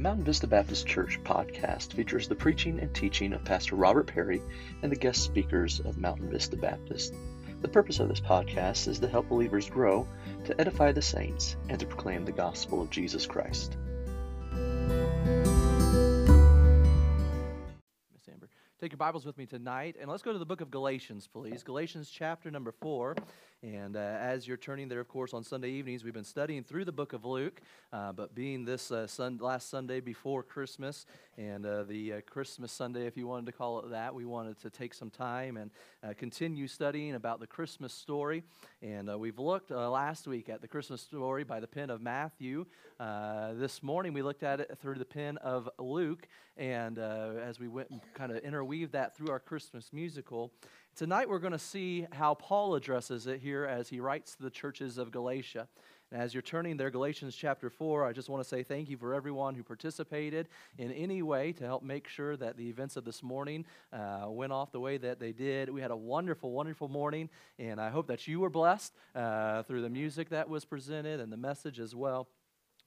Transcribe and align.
Mountain 0.00 0.24
Vista 0.24 0.46
Baptist 0.46 0.86
Church 0.86 1.22
podcast 1.24 1.92
features 1.92 2.26
the 2.26 2.34
preaching 2.34 2.80
and 2.80 2.94
teaching 2.94 3.34
of 3.34 3.44
Pastor 3.44 3.76
Robert 3.76 4.06
Perry 4.06 4.40
and 4.82 4.90
the 4.90 4.96
guest 4.96 5.22
speakers 5.22 5.78
of 5.80 5.98
Mountain 5.98 6.30
Vista 6.30 6.56
Baptist. 6.56 7.12
The 7.60 7.68
purpose 7.68 8.00
of 8.00 8.08
this 8.08 8.18
podcast 8.18 8.88
is 8.88 8.98
to 9.00 9.08
help 9.08 9.28
believers 9.28 9.68
grow, 9.68 10.08
to 10.46 10.58
edify 10.58 10.92
the 10.92 11.02
saints, 11.02 11.56
and 11.68 11.78
to 11.78 11.84
proclaim 11.84 12.24
the 12.24 12.32
gospel 12.32 12.80
of 12.80 12.88
Jesus 12.88 13.26
Christ. 13.26 13.76
Miss 18.14 18.26
Amber. 18.26 18.48
Take 18.80 18.92
your 18.92 18.96
Bibles 18.96 19.26
with 19.26 19.36
me 19.36 19.44
tonight, 19.44 19.96
and 20.00 20.10
let's 20.10 20.22
go 20.22 20.32
to 20.32 20.38
the 20.38 20.46
book 20.46 20.62
of 20.62 20.70
Galatians, 20.70 21.28
please. 21.30 21.62
Galatians 21.62 22.08
chapter 22.08 22.50
number 22.50 22.72
four. 22.72 23.16
And 23.62 23.94
uh, 23.94 23.98
as 23.98 24.48
you're 24.48 24.56
turning 24.56 24.88
there, 24.88 25.00
of 25.00 25.08
course, 25.08 25.34
on 25.34 25.44
Sunday 25.44 25.68
evenings, 25.68 26.02
we've 26.02 26.14
been 26.14 26.24
studying 26.24 26.64
through 26.64 26.86
the 26.86 26.92
book 26.92 27.12
of 27.12 27.26
Luke. 27.26 27.60
Uh, 27.92 28.10
but 28.10 28.34
being 28.34 28.64
this 28.64 28.90
uh, 28.90 29.06
sun- 29.06 29.38
last 29.38 29.68
Sunday 29.68 30.00
before 30.00 30.42
Christmas, 30.42 31.04
and 31.36 31.66
uh, 31.66 31.82
the 31.82 32.14
uh, 32.14 32.20
Christmas 32.22 32.72
Sunday, 32.72 33.06
if 33.06 33.18
you 33.18 33.26
wanted 33.26 33.44
to 33.44 33.52
call 33.52 33.80
it 33.80 33.90
that, 33.90 34.14
we 34.14 34.24
wanted 34.24 34.58
to 34.60 34.70
take 34.70 34.94
some 34.94 35.10
time 35.10 35.58
and 35.58 35.70
uh, 36.02 36.14
continue 36.16 36.66
studying 36.66 37.16
about 37.16 37.38
the 37.38 37.46
Christmas 37.46 37.92
story. 37.92 38.44
And 38.80 39.14
we've 39.20 39.38
looked 39.38 39.70
last 39.70 40.26
week 40.26 40.48
at 40.48 40.62
the 40.62 40.68
Christmas 40.68 41.02
story 41.02 41.44
by 41.44 41.60
the 41.60 41.66
pen 41.66 41.90
of 41.90 42.00
Matthew. 42.00 42.64
this 42.98 43.82
morning, 43.82 44.14
we 44.14 44.22
looked 44.22 44.42
at 44.42 44.60
it 44.60 44.78
through 44.80 44.94
the 44.94 45.04
pen 45.04 45.36
of 45.38 45.68
Luke. 45.78 46.26
And 46.56 46.98
as 46.98 47.60
we 47.60 47.68
went 47.68 47.90
and 47.90 48.00
kind 48.14 48.32
of 48.32 48.38
interweaved 48.38 48.92
that 48.92 49.16
through 49.16 49.28
our 49.28 49.40
Christmas 49.40 49.92
musical, 49.92 50.50
Tonight 50.96 51.30
we're 51.30 51.38
going 51.38 51.52
to 51.52 51.58
see 51.58 52.06
how 52.12 52.34
Paul 52.34 52.74
addresses 52.74 53.26
it 53.26 53.40
here 53.40 53.64
as 53.64 53.88
he 53.88 54.00
writes 54.00 54.34
to 54.36 54.42
the 54.42 54.50
churches 54.50 54.98
of 54.98 55.10
Galatia. 55.10 55.66
And 56.12 56.20
as 56.20 56.34
you're 56.34 56.42
turning 56.42 56.76
there, 56.76 56.90
Galatians 56.90 57.36
chapter 57.36 57.70
4, 57.70 58.04
I 58.04 58.12
just 58.12 58.28
want 58.28 58.42
to 58.42 58.48
say 58.48 58.62
thank 58.64 58.90
you 58.90 58.96
for 58.96 59.14
everyone 59.14 59.54
who 59.54 59.62
participated 59.62 60.48
in 60.76 60.90
any 60.90 61.22
way 61.22 61.52
to 61.52 61.64
help 61.64 61.82
make 61.84 62.08
sure 62.08 62.36
that 62.36 62.56
the 62.56 62.68
events 62.68 62.96
of 62.96 63.04
this 63.04 63.22
morning 63.22 63.64
uh, 63.92 64.26
went 64.26 64.52
off 64.52 64.72
the 64.72 64.80
way 64.80 64.98
that 64.98 65.20
they 65.20 65.32
did. 65.32 65.70
We 65.70 65.80
had 65.80 65.92
a 65.92 65.96
wonderful, 65.96 66.50
wonderful 66.50 66.88
morning, 66.88 67.30
and 67.58 67.80
I 67.80 67.90
hope 67.90 68.08
that 68.08 68.26
you 68.26 68.40
were 68.40 68.50
blessed 68.50 68.92
uh, 69.14 69.62
through 69.62 69.82
the 69.82 69.88
music 69.88 70.30
that 70.30 70.48
was 70.48 70.64
presented 70.64 71.20
and 71.20 71.32
the 71.32 71.36
message 71.36 71.78
as 71.78 71.94
well. 71.94 72.28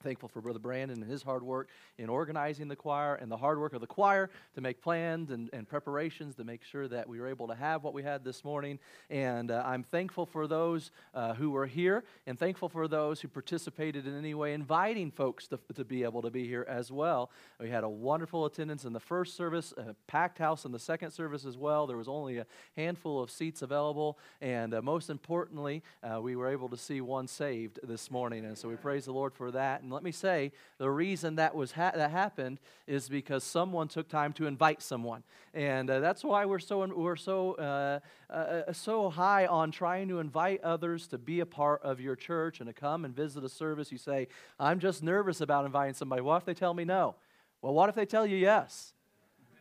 Thankful 0.04 0.28
for 0.28 0.42
Brother 0.42 0.58
Brandon 0.58 1.02
and 1.02 1.10
his 1.10 1.22
hard 1.22 1.42
work 1.42 1.68
in 1.96 2.10
organizing 2.10 2.68
the 2.68 2.76
choir 2.76 3.14
and 3.14 3.30
the 3.30 3.38
hard 3.38 3.58
work 3.58 3.72
of 3.72 3.80
the 3.80 3.86
choir 3.86 4.28
to 4.54 4.60
make 4.60 4.82
plans 4.82 5.30
and, 5.30 5.48
and 5.54 5.66
preparations 5.66 6.34
to 6.34 6.44
make 6.44 6.62
sure 6.62 6.86
that 6.88 7.08
we 7.08 7.18
were 7.18 7.26
able 7.26 7.48
to 7.48 7.54
have 7.54 7.82
what 7.82 7.94
we 7.94 8.02
had 8.02 8.22
this 8.22 8.44
morning. 8.44 8.78
And 9.08 9.50
uh, 9.50 9.62
I'm 9.64 9.82
thankful 9.82 10.26
for 10.26 10.46
those 10.46 10.90
uh, 11.14 11.32
who 11.32 11.50
were 11.50 11.64
here 11.64 12.04
and 12.26 12.38
thankful 12.38 12.68
for 12.68 12.86
those 12.86 13.22
who 13.22 13.28
participated 13.28 14.06
in 14.06 14.14
any 14.14 14.34
way, 14.34 14.52
inviting 14.52 15.10
folks 15.10 15.48
to, 15.48 15.58
to 15.74 15.84
be 15.84 16.02
able 16.02 16.20
to 16.20 16.30
be 16.30 16.46
here 16.46 16.66
as 16.68 16.92
well. 16.92 17.30
We 17.58 17.70
had 17.70 17.82
a 17.82 17.88
wonderful 17.88 18.44
attendance 18.44 18.84
in 18.84 18.92
the 18.92 19.00
first 19.00 19.38
service, 19.38 19.72
a 19.78 19.96
packed 20.06 20.38
house 20.38 20.66
in 20.66 20.72
the 20.72 20.78
second 20.78 21.12
service 21.12 21.46
as 21.46 21.56
well. 21.56 21.86
There 21.86 21.96
was 21.96 22.08
only 22.08 22.36
a 22.38 22.46
handful 22.76 23.22
of 23.22 23.30
seats 23.30 23.62
available. 23.62 24.18
And 24.42 24.74
uh, 24.74 24.82
most 24.82 25.08
importantly, 25.08 25.82
uh, 26.02 26.20
we 26.20 26.36
were 26.36 26.48
able 26.48 26.68
to 26.68 26.76
see 26.76 27.00
one 27.00 27.26
saved 27.26 27.80
this 27.82 28.10
morning. 28.10 28.44
And 28.44 28.58
so 28.58 28.68
we 28.68 28.76
praise 28.76 29.06
the 29.06 29.12
Lord 29.12 29.32
for 29.32 29.50
that. 29.52 29.82
And 29.82 29.93
let 29.94 30.02
me 30.02 30.12
say, 30.12 30.52
the 30.78 30.90
reason 30.90 31.36
that 31.36 31.54
was 31.54 31.72
ha- 31.72 31.92
that 31.94 32.10
happened 32.10 32.58
is 32.86 33.08
because 33.08 33.44
someone 33.44 33.88
took 33.88 34.08
time 34.08 34.32
to 34.34 34.46
invite 34.46 34.82
someone, 34.82 35.22
and 35.54 35.88
uh, 35.88 36.00
that's 36.00 36.24
why 36.24 36.44
we're 36.44 36.58
so 36.58 36.84
we're 36.94 37.16
so 37.16 37.52
uh, 37.54 38.00
uh, 38.28 38.32
uh, 38.32 38.72
so 38.72 39.08
high 39.08 39.46
on 39.46 39.70
trying 39.70 40.08
to 40.08 40.18
invite 40.18 40.60
others 40.62 41.06
to 41.06 41.18
be 41.18 41.40
a 41.40 41.46
part 41.46 41.80
of 41.82 42.00
your 42.00 42.16
church 42.16 42.60
and 42.60 42.66
to 42.66 42.74
come 42.74 43.04
and 43.04 43.14
visit 43.14 43.44
a 43.44 43.48
service. 43.48 43.92
You 43.92 43.98
say, 43.98 44.28
"I'm 44.58 44.80
just 44.80 45.02
nervous 45.02 45.40
about 45.40 45.64
inviting 45.64 45.94
somebody." 45.94 46.20
What 46.20 46.38
if 46.38 46.44
they 46.44 46.54
tell 46.54 46.74
me 46.74 46.84
no? 46.84 47.14
Well, 47.62 47.72
what 47.72 47.88
if 47.88 47.94
they 47.94 48.06
tell 48.06 48.26
you 48.26 48.36
yes? 48.36 48.92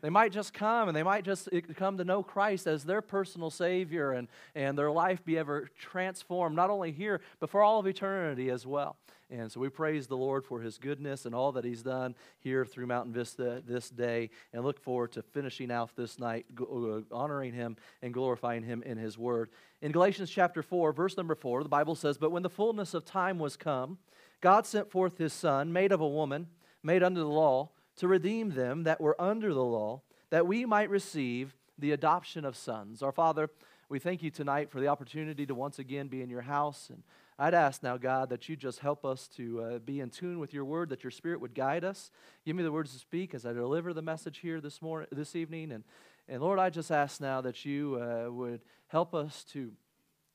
They 0.04 0.10
might 0.10 0.34
just 0.34 0.54
come 0.54 0.90
and 0.90 0.98
they 0.98 1.02
might 1.02 1.24
just 1.24 1.48
come 1.78 1.98
to 1.98 2.04
know 2.04 2.24
Christ 2.24 2.68
as 2.68 2.84
their 2.84 3.02
personal 3.02 3.50
Savior 3.50 4.12
and, 4.12 4.28
and 4.54 4.78
their 4.78 4.92
life 4.92 5.24
be 5.24 5.38
ever 5.38 5.70
transformed, 5.80 6.58
not 6.58 6.70
only 6.70 6.92
here, 6.92 7.22
but 7.40 7.50
for 7.50 7.62
all 7.64 7.80
of 7.80 7.88
eternity 7.88 8.50
as 8.50 8.68
well. 8.68 8.98
And 9.30 9.52
so 9.52 9.60
we 9.60 9.70
praise 9.70 10.08
the 10.08 10.18
Lord 10.18 10.46
for 10.46 10.62
his 10.62 10.78
goodness 10.78 11.26
and 11.26 11.34
all 11.34 11.52
that 11.54 11.66
he's 11.66 11.82
done 11.82 12.16
here 12.40 12.66
through 12.66 12.88
Mountain 12.88 13.14
Vista 13.14 13.64
this 13.66 13.90
day 13.90 14.30
and 14.52 14.64
look 14.64 14.80
forward 14.80 15.12
to 15.14 15.22
finishing 15.22 15.72
out 15.72 15.96
this 15.96 16.20
night, 16.20 16.46
uh, 16.60 17.02
honoring 17.12 17.54
him 17.54 17.78
and 18.02 18.14
glorifying 18.14 18.64
him 18.64 18.84
in 18.84 18.98
his 18.98 19.18
word. 19.18 19.50
In 19.82 19.92
Galatians 19.92 20.30
chapter 20.30 20.62
4, 20.62 20.94
verse 20.94 21.18
number 21.18 21.36
4, 21.36 21.64
the 21.64 21.70
Bible 21.70 21.96
says, 21.96 22.18
But 22.18 22.32
when 22.32 22.44
the 22.44 22.50
fullness 22.50 22.94
of 22.94 23.06
time 23.06 23.40
was 23.40 23.58
come, 23.58 23.98
God 24.42 24.66
sent 24.66 24.92
forth 24.92 25.18
his 25.18 25.34
Son, 25.34 25.74
made 25.74 25.92
of 25.92 26.02
a 26.02 26.08
woman, 26.08 26.48
made 26.84 27.02
under 27.02 27.22
the 27.22 27.26
law 27.26 27.70
to 27.96 28.08
redeem 28.08 28.52
them 28.52 28.84
that 28.84 29.02
were 29.02 29.20
under 29.22 29.54
the 29.54 29.64
law, 29.64 30.02
that 30.30 30.48
we 30.48 30.66
might 30.66 30.90
receive 30.90 31.56
the 31.78 31.92
adoption 31.92 32.46
of 32.46 32.56
sons. 32.56 33.02
Our 33.02 33.12
Father, 33.12 33.50
we 33.90 34.00
thank 34.00 34.24
you 34.24 34.32
tonight 34.32 34.70
for 34.70 34.80
the 34.80 34.88
opportunity 34.88 35.46
to 35.46 35.56
once 35.56 35.80
again 35.80 36.08
be 36.08 36.22
in 36.22 36.30
your 36.30 36.42
house. 36.42 36.90
And 36.90 37.04
I'd 37.38 37.54
ask 37.54 37.82
now, 37.82 37.98
God, 37.98 38.30
that 38.30 38.48
you 38.48 38.56
just 38.56 38.80
help 38.80 39.06
us 39.06 39.28
to 39.38 39.62
uh, 39.62 39.80
be 39.80 40.00
in 40.00 40.10
tune 40.10 40.40
with 40.40 40.54
your 40.54 40.66
word, 40.66 40.90
that 40.90 41.04
your 41.04 41.12
spirit 41.12 41.42
would 41.42 41.56
guide 41.56 41.84
us. 41.84 42.12
Give 42.46 42.56
me 42.56 42.64
the 42.64 42.72
words 42.72 42.94
to 42.94 43.00
speak 43.00 43.34
as 43.34 43.46
I 43.46 43.54
deliver 43.54 43.94
the 43.94 44.02
message 44.02 44.38
here 44.40 44.62
this 44.62 44.82
morning, 44.82 45.08
this 45.12 45.36
evening. 45.36 45.72
And, 45.72 45.84
and 46.28 46.42
Lord, 46.42 46.60
I 46.60 46.70
just 46.70 46.92
ask 46.92 47.20
now 47.20 47.42
that 47.42 47.66
you 47.66 48.00
uh, 48.02 48.32
would 48.32 48.62
help 48.88 49.16
us 49.16 49.44
to 49.54 49.72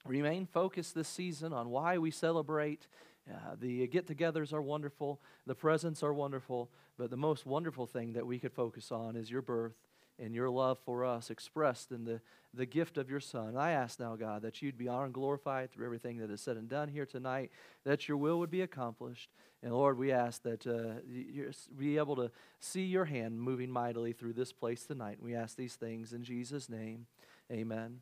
remain 0.05 0.47
focused 0.47 0.95
this 0.95 1.09
season 1.09 1.53
on 1.53 1.71
why 1.71 1.99
we 1.99 2.11
celebrate 2.11 2.87
uh, 3.31 3.57
the 3.61 3.87
get 3.89 4.07
togethers 4.07 4.53
are 4.53 4.63
wonderful, 4.63 5.21
the 5.47 5.55
presents 5.55 6.03
are 6.03 6.15
wonderful, 6.15 6.71
but 6.97 7.11
the 7.11 7.17
most 7.17 7.45
wonderful 7.45 7.87
thing 7.87 8.15
that 8.15 8.27
we 8.27 8.39
could 8.39 8.53
focus 8.53 8.91
on 8.91 9.17
is 9.17 9.31
your 9.31 9.43
birth 9.43 9.75
and 10.19 10.35
your 10.35 10.51
love 10.51 10.79
for 10.85 11.05
us 11.05 11.31
expressed 11.31 11.93
in 11.93 12.05
the, 12.05 12.21
the 12.55 12.67
gift 12.67 12.99
of 12.99 13.09
your 13.09 13.21
Son. 13.21 13.57
I 13.57 13.73
ask 13.73 14.01
now, 14.01 14.17
God, 14.17 14.43
that 14.43 14.61
you'd 14.63 14.79
be 14.79 14.89
honored 14.89 15.07
and 15.07 15.15
glorified 15.15 15.71
through 15.71 15.87
everything 15.87 16.19
that 16.19 16.31
is 16.31 16.41
said 16.41 16.57
and 16.57 16.69
done 16.69 16.89
here 16.89 17.07
tonight, 17.07 17.51
that 17.85 18.09
your 18.09 18.17
will 18.17 18.39
would 18.39 18.51
be 18.51 18.63
accomplished. 18.63 19.31
And 19.63 19.73
Lord, 19.73 19.99
we 19.99 20.13
ask 20.13 20.43
that 20.43 20.67
uh, 20.67 21.01
you 21.09 21.51
be 21.77 21.99
able 21.99 22.17
to 22.17 22.31
see 22.61 22.85
your 22.85 23.05
hand 23.05 23.41
moving 23.41 23.71
mightily 23.71 24.13
through 24.13 24.35
this 24.35 24.53
place 24.53 24.85
tonight. 24.85 25.19
We 25.21 25.35
ask 25.35 25.57
these 25.57 25.75
things 25.75 26.13
in 26.13 26.23
Jesus' 26.23 26.69
name. 26.69 27.07
Amen. 27.51 28.01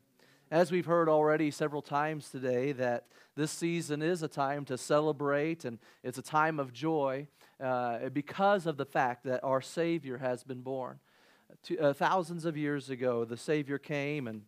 As 0.49 0.71
we've 0.71 0.85
heard 0.85 1.09
already 1.09 1.51
several 1.51 1.81
times 1.81 2.29
today, 2.29 2.71
that 2.73 3.05
this 3.35 3.51
season 3.51 4.01
is 4.01 4.23
a 4.23 4.27
time 4.27 4.63
to 4.65 4.77
celebrate 4.77 5.65
and 5.65 5.77
it's 6.03 6.17
a 6.17 6.21
time 6.21 6.59
of 6.59 6.71
joy 6.71 7.27
uh, 7.61 8.09
because 8.09 8.65
of 8.65 8.77
the 8.77 8.85
fact 8.85 9.25
that 9.25 9.43
our 9.43 9.61
Savior 9.61 10.17
has 10.17 10.43
been 10.43 10.61
born. 10.61 10.99
Two, 11.63 11.79
uh, 11.79 11.93
thousands 11.93 12.45
of 12.45 12.57
years 12.57 12.89
ago, 12.89 13.25
the 13.25 13.37
Savior 13.37 13.77
came 13.77 14.27
and 14.27 14.43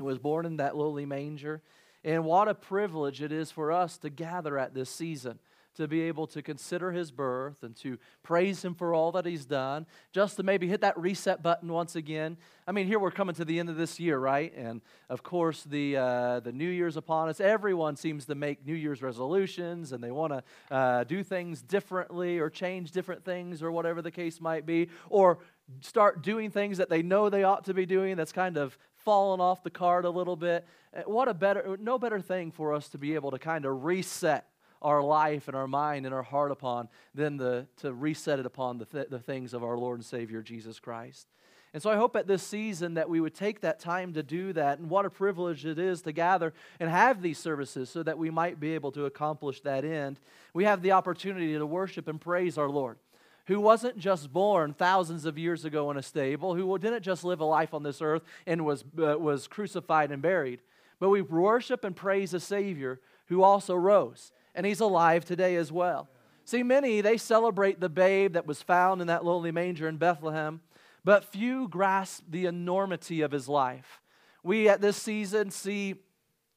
was 0.00 0.18
born 0.18 0.46
in 0.46 0.56
that 0.56 0.76
lowly 0.76 1.06
manger. 1.06 1.62
And 2.02 2.24
what 2.24 2.48
a 2.48 2.54
privilege 2.54 3.22
it 3.22 3.32
is 3.32 3.50
for 3.50 3.72
us 3.72 3.96
to 3.98 4.10
gather 4.10 4.58
at 4.58 4.74
this 4.74 4.90
season 4.90 5.38
to 5.76 5.88
be 5.88 6.02
able 6.02 6.26
to 6.28 6.42
consider 6.42 6.92
his 6.92 7.10
birth 7.10 7.62
and 7.62 7.74
to 7.76 7.98
praise 8.22 8.64
him 8.64 8.74
for 8.74 8.94
all 8.94 9.12
that 9.12 9.26
he's 9.26 9.44
done, 9.44 9.86
just 10.12 10.36
to 10.36 10.42
maybe 10.42 10.68
hit 10.68 10.80
that 10.80 10.98
reset 10.98 11.42
button 11.42 11.72
once 11.72 11.96
again. 11.96 12.36
I 12.66 12.72
mean, 12.72 12.86
here 12.86 12.98
we're 12.98 13.10
coming 13.10 13.34
to 13.36 13.44
the 13.44 13.58
end 13.58 13.68
of 13.68 13.76
this 13.76 13.98
year, 13.98 14.18
right? 14.18 14.54
And 14.56 14.80
of 15.08 15.22
course, 15.22 15.64
the, 15.64 15.96
uh, 15.96 16.40
the 16.40 16.52
New 16.52 16.68
Year's 16.68 16.96
upon 16.96 17.28
us. 17.28 17.40
Everyone 17.40 17.96
seems 17.96 18.24
to 18.26 18.34
make 18.34 18.64
New 18.64 18.74
Year's 18.74 19.02
resolutions 19.02 19.92
and 19.92 20.02
they 20.02 20.12
want 20.12 20.32
to 20.32 20.74
uh, 20.74 21.04
do 21.04 21.22
things 21.22 21.60
differently 21.60 22.38
or 22.38 22.48
change 22.50 22.92
different 22.92 23.24
things 23.24 23.62
or 23.62 23.72
whatever 23.72 24.00
the 24.00 24.10
case 24.10 24.40
might 24.40 24.66
be, 24.66 24.88
or 25.10 25.38
start 25.80 26.22
doing 26.22 26.50
things 26.50 26.78
that 26.78 26.88
they 26.88 27.02
know 27.02 27.28
they 27.28 27.44
ought 27.44 27.64
to 27.64 27.74
be 27.74 27.86
doing 27.86 28.16
that's 28.16 28.32
kind 28.32 28.56
of 28.56 28.76
fallen 28.96 29.40
off 29.40 29.62
the 29.62 29.70
card 29.70 30.04
a 30.04 30.10
little 30.10 30.36
bit. 30.36 30.66
Uh, 30.96 31.02
what 31.02 31.28
a 31.28 31.34
better, 31.34 31.76
no 31.80 31.98
better 31.98 32.20
thing 32.20 32.50
for 32.50 32.74
us 32.74 32.88
to 32.88 32.98
be 32.98 33.14
able 33.14 33.30
to 33.30 33.38
kind 33.38 33.64
of 33.64 33.84
reset 33.84 34.46
our 34.82 35.02
life 35.02 35.48
and 35.48 35.56
our 35.56 35.66
mind 35.66 36.04
and 36.04 36.14
our 36.14 36.22
heart 36.22 36.50
upon 36.50 36.88
than 37.14 37.36
the, 37.36 37.66
to 37.78 37.92
reset 37.92 38.38
it 38.38 38.46
upon 38.46 38.78
the, 38.78 38.84
th- 38.84 39.08
the 39.08 39.18
things 39.18 39.54
of 39.54 39.64
our 39.64 39.78
Lord 39.78 39.98
and 39.98 40.04
Savior 40.04 40.42
Jesus 40.42 40.78
Christ. 40.78 41.26
And 41.72 41.82
so 41.82 41.90
I 41.90 41.96
hope 41.96 42.14
at 42.14 42.28
this 42.28 42.44
season 42.44 42.94
that 42.94 43.08
we 43.08 43.20
would 43.20 43.34
take 43.34 43.62
that 43.62 43.80
time 43.80 44.12
to 44.12 44.22
do 44.22 44.52
that. 44.52 44.78
And 44.78 44.88
what 44.88 45.06
a 45.06 45.10
privilege 45.10 45.66
it 45.66 45.76
is 45.76 46.02
to 46.02 46.12
gather 46.12 46.54
and 46.78 46.88
have 46.88 47.20
these 47.20 47.38
services 47.38 47.90
so 47.90 48.04
that 48.04 48.16
we 48.16 48.30
might 48.30 48.60
be 48.60 48.74
able 48.74 48.92
to 48.92 49.06
accomplish 49.06 49.60
that 49.62 49.84
end. 49.84 50.20
We 50.52 50.64
have 50.64 50.82
the 50.82 50.92
opportunity 50.92 51.52
to 51.54 51.66
worship 51.66 52.06
and 52.06 52.20
praise 52.20 52.58
our 52.58 52.68
Lord, 52.70 52.98
who 53.46 53.60
wasn't 53.60 53.98
just 53.98 54.32
born 54.32 54.72
thousands 54.72 55.24
of 55.24 55.38
years 55.38 55.64
ago 55.64 55.90
in 55.90 55.96
a 55.96 56.02
stable, 56.02 56.54
who 56.54 56.78
didn't 56.78 57.02
just 57.02 57.24
live 57.24 57.40
a 57.40 57.44
life 57.44 57.74
on 57.74 57.82
this 57.82 58.00
earth 58.00 58.22
and 58.46 58.64
was, 58.64 58.84
uh, 58.98 59.18
was 59.18 59.46
crucified 59.46 60.10
and 60.10 60.22
buried, 60.22 60.60
but 60.98 61.10
we 61.10 61.22
worship 61.22 61.84
and 61.84 61.94
praise 61.94 62.32
a 62.32 62.40
Savior 62.40 63.00
who 63.26 63.42
also 63.42 63.74
rose 63.74 64.32
and 64.54 64.64
he's 64.64 64.80
alive 64.80 65.24
today 65.24 65.56
as 65.56 65.72
well. 65.72 66.08
See, 66.44 66.62
many, 66.62 67.00
they 67.00 67.16
celebrate 67.16 67.80
the 67.80 67.88
babe 67.88 68.34
that 68.34 68.46
was 68.46 68.62
found 68.62 69.00
in 69.00 69.06
that 69.08 69.24
lowly 69.24 69.50
manger 69.50 69.88
in 69.88 69.96
Bethlehem, 69.96 70.60
but 71.04 71.24
few 71.24 71.68
grasp 71.68 72.24
the 72.28 72.46
enormity 72.46 73.22
of 73.22 73.32
his 73.32 73.48
life. 73.48 74.00
We 74.42 74.68
at 74.68 74.80
this 74.80 74.96
season 74.96 75.50
see 75.50 75.96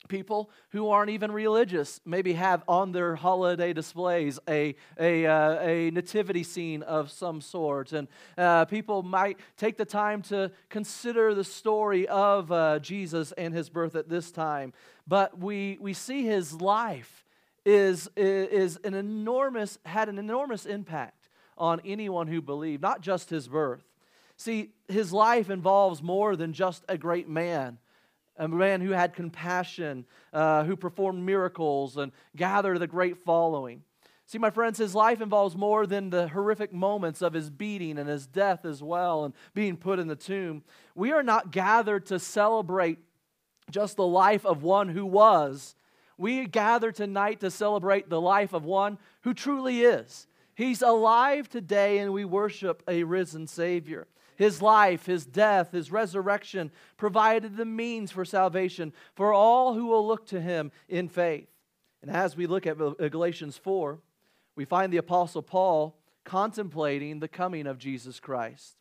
people 0.07 0.49
who 0.69 0.89
aren't 0.89 1.09
even 1.09 1.31
religious 1.31 1.99
maybe 2.05 2.33
have 2.33 2.63
on 2.67 2.91
their 2.91 3.15
holiday 3.15 3.73
displays 3.73 4.39
a, 4.47 4.75
a, 4.99 5.25
uh, 5.25 5.59
a 5.61 5.91
nativity 5.91 6.43
scene 6.43 6.83
of 6.83 7.11
some 7.11 7.41
sort. 7.41 7.93
And 7.93 8.07
uh, 8.37 8.65
people 8.65 9.03
might 9.03 9.37
take 9.57 9.77
the 9.77 9.85
time 9.85 10.21
to 10.23 10.51
consider 10.69 11.33
the 11.33 11.43
story 11.43 12.07
of 12.07 12.51
uh, 12.51 12.79
Jesus 12.79 13.31
and 13.33 13.53
his 13.53 13.69
birth 13.69 13.95
at 13.95 14.09
this 14.09 14.31
time. 14.31 14.73
But 15.07 15.37
we, 15.39 15.77
we 15.81 15.93
see 15.93 16.25
his 16.25 16.53
life 16.53 17.25
is, 17.65 18.09
is 18.15 18.77
an 18.83 18.93
enormous, 18.93 19.77
had 19.85 20.09
an 20.09 20.19
enormous 20.19 20.65
impact 20.65 21.29
on 21.57 21.81
anyone 21.83 22.27
who 22.27 22.41
believed, 22.41 22.81
not 22.81 23.01
just 23.01 23.29
his 23.29 23.47
birth. 23.47 23.83
See, 24.37 24.69
his 24.87 25.11
life 25.11 25.49
involves 25.49 26.03
more 26.03 26.35
than 26.35 26.53
just 26.53 26.85
a 26.87 26.97
great 26.97 27.27
man 27.27 27.79
a 28.37 28.47
man 28.47 28.81
who 28.81 28.91
had 28.91 29.13
compassion, 29.13 30.05
uh, 30.33 30.63
who 30.63 30.75
performed 30.75 31.25
miracles 31.25 31.97
and 31.97 32.11
gathered 32.35 32.81
a 32.81 32.87
great 32.87 33.17
following. 33.17 33.83
See, 34.25 34.37
my 34.37 34.49
friends, 34.49 34.77
his 34.77 34.93
life 34.93 35.21
involves 35.21 35.55
more 35.55 35.87
than 35.87 36.09
the 36.09 36.27
horrific 36.27 36.73
moments 36.73 37.21
of 37.21 37.31
his 37.31 37.49
beating 37.49 37.97
and 37.97 38.09
his 38.09 38.27
death 38.27 38.65
as 38.65 38.83
well 38.83 39.23
and 39.23 39.33
being 39.53 39.77
put 39.77 39.99
in 39.99 40.07
the 40.07 40.17
tomb. 40.17 40.63
We 40.95 41.13
are 41.13 41.23
not 41.23 41.51
gathered 41.51 42.05
to 42.07 42.19
celebrate 42.19 42.99
just 43.71 43.95
the 43.95 44.05
life 44.05 44.45
of 44.45 44.63
one 44.63 44.89
who 44.89 45.05
was. 45.05 45.75
We 46.17 46.45
gather 46.45 46.91
tonight 46.91 47.39
to 47.39 47.51
celebrate 47.51 48.09
the 48.09 48.19
life 48.19 48.53
of 48.53 48.65
one 48.65 48.97
who 49.21 49.33
truly 49.33 49.81
is. 49.81 50.27
He's 50.55 50.81
alive 50.81 51.47
today, 51.47 51.99
and 51.99 52.11
we 52.11 52.25
worship 52.25 52.83
a 52.87 53.03
risen 53.03 53.47
Savior. 53.47 54.07
His 54.37 54.61
life, 54.61 55.07
his 55.07 55.25
death, 55.25 55.71
his 55.71 55.91
resurrection 55.91 56.71
provided 56.95 57.57
the 57.57 57.65
means 57.65 58.11
for 58.11 58.23
salvation 58.23 58.93
for 59.15 59.33
all 59.33 59.73
who 59.73 59.87
will 59.87 60.07
look 60.07 60.27
to 60.27 60.39
him 60.39 60.71
in 60.87 61.09
faith. 61.09 61.49
And 62.03 62.11
as 62.11 62.37
we 62.37 62.45
look 62.45 62.67
at 62.67 62.77
Galatians 62.77 63.57
4, 63.57 63.99
we 64.55 64.63
find 64.63 64.93
the 64.93 64.97
Apostle 64.97 65.41
Paul 65.41 65.97
contemplating 66.23 67.19
the 67.19 67.27
coming 67.27 67.65
of 67.65 67.79
Jesus 67.79 68.19
Christ. 68.19 68.75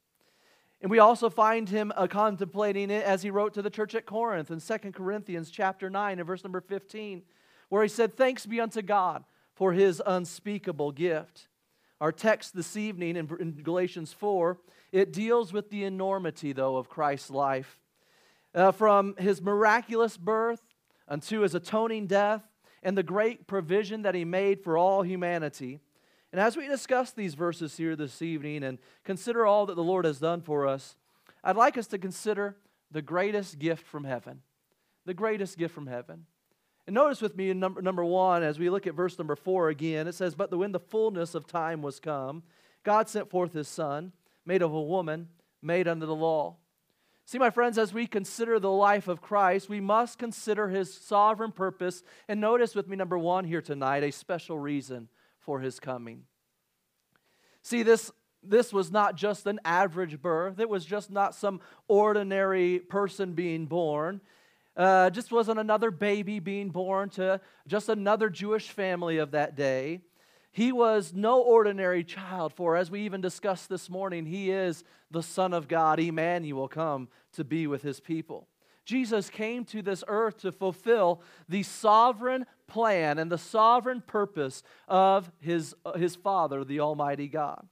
And 0.83 0.91
we 0.91 0.99
also 0.99 1.31
find 1.31 1.69
him 1.69 1.91
uh, 1.97 2.07
contemplating 2.07 2.91
it 2.91 3.05
as 3.05 3.23
he 3.23 3.31
wrote 3.31 3.55
to 3.55 3.63
the 3.63 3.71
church 3.71 3.95
at 3.95 4.05
Corinth 4.05 4.51
in 4.51 4.61
2 4.61 4.93
Corinthians 4.93 5.51
chapter 5.51 5.89
9 5.89 6.19
and 6.19 6.27
verse 6.27 6.45
number 6.45 6.61
15, 6.61 7.23
where 7.71 7.83
he 7.83 7.89
said, 7.89 8.15
Thanks 8.15 8.45
be 8.45 8.61
unto 8.61 8.83
God 8.83 9.25
for 9.55 9.73
his 9.73 10.03
unspeakable 10.05 10.93
gift. 10.93 11.49
Our 11.99 12.13
text 12.13 12.55
this 12.55 12.77
evening 12.77 13.17
in, 13.17 13.27
in 13.41 13.53
Galatians 13.63 14.13
4 14.13 14.59
it 14.97 15.13
deals 15.13 15.53
with 15.53 15.69
the 15.69 15.85
enormity, 15.85 16.55
though, 16.55 16.79
of 16.79 16.89
Christ's 16.89 17.31
life. 17.31 17.79
Uh, 18.55 18.73
from 18.73 19.15
his 19.19 19.43
miraculous 19.43 20.17
birth 20.17 20.63
unto 21.07 21.41
his 21.41 21.55
atoning 21.55 22.07
death 22.07 22.43
and 22.83 22.97
the 22.97 23.03
great 23.03 23.47
provision 23.47 24.01
that 24.03 24.15
he 24.15 24.25
made 24.25 24.65
for 24.65 24.79
all 24.79 25.03
humanity. 25.03 25.81
And 26.33 26.41
as 26.41 26.57
we 26.57 26.67
discuss 26.67 27.13
these 27.13 27.35
verses 27.35 27.77
here 27.77 27.95
this 27.95 28.23
evening 28.23 28.65
and 28.65 28.79
consider 29.05 29.45
all 29.45 29.67
that 29.67 29.77
the 29.77 29.85
Lord 29.85 30.07
has 30.07 30.19
done 30.19 30.41
for 30.41 30.67
us, 30.67 30.97
I'd 31.45 31.57
like 31.57 31.77
us 31.77 31.89
to 31.89 31.99
consider 31.99 32.57
the 32.91 33.03
greatest 33.03 33.59
gift 33.59 33.87
from 33.87 34.05
heaven. 34.05 34.41
The 35.05 35.13
greatest 35.13 35.59
gift 35.59 35.75
from 35.75 35.89
heaven. 35.89 36.25
And 36.87 36.95
notice 36.95 37.21
with 37.21 37.37
me 37.37 37.51
in 37.51 37.61
number, 37.61 37.83
number 37.83 38.05
one, 38.05 38.43
as 38.43 38.59
we 38.59 38.71
look 38.71 38.87
at 38.87 38.95
verse 38.95 39.19
number 39.19 39.37
four 39.37 39.69
again, 39.69 40.09
it 40.09 40.15
says, 40.15 40.35
But 40.35 40.57
when 40.57 40.73
the 40.73 40.81
fullness 40.81 41.35
of 41.35 41.47
time 41.47 41.83
was 41.83 42.01
come, 42.01 42.45
God 42.83 43.11
sent 43.11 43.29
forth 43.29 43.53
his 43.53 43.69
Son 43.69 44.13
made 44.47 44.63
of 44.63 44.73
a 44.73 44.81
woman, 44.81 45.29
made 45.61 45.89
under 45.89 46.07
the 46.07 46.15
law. 46.15 46.57
See, 47.27 47.39
my 47.39 47.51
friends, 47.51 47.77
as 47.77 47.93
we 47.93 48.07
consider 48.07 48.61
the 48.61 48.71
life 48.71 49.09
of 49.09 49.21
Christ, 49.21 49.69
we 49.69 49.81
must 49.81 50.17
consider 50.17 50.69
his 50.69 50.95
sovereign 50.95 51.51
purpose. 51.51 52.05
And 52.29 52.41
notice 52.41 52.77
with 52.77 52.87
me, 52.87 52.97
number 52.97 53.19
one 53.19 53.45
here 53.45 53.61
tonight, 53.61 54.05
a 54.05 54.13
special 54.13 54.57
reason 54.57 55.09
for 55.41 55.59
his 55.59 55.81
coming. 55.81 56.23
See, 57.63 57.83
this, 57.83 58.13
this 58.45 58.73
was 58.73 58.93
not 58.93 59.17
just 59.17 59.45
an 59.47 59.59
average 59.65 60.23
birth, 60.23 60.61
it 60.61 60.69
was 60.69 60.85
just 60.85 61.11
not 61.11 61.35
some 61.35 61.61
ordinary 61.89 62.79
person 62.79 63.33
being 63.33 63.67
born. 63.67 64.21
Uh, 64.77 65.11
just 65.11 65.33
wasn't 65.33 65.59
another 65.59 65.91
baby 65.91 66.39
being 66.39 66.69
born 66.69 67.09
to 67.09 67.41
just 67.67 67.89
another 67.89 68.29
Jewish 68.29 68.69
family 68.69 69.17
of 69.17 69.33
that 69.33 69.57
day. 69.57 70.03
He 70.57 70.73
was 70.73 71.13
no 71.13 71.43
ordinary 71.43 72.03
child, 72.03 72.55
for 72.55 72.79
as 72.79 72.91
we 72.91 73.03
even 73.03 73.21
discussed 73.21 73.69
this 73.69 73.91
morning, 73.91 74.25
he 74.25 74.51
is 74.51 74.85
the 75.11 75.23
Son 75.23 75.53
of 75.53 75.69
God, 75.69 76.01
Emmanuel, 76.01 76.67
come 76.67 77.09
to 77.35 77.45
be 77.45 77.67
with 77.67 77.83
his 77.83 78.01
people. 78.01 78.49
Jesus 78.87 79.29
came 79.29 79.67
to 79.67 79.83
this 79.83 80.03
earth 80.09 80.39
to 80.39 80.53
fulfill 80.53 81.21
the 81.47 81.63
sovereign 81.63 82.47
plan 82.69 83.19
and 83.19 83.31
the 83.31 83.37
sovereign 83.37 84.01
purpose 84.01 84.63
of 84.89 85.31
his, 85.41 85.75
uh, 85.85 85.93
his 85.93 86.17
Father, 86.17 86.65
the 86.65 86.81
Almighty 86.81 87.29
God. 87.29 87.69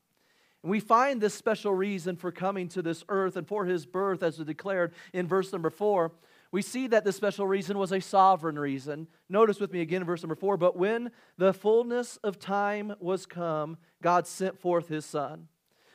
And 0.63 0.71
we 0.71 0.79
find 0.79 1.23
this 1.23 1.33
special 1.33 1.73
reason 1.73 2.17
for 2.17 2.31
coming 2.31 2.69
to 2.69 2.83
this 2.83 3.03
earth 3.09 3.39
and 3.39 3.49
for 3.49 3.65
his 3.65 3.87
birth, 3.87 4.23
as 4.23 4.39
is 4.39 4.45
declared 4.45 4.93
in 5.15 5.27
verse 5.27 5.55
number 5.55 5.71
four, 5.71 6.13
we 6.55 6.63
see 6.63 6.87
that 6.87 7.03
the 7.03 7.11
special 7.11 7.49
reason 7.49 7.79
was 7.79 7.91
a 7.91 8.01
sovereign 8.01 8.57
reason. 8.57 9.09
Notice 9.29 9.59
with 9.59 9.73
me 9.73 9.81
again 9.81 10.03
in 10.03 10.07
verse 10.07 10.23
number 10.23 10.37
four. 10.37 10.57
But 10.57 10.77
when 10.77 11.11
the 11.37 11.53
fullness 11.53 12.17
of 12.19 12.39
time 12.39 12.95
was 13.01 13.27
come, 13.27 13.77
God 14.01 14.29
sent 14.29 14.61
forth 14.61 14.87
his 14.87 15.05
Son. 15.05 15.49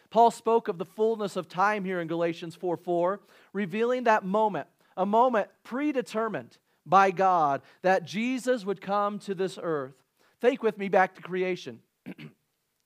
Paul 0.09 0.31
spoke 0.31 0.67
of 0.67 0.77
the 0.77 0.83
fullness 0.83 1.37
of 1.37 1.47
time 1.47 1.85
here 1.85 2.01
in 2.01 2.09
Galatians 2.09 2.55
4 2.55 2.75
4, 2.75 3.21
revealing 3.53 4.03
that 4.03 4.25
moment, 4.25 4.67
a 4.97 5.05
moment 5.05 5.47
predetermined 5.63 6.57
by 6.85 7.11
God 7.11 7.61
that 7.81 8.03
Jesus 8.03 8.65
would 8.65 8.81
come 8.81 9.17
to 9.19 9.33
this 9.33 9.57
earth. 9.63 9.95
Think 10.41 10.61
with 10.61 10.77
me 10.77 10.89
back 10.89 11.15
to 11.15 11.21
creation. 11.21 11.79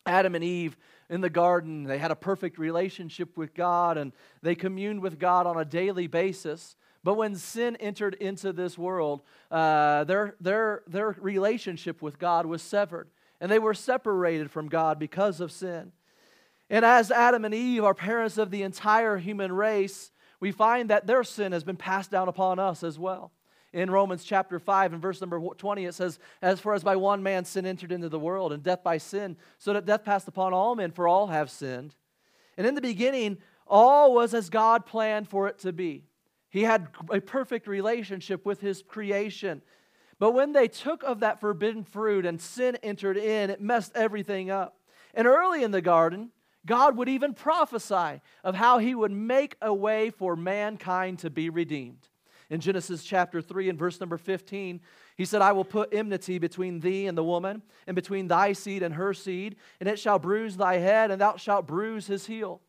Adam 0.06 0.36
and 0.36 0.44
Eve 0.44 0.78
in 1.10 1.22
the 1.22 1.30
garden, 1.30 1.86
they 1.86 1.98
had 1.98 2.12
a 2.12 2.16
perfect 2.16 2.60
relationship 2.60 3.36
with 3.36 3.56
God 3.56 3.98
and 3.98 4.12
they 4.44 4.54
communed 4.54 5.02
with 5.02 5.18
God 5.18 5.48
on 5.48 5.58
a 5.58 5.66
daily 5.66 6.06
basis. 6.06 6.76
But 7.04 7.16
when 7.16 7.36
sin 7.36 7.76
entered 7.78 8.14
into 8.16 8.54
this 8.54 8.78
world, 8.78 9.22
uh, 9.52 10.06
their, 10.06 10.36
their, 10.40 10.84
their 10.88 11.16
relationship 11.20 12.02
with 12.02 12.18
God 12.18 12.46
was 12.46 12.62
severed, 12.62 13.10
and 13.42 13.52
they 13.52 13.60
were 13.60 13.74
separated 13.74 14.50
from 14.50 14.70
God 14.70 15.00
because 15.00 15.42
of 15.42 15.52
sin. 15.52 15.92
And 16.70 16.86
as 16.86 17.12
Adam 17.12 17.44
and 17.44 17.54
Eve 17.54 17.84
are 17.84 17.94
parents 17.94 18.38
of 18.38 18.52
the 18.52 18.64
entire 18.64 19.18
human 19.18 19.52
race, 19.52 20.12
we 20.40 20.52
find 20.52 20.90
that 20.90 21.06
their 21.06 21.24
sin 21.24 21.52
has 21.52 21.64
been 21.64 21.76
passed 21.76 22.10
down 22.10 22.30
upon 22.30 22.58
us 22.58 22.84
as 22.84 22.98
well. 22.98 23.32
In 23.74 23.90
Romans 23.90 24.24
chapter 24.24 24.60
5 24.60 24.94
and 24.94 25.02
verse 25.02 25.20
number 25.20 25.40
20, 25.40 25.86
it 25.86 25.96
says, 25.96 26.20
As 26.42 26.60
far 26.60 26.74
as 26.74 26.84
by 26.84 26.96
one 26.96 27.24
man 27.24 27.44
sin 27.44 27.66
entered 27.66 27.92
into 27.92 28.08
the 28.08 28.20
world, 28.20 28.54
and 28.54 28.62
death 28.62 28.84
by 28.84 28.98
sin, 28.98 29.36
so 29.58 29.74
that 29.74 29.86
death 29.86 30.06
passed 30.06 30.28
upon 30.28 30.54
all 30.54 30.76
men, 30.76 30.92
for 30.92 31.08
all 31.08 31.28
have 31.28 31.50
sinned. 31.50 31.96
And 32.56 32.68
in 32.68 32.76
the 32.76 32.82
beginning, 32.82 33.40
all 33.68 34.14
was 34.14 34.34
as 34.34 34.50
God 34.50 34.86
planned 34.86 35.28
for 35.28 35.48
it 35.48 35.60
to 35.60 35.74
be. 35.74 36.04
He 36.54 36.62
had 36.62 36.90
a 37.10 37.20
perfect 37.20 37.66
relationship 37.66 38.46
with 38.46 38.62
his 38.62 38.84
creation. 38.84 39.64
But 40.20 40.34
when 40.34 40.54
they 40.54 40.68
took 40.68 41.02
of 41.02 41.22
that 41.22 41.42
forbidden 41.42 41.84
fruit 41.84 42.28
and 42.28 42.40
sin 42.40 42.78
entered 42.84 43.18
in, 43.18 43.50
it 43.50 43.60
messed 43.60 43.92
everything 43.96 44.52
up. 44.52 44.78
And 45.16 45.26
early 45.26 45.64
in 45.64 45.72
the 45.72 45.82
garden, 45.82 46.30
God 46.64 46.96
would 46.96 47.10
even 47.10 47.34
prophesy 47.34 48.22
of 48.44 48.54
how 48.54 48.78
he 48.78 48.94
would 48.94 49.12
make 49.12 49.56
a 49.64 49.74
way 49.74 50.12
for 50.12 50.36
mankind 50.36 51.18
to 51.20 51.32
be 51.32 51.50
redeemed. 51.50 52.08
In 52.52 52.60
Genesis 52.62 53.04
chapter 53.04 53.42
3 53.42 53.70
and 53.70 53.80
verse 53.80 54.00
number 54.00 54.20
15, 54.20 54.80
he 55.18 55.26
said, 55.26 55.42
I 55.42 55.54
will 55.54 55.66
put 55.66 55.92
enmity 55.92 56.38
between 56.38 56.82
thee 56.82 57.08
and 57.08 57.18
the 57.18 57.24
woman, 57.24 57.64
and 57.88 57.96
between 57.96 58.28
thy 58.28 58.54
seed 58.54 58.84
and 58.84 58.94
her 58.94 59.16
seed, 59.16 59.56
and 59.80 59.90
it 59.90 59.98
shall 59.98 60.20
bruise 60.20 60.56
thy 60.56 60.78
head, 60.78 61.10
and 61.10 61.20
thou 61.20 61.36
shalt 61.36 61.66
bruise 61.66 62.06
his 62.06 62.28
heel. 62.28 62.62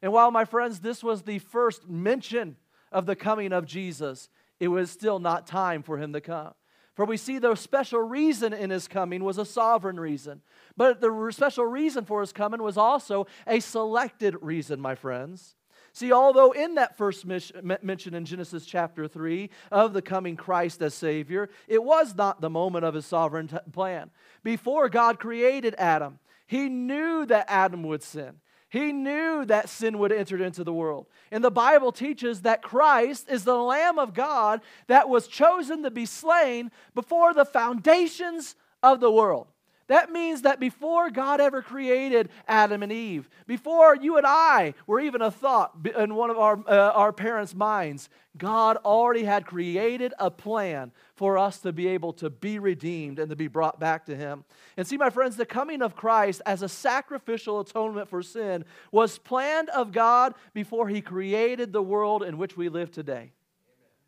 And 0.00 0.12
while, 0.12 0.30
my 0.30 0.44
friends, 0.44 0.78
this 0.78 1.02
was 1.02 1.22
the 1.22 1.40
first 1.40 1.88
mention 1.88 2.56
of 2.92 3.06
the 3.06 3.16
coming 3.16 3.52
of 3.52 3.66
Jesus, 3.66 4.28
it 4.60 4.68
was 4.68 4.90
still 4.90 5.18
not 5.18 5.46
time 5.46 5.82
for 5.82 5.98
him 5.98 6.12
to 6.12 6.20
come. 6.20 6.52
For 6.94 7.06
we 7.06 7.16
see 7.16 7.38
the 7.38 7.54
special 7.54 8.00
reason 8.00 8.52
in 8.52 8.68
his 8.68 8.86
coming 8.86 9.24
was 9.24 9.38
a 9.38 9.46
sovereign 9.46 9.98
reason. 9.98 10.42
But 10.76 11.00
the 11.00 11.30
special 11.32 11.64
reason 11.64 12.04
for 12.04 12.20
his 12.20 12.32
coming 12.32 12.62
was 12.62 12.76
also 12.76 13.26
a 13.46 13.60
selected 13.60 14.36
reason, 14.42 14.78
my 14.78 14.94
friends. 14.94 15.56
See, 15.94 16.12
although 16.12 16.52
in 16.52 16.74
that 16.74 16.96
first 16.98 17.24
mention 17.26 18.14
in 18.14 18.24
Genesis 18.26 18.66
chapter 18.66 19.08
3 19.08 19.50
of 19.70 19.94
the 19.94 20.02
coming 20.02 20.36
Christ 20.36 20.82
as 20.82 20.94
Savior, 20.94 21.48
it 21.66 21.82
was 21.82 22.14
not 22.14 22.40
the 22.40 22.50
moment 22.50 22.84
of 22.84 22.94
his 22.94 23.06
sovereign 23.06 23.48
plan. 23.72 24.10
Before 24.42 24.88
God 24.90 25.18
created 25.18 25.74
Adam, 25.78 26.18
he 26.46 26.68
knew 26.68 27.24
that 27.26 27.46
Adam 27.48 27.82
would 27.84 28.02
sin. 28.02 28.41
He 28.72 28.90
knew 28.90 29.44
that 29.44 29.68
sin 29.68 29.98
would 29.98 30.12
enter 30.12 30.42
into 30.42 30.64
the 30.64 30.72
world. 30.72 31.04
And 31.30 31.44
the 31.44 31.50
Bible 31.50 31.92
teaches 31.92 32.40
that 32.40 32.62
Christ 32.62 33.28
is 33.28 33.44
the 33.44 33.58
Lamb 33.58 33.98
of 33.98 34.14
God 34.14 34.62
that 34.86 35.10
was 35.10 35.28
chosen 35.28 35.82
to 35.82 35.90
be 35.90 36.06
slain 36.06 36.70
before 36.94 37.34
the 37.34 37.44
foundations 37.44 38.56
of 38.82 39.00
the 39.00 39.10
world. 39.10 39.48
That 39.92 40.10
means 40.10 40.40
that 40.40 40.58
before 40.58 41.10
God 41.10 41.38
ever 41.38 41.60
created 41.60 42.30
Adam 42.48 42.82
and 42.82 42.90
Eve, 42.90 43.28
before 43.46 43.94
you 43.94 44.16
and 44.16 44.24
I 44.26 44.72
were 44.86 45.00
even 45.00 45.20
a 45.20 45.30
thought 45.30 45.86
in 45.98 46.14
one 46.14 46.30
of 46.30 46.38
our, 46.38 46.58
uh, 46.66 46.92
our 46.92 47.12
parents' 47.12 47.54
minds, 47.54 48.08
God 48.38 48.78
already 48.86 49.24
had 49.24 49.44
created 49.44 50.14
a 50.18 50.30
plan 50.30 50.92
for 51.14 51.36
us 51.36 51.58
to 51.58 51.74
be 51.74 51.88
able 51.88 52.14
to 52.14 52.30
be 52.30 52.58
redeemed 52.58 53.18
and 53.18 53.28
to 53.28 53.36
be 53.36 53.48
brought 53.48 53.78
back 53.78 54.06
to 54.06 54.16
Him. 54.16 54.46
And 54.78 54.86
see, 54.86 54.96
my 54.96 55.10
friends, 55.10 55.36
the 55.36 55.44
coming 55.44 55.82
of 55.82 55.94
Christ 55.94 56.40
as 56.46 56.62
a 56.62 56.70
sacrificial 56.70 57.60
atonement 57.60 58.08
for 58.08 58.22
sin 58.22 58.64
was 58.92 59.18
planned 59.18 59.68
of 59.68 59.92
God 59.92 60.32
before 60.54 60.88
He 60.88 61.02
created 61.02 61.70
the 61.70 61.82
world 61.82 62.22
in 62.22 62.38
which 62.38 62.56
we 62.56 62.70
live 62.70 62.90
today. 62.90 63.32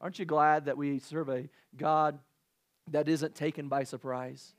Aren't 0.01 0.19
you 0.19 0.25
glad 0.25 0.65
that 0.65 0.79
we 0.79 0.99
serve 0.99 1.29
a 1.29 1.51
God 1.77 2.19
that 2.91 3.07
isn't 3.07 3.35
taken 3.35 3.69
by 3.69 3.85
surprise? 3.85 4.55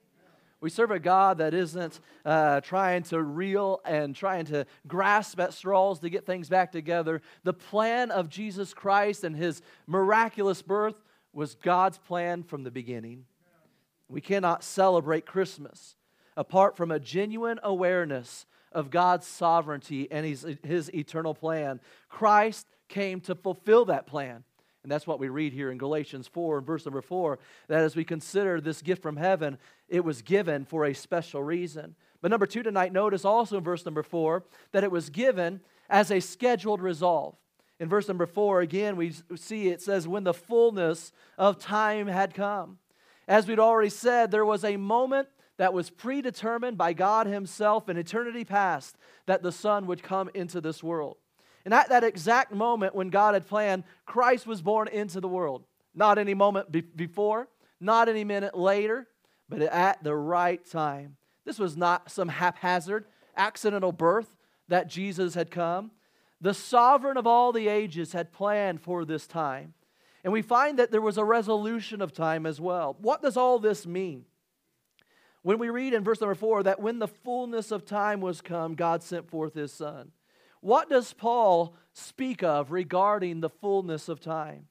We 0.62 0.70
serve 0.70 0.92
a 0.92 1.00
God 1.00 1.38
that 1.40 1.54
isn't 1.54 2.00
uh, 2.24 2.62
trying 2.62 3.04
to 3.04 3.22
reel 3.22 3.82
and 3.86 4.16
trying 4.16 4.46
to 4.46 4.66
grasp 4.88 5.40
at 5.40 5.54
straws 5.54 6.00
to 6.00 6.10
get 6.10 6.26
things 6.26 6.50
back 6.50 6.72
together. 6.72 7.22
The 7.44 7.54
plan 7.54 8.10
of 8.10 8.30
Jesus 8.30 8.74
Christ 8.74 9.24
and 9.24 9.36
his 9.36 9.62
miraculous 9.86 10.62
birth 10.62 10.96
was 11.34 11.56
God's 11.56 11.98
plan 11.98 12.44
from 12.44 12.64
the 12.64 12.72
beginning. 12.72 13.26
We 14.08 14.22
cannot 14.22 14.64
celebrate 14.64 15.26
Christmas 15.26 15.96
apart 16.38 16.78
from 16.78 16.92
a 16.92 17.00
genuine 17.00 17.60
awareness 17.64 18.46
of 18.72 18.90
God's 18.90 19.26
sovereignty 19.26 20.10
and 20.12 20.26
his, 20.26 20.46
his 20.64 20.94
eternal 20.94 21.34
plan. 21.34 21.80
Christ 22.10 22.68
came 22.88 23.22
to 23.22 23.36
fulfill 23.36 23.86
that 23.86 24.06
plan. 24.06 24.44
And 24.86 24.92
that's 24.92 25.08
what 25.08 25.20
we 25.20 25.30
read 25.30 25.52
here 25.52 25.72
in 25.72 25.80
Galatians 25.80 26.28
4 26.28 26.60
and 26.60 26.68
verse 26.68 26.86
number 26.86 27.02
4 27.02 27.40
that 27.70 27.82
as 27.82 27.96
we 27.96 28.06
consider 28.06 28.62
this 28.62 28.84
gift 28.84 29.02
from 29.02 29.18
heaven, 29.18 29.58
it 29.90 30.06
was 30.06 30.22
given 30.22 30.64
for 30.64 30.86
a 30.86 30.94
special 30.94 31.42
reason. 31.42 31.96
But 32.22 32.30
number 32.30 32.46
two 32.46 32.62
tonight, 32.62 32.94
notice 32.94 33.26
also 33.26 33.58
in 33.58 33.64
verse 33.64 33.84
number 33.84 34.04
4 34.04 34.44
that 34.74 34.84
it 34.84 34.92
was 34.92 35.10
given 35.10 35.62
as 35.90 36.12
a 36.12 36.20
scheduled 36.20 36.84
resolve. 36.84 37.36
In 37.80 37.90
verse 37.90 38.08
number 38.08 38.28
4, 38.28 38.62
again, 38.62 38.96
we 38.96 39.14
see 39.36 39.70
it 39.70 39.82
says, 39.82 40.08
when 40.08 40.24
the 40.24 40.36
fullness 40.36 41.12
of 41.36 41.58
time 41.58 42.06
had 42.06 42.36
come. 42.36 42.78
As 43.28 43.48
we'd 43.48 43.58
already 43.58 43.90
said, 43.90 44.30
there 44.30 44.46
was 44.46 44.64
a 44.64 44.78
moment 44.78 45.30
that 45.58 45.74
was 45.74 45.90
predetermined 45.90 46.78
by 46.78 46.94
God 46.94 47.26
Himself 47.26 47.90
in 47.90 47.98
eternity 47.98 48.46
past 48.46 48.98
that 49.26 49.42
the 49.42 49.52
Son 49.52 49.88
would 49.88 50.04
come 50.04 50.30
into 50.36 50.62
this 50.62 50.84
world. 50.84 51.18
And 51.66 51.74
at 51.74 51.90
that 51.90 52.04
exact 52.04 52.54
moment 52.54 52.96
when 52.96 53.10
God 53.10 53.34
had 53.34 53.48
planned, 53.48 53.84
Christ 54.06 54.46
was 54.46 54.62
born 54.62 54.88
into 54.88 55.20
the 55.20 55.28
world. 55.28 55.66
Not 55.96 56.18
any 56.20 56.36
moment 56.36 56.72
be- 56.72 56.82
before, 56.82 57.50
not 57.80 58.08
any 58.08 58.24
minute 58.24 58.56
later, 58.56 59.08
but 59.50 59.62
at 59.62 60.04
the 60.04 60.16
right 60.16 60.64
time. 60.70 61.18
This 61.44 61.58
was 61.58 61.76
not 61.76 62.12
some 62.12 62.30
haphazard, 62.30 63.06
accidental 63.36 63.92
birth 63.92 64.36
that 64.68 64.88
Jesus 64.88 65.34
had 65.34 65.50
come. 65.52 65.92
The 66.42 66.54
sovereign 66.54 67.18
of 67.18 67.26
all 67.26 67.52
the 67.52 67.68
ages 67.68 68.14
had 68.14 68.32
planned 68.32 68.82
for 68.82 69.06
this 69.06 69.26
time. 69.26 69.74
And 70.24 70.34
we 70.34 70.42
find 70.42 70.80
that 70.80 70.92
there 70.92 71.02
was 71.02 71.18
a 71.18 71.24
resolution 71.24 72.02
of 72.02 72.12
time 72.12 72.46
as 72.46 72.60
well. 72.60 72.96
What 73.00 73.22
does 73.22 73.38
all 73.38 73.60
this 73.60 73.86
mean? 73.86 74.26
When 75.44 75.60
we 75.60 75.70
read 75.70 75.94
in 75.94 76.04
verse 76.04 76.20
number 76.20 76.36
four 76.36 76.64
that 76.64 76.80
when 76.80 76.98
the 76.98 77.08
fullness 77.08 77.72
of 77.72 77.86
time 77.86 78.22
was 78.22 78.42
come, 78.42 78.74
God 78.74 79.04
sent 79.04 79.30
forth 79.30 79.54
his 79.54 79.72
son. 79.72 80.12
What 80.66 80.90
does 80.90 81.14
Paul 81.14 81.76
speak 81.94 82.42
of 82.42 82.72
regarding 82.72 83.40
the 83.40 83.52
fullness 83.52 84.10
of 84.10 84.20
time? 84.20 84.66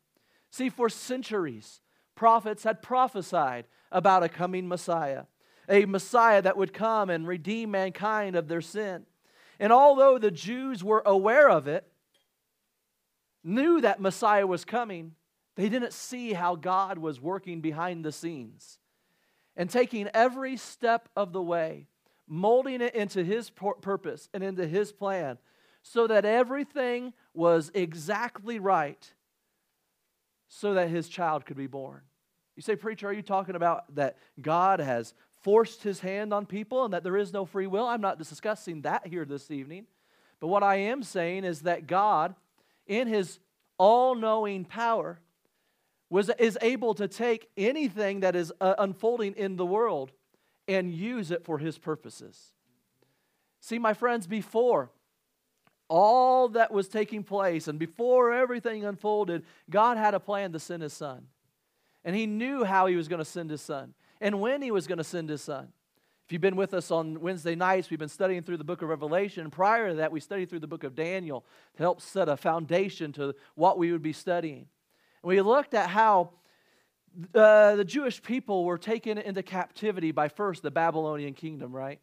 See, 0.50 0.68
for 0.68 0.88
centuries, 0.88 1.82
prophets 2.16 2.64
had 2.64 2.82
prophesied 2.82 3.66
about 3.92 4.24
a 4.24 4.28
coming 4.28 4.66
Messiah, 4.66 5.26
a 5.68 5.84
Messiah 5.84 6.42
that 6.42 6.56
would 6.56 6.72
come 6.72 7.10
and 7.10 7.28
redeem 7.28 7.70
mankind 7.70 8.34
of 8.34 8.48
their 8.48 8.60
sin. 8.60 9.06
And 9.60 9.72
although 9.72 10.18
the 10.18 10.32
Jews 10.32 10.82
were 10.82 11.04
aware 11.06 11.48
of 11.48 11.68
it, 11.68 11.86
knew 13.44 13.80
that 13.80 14.00
Messiah 14.00 14.48
was 14.48 14.64
coming, 14.64 15.12
they 15.54 15.68
didn't 15.68 15.92
see 15.92 16.32
how 16.32 16.56
God 16.56 16.98
was 16.98 17.20
working 17.20 17.60
behind 17.60 18.04
the 18.04 18.10
scenes 18.10 18.80
and 19.54 19.70
taking 19.70 20.08
every 20.12 20.56
step 20.56 21.08
of 21.14 21.32
the 21.32 21.40
way, 21.42 21.86
molding 22.26 22.80
it 22.80 22.96
into 22.96 23.22
His 23.22 23.48
purpose 23.48 24.28
and 24.34 24.42
into 24.42 24.66
His 24.66 24.90
plan 24.90 25.38
so 25.84 26.06
that 26.06 26.24
everything 26.24 27.12
was 27.34 27.70
exactly 27.74 28.58
right 28.58 29.12
so 30.48 30.74
that 30.74 30.88
his 30.88 31.08
child 31.08 31.44
could 31.44 31.58
be 31.58 31.66
born. 31.66 32.00
You 32.56 32.62
say, 32.62 32.74
Preacher, 32.74 33.08
are 33.08 33.12
you 33.12 33.22
talking 33.22 33.54
about 33.54 33.94
that 33.94 34.16
God 34.40 34.80
has 34.80 35.12
forced 35.42 35.82
his 35.82 36.00
hand 36.00 36.32
on 36.32 36.46
people 36.46 36.84
and 36.84 36.94
that 36.94 37.04
there 37.04 37.18
is 37.18 37.34
no 37.34 37.44
free 37.44 37.66
will? 37.66 37.86
I'm 37.86 38.00
not 38.00 38.16
discussing 38.16 38.80
that 38.82 39.06
here 39.06 39.26
this 39.26 39.50
evening. 39.50 39.86
But 40.40 40.48
what 40.48 40.62
I 40.62 40.76
am 40.76 41.02
saying 41.02 41.44
is 41.44 41.62
that 41.62 41.86
God, 41.86 42.34
in 42.86 43.06
his 43.06 43.38
all 43.76 44.14
knowing 44.14 44.64
power, 44.64 45.20
was, 46.08 46.30
is 46.38 46.56
able 46.62 46.94
to 46.94 47.08
take 47.08 47.50
anything 47.58 48.20
that 48.20 48.34
is 48.34 48.52
uh, 48.58 48.74
unfolding 48.78 49.34
in 49.34 49.56
the 49.56 49.66
world 49.66 50.12
and 50.66 50.94
use 50.94 51.30
it 51.30 51.44
for 51.44 51.58
his 51.58 51.76
purposes. 51.76 52.54
See, 53.60 53.78
my 53.78 53.92
friends, 53.92 54.26
before 54.26 54.90
all 55.88 56.48
that 56.50 56.72
was 56.72 56.88
taking 56.88 57.22
place 57.22 57.68
and 57.68 57.78
before 57.78 58.32
everything 58.32 58.84
unfolded, 58.84 59.44
God 59.70 59.96
had 59.96 60.14
a 60.14 60.20
plan 60.20 60.52
to 60.52 60.58
send 60.58 60.82
his 60.82 60.92
son. 60.92 61.26
And 62.04 62.14
he 62.14 62.26
knew 62.26 62.64
how 62.64 62.86
he 62.86 62.96
was 62.96 63.08
going 63.08 63.18
to 63.18 63.24
send 63.24 63.50
his 63.50 63.62
son 63.62 63.94
and 64.20 64.40
when 64.40 64.62
he 64.62 64.70
was 64.70 64.86
going 64.86 64.98
to 64.98 65.04
send 65.04 65.28
his 65.28 65.42
son. 65.42 65.68
If 66.26 66.32
you've 66.32 66.40
been 66.40 66.56
with 66.56 66.72
us 66.72 66.90
on 66.90 67.20
Wednesday 67.20 67.54
nights, 67.54 67.90
we've 67.90 67.98
been 67.98 68.08
studying 68.08 68.42
through 68.42 68.56
the 68.56 68.64
book 68.64 68.80
of 68.80 68.88
Revelation. 68.88 69.50
Prior 69.50 69.90
to 69.90 69.94
that, 69.96 70.10
we 70.10 70.20
studied 70.20 70.48
through 70.48 70.60
the 70.60 70.66
book 70.66 70.82
of 70.82 70.94
Daniel 70.94 71.44
to 71.76 71.82
help 71.82 72.00
set 72.00 72.30
a 72.30 72.36
foundation 72.36 73.12
to 73.12 73.34
what 73.54 73.76
we 73.76 73.92
would 73.92 74.02
be 74.02 74.14
studying. 74.14 74.66
And 75.22 75.28
we 75.28 75.40
looked 75.42 75.74
at 75.74 75.90
how 75.90 76.30
uh, 77.34 77.76
the 77.76 77.84
Jewish 77.84 78.22
people 78.22 78.64
were 78.64 78.78
taken 78.78 79.18
into 79.18 79.42
captivity 79.42 80.12
by 80.12 80.28
first 80.28 80.62
the 80.62 80.70
Babylonian 80.70 81.34
kingdom, 81.34 81.72
right? 81.72 82.00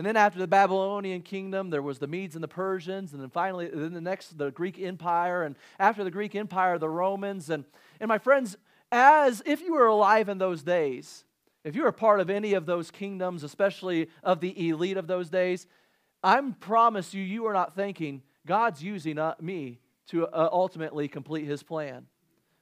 And 0.00 0.06
then 0.06 0.16
after 0.16 0.38
the 0.38 0.46
Babylonian 0.46 1.20
kingdom, 1.20 1.68
there 1.68 1.82
was 1.82 1.98
the 1.98 2.06
Medes 2.06 2.34
and 2.34 2.42
the 2.42 2.48
Persians, 2.48 3.12
and 3.12 3.20
then 3.20 3.28
finally, 3.28 3.68
then 3.68 3.92
the 3.92 4.00
next, 4.00 4.38
the 4.38 4.50
Greek 4.50 4.80
Empire, 4.80 5.42
and 5.42 5.56
after 5.78 6.04
the 6.04 6.10
Greek 6.10 6.34
Empire, 6.34 6.78
the 6.78 6.88
Romans. 6.88 7.50
And, 7.50 7.66
and 8.00 8.08
my 8.08 8.16
friends, 8.16 8.56
as 8.90 9.42
if 9.44 9.60
you 9.60 9.74
were 9.74 9.88
alive 9.88 10.30
in 10.30 10.38
those 10.38 10.62
days, 10.62 11.26
if 11.64 11.76
you 11.76 11.82
were 11.82 11.92
part 11.92 12.20
of 12.20 12.30
any 12.30 12.54
of 12.54 12.64
those 12.64 12.90
kingdoms, 12.90 13.44
especially 13.44 14.08
of 14.22 14.40
the 14.40 14.70
elite 14.70 14.96
of 14.96 15.06
those 15.06 15.28
days, 15.28 15.66
I 16.22 16.40
promise 16.60 17.12
you, 17.12 17.22
you 17.22 17.44
are 17.44 17.52
not 17.52 17.74
thinking, 17.74 18.22
God's 18.46 18.82
using 18.82 19.18
uh, 19.18 19.34
me 19.38 19.80
to 20.06 20.26
uh, 20.28 20.48
ultimately 20.50 21.08
complete 21.08 21.44
his 21.44 21.62
plan. 21.62 22.06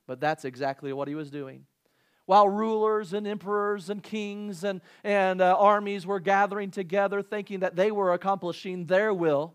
But 0.09 0.18
that's 0.18 0.45
exactly 0.45 0.92
what 0.92 1.07
he 1.07 1.14
was 1.14 1.30
doing 1.30 1.66
while 2.28 2.47
rulers 2.47 3.14
and 3.14 3.26
emperors 3.26 3.88
and 3.88 4.02
kings 4.02 4.62
and, 4.62 4.82
and 5.02 5.40
uh, 5.40 5.56
armies 5.58 6.04
were 6.04 6.20
gathering 6.20 6.70
together 6.70 7.23
thinking 7.23 7.61
that 7.61 7.75
they 7.75 7.90
were 7.90 8.12
accomplishing 8.12 8.85
their 8.85 9.14
will, 9.14 9.54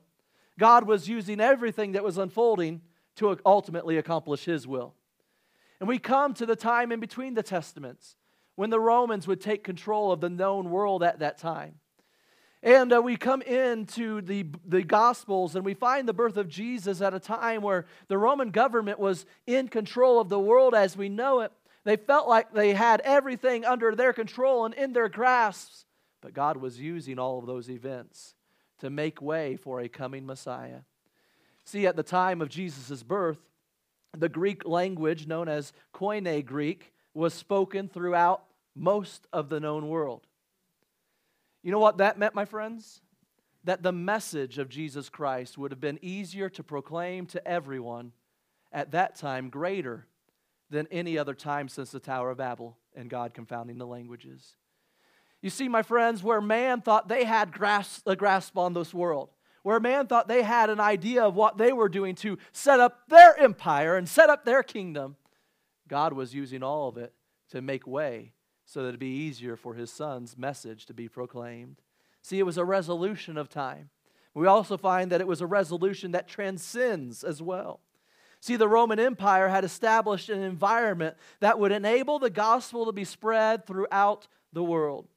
God 0.57 0.87
was 0.87 1.07
using 1.07 1.39
everything 1.39 1.91
that 1.91 2.03
was 2.03 2.17
unfolding 2.17 2.81
to 3.17 3.37
ultimately 3.45 3.99
accomplish 3.99 4.45
His 4.45 4.65
will. 4.65 4.95
And 5.79 5.87
we 5.87 5.99
come 5.99 6.33
to 6.33 6.47
the 6.47 6.55
time 6.55 6.91
in 6.91 6.99
between 6.99 7.35
the 7.35 7.43
Testaments 7.43 8.15
when 8.55 8.71
the 8.71 8.79
Romans 8.79 9.27
would 9.27 9.39
take 9.39 9.63
control 9.63 10.11
of 10.11 10.19
the 10.19 10.31
known 10.31 10.71
world 10.71 11.03
at 11.03 11.19
that 11.19 11.37
time. 11.37 11.75
And 12.63 12.91
uh, 12.91 13.03
we 13.03 13.17
come 13.17 13.43
into 13.43 14.21
the, 14.21 14.47
the 14.65 14.81
Gospels 14.81 15.55
and 15.55 15.63
we 15.63 15.75
find 15.75 16.07
the 16.07 16.13
birth 16.13 16.37
of 16.37 16.49
Jesus 16.49 17.01
at 17.01 17.13
a 17.13 17.19
time 17.19 17.61
where 17.61 17.85
the 18.07 18.17
Roman 18.17 18.49
government 18.49 18.97
was 18.97 19.27
in 19.45 19.67
control 19.67 20.19
of 20.19 20.29
the 20.29 20.39
world 20.39 20.73
as 20.73 20.97
we 20.97 21.07
know 21.07 21.41
it. 21.41 21.51
They 21.83 21.97
felt 21.97 22.29
like 22.29 22.53
they 22.53 22.73
had 22.73 23.01
everything 23.01 23.65
under 23.65 23.95
their 23.95 24.13
control 24.13 24.65
and 24.65 24.73
in 24.73 24.93
their 24.93 25.09
grasps. 25.09 25.85
But 26.21 26.33
God 26.33 26.57
was 26.57 26.79
using 26.79 27.19
all 27.19 27.39
of 27.39 27.45
those 27.45 27.69
events 27.69 28.35
to 28.79 28.89
make 28.89 29.21
way 29.21 29.57
for 29.57 29.81
a 29.81 29.89
coming 29.89 30.25
Messiah. 30.25 30.81
See, 31.65 31.85
at 31.85 31.95
the 31.95 32.03
time 32.03 32.41
of 32.41 32.49
Jesus' 32.49 33.03
birth, 33.03 33.39
the 34.17 34.29
Greek 34.29 34.65
language 34.65 35.27
known 35.27 35.49
as 35.49 35.73
Koine 35.93 36.45
Greek 36.45 36.93
was 37.13 37.33
spoken 37.33 37.89
throughout 37.89 38.43
most 38.75 39.27
of 39.33 39.49
the 39.49 39.59
known 39.59 39.87
world. 39.89 40.25
You 41.61 41.71
know 41.71 41.79
what 41.79 41.97
that 41.97 42.17
meant, 42.17 42.35
my 42.35 42.45
friends? 42.45 43.01
That 43.63 43.83
the 43.83 43.91
message 43.91 44.57
of 44.57 44.69
Jesus 44.69 45.09
Christ 45.09 45.57
would 45.57 45.71
have 45.71 45.79
been 45.79 45.99
easier 46.01 46.49
to 46.49 46.63
proclaim 46.63 47.25
to 47.27 47.45
everyone 47.47 48.11
at 48.71 48.91
that 48.91 49.15
time, 49.15 49.49
greater 49.49 50.07
than 50.73 50.87
any 50.91 51.17
other 51.17 51.33
time 51.33 51.69
since 51.69 51.91
the 51.91 51.99
Tower 51.99 52.31
of 52.31 52.37
Babel 52.37 52.77
and 52.95 53.09
God 53.09 53.33
confounding 53.33 53.77
the 53.77 53.87
languages. 53.87 54.55
You 55.41 55.49
see, 55.49 55.67
my 55.67 55.83
friends, 55.83 56.23
where 56.23 56.41
man 56.41 56.81
thought 56.81 57.07
they 57.07 57.23
had 57.25 57.51
grasp, 57.51 58.07
a 58.07 58.15
grasp 58.15 58.57
on 58.57 58.73
this 58.73 58.93
world, 58.93 59.29
where 59.61 59.79
man 59.79 60.07
thought 60.07 60.27
they 60.27 60.41
had 60.41 60.69
an 60.69 60.79
idea 60.79 61.23
of 61.23 61.35
what 61.35 61.57
they 61.57 61.71
were 61.71 61.89
doing 61.89 62.15
to 62.15 62.37
set 62.51 62.79
up 62.79 63.07
their 63.07 63.37
empire 63.39 63.95
and 63.95 64.09
set 64.09 64.29
up 64.29 64.45
their 64.45 64.63
kingdom, 64.63 65.15
God 65.87 66.13
was 66.13 66.33
using 66.33 66.63
all 66.63 66.89
of 66.89 66.97
it 66.97 67.13
to 67.51 67.61
make 67.61 67.85
way 67.85 68.33
so 68.65 68.81
that 68.81 68.89
it'd 68.89 68.99
be 68.99 69.07
easier 69.07 69.55
for 69.55 69.75
his 69.75 69.91
son's 69.91 70.37
message 70.37 70.85
to 70.87 70.93
be 70.93 71.07
proclaimed. 71.07 71.81
See, 72.21 72.39
it 72.39 72.45
was 72.45 72.57
a 72.57 72.65
resolution 72.65 73.37
of 73.37 73.49
time. 73.49 73.89
We 74.33 74.47
also 74.47 74.77
find 74.77 75.11
that 75.11 75.21
it 75.21 75.27
was 75.27 75.41
a 75.41 75.47
resolution 75.47 76.11
that 76.13 76.27
transcends 76.27 77.23
as 77.23 77.41
well. 77.41 77.81
See, 78.43 78.57
the 78.57 78.67
Roman 78.67 78.99
Empire 78.99 79.47
had 79.47 79.63
established 79.63 80.27
an 80.27 80.41
environment 80.43 81.15
that 81.39 81.59
would 81.59 81.71
enable 81.71 82.19
the 82.19 82.29
gospel 82.29 82.85
to 82.85 82.91
be 82.91 83.05
spread 83.05 83.65
throughout 83.65 84.27
the 84.51 84.61
world. 84.61 85.07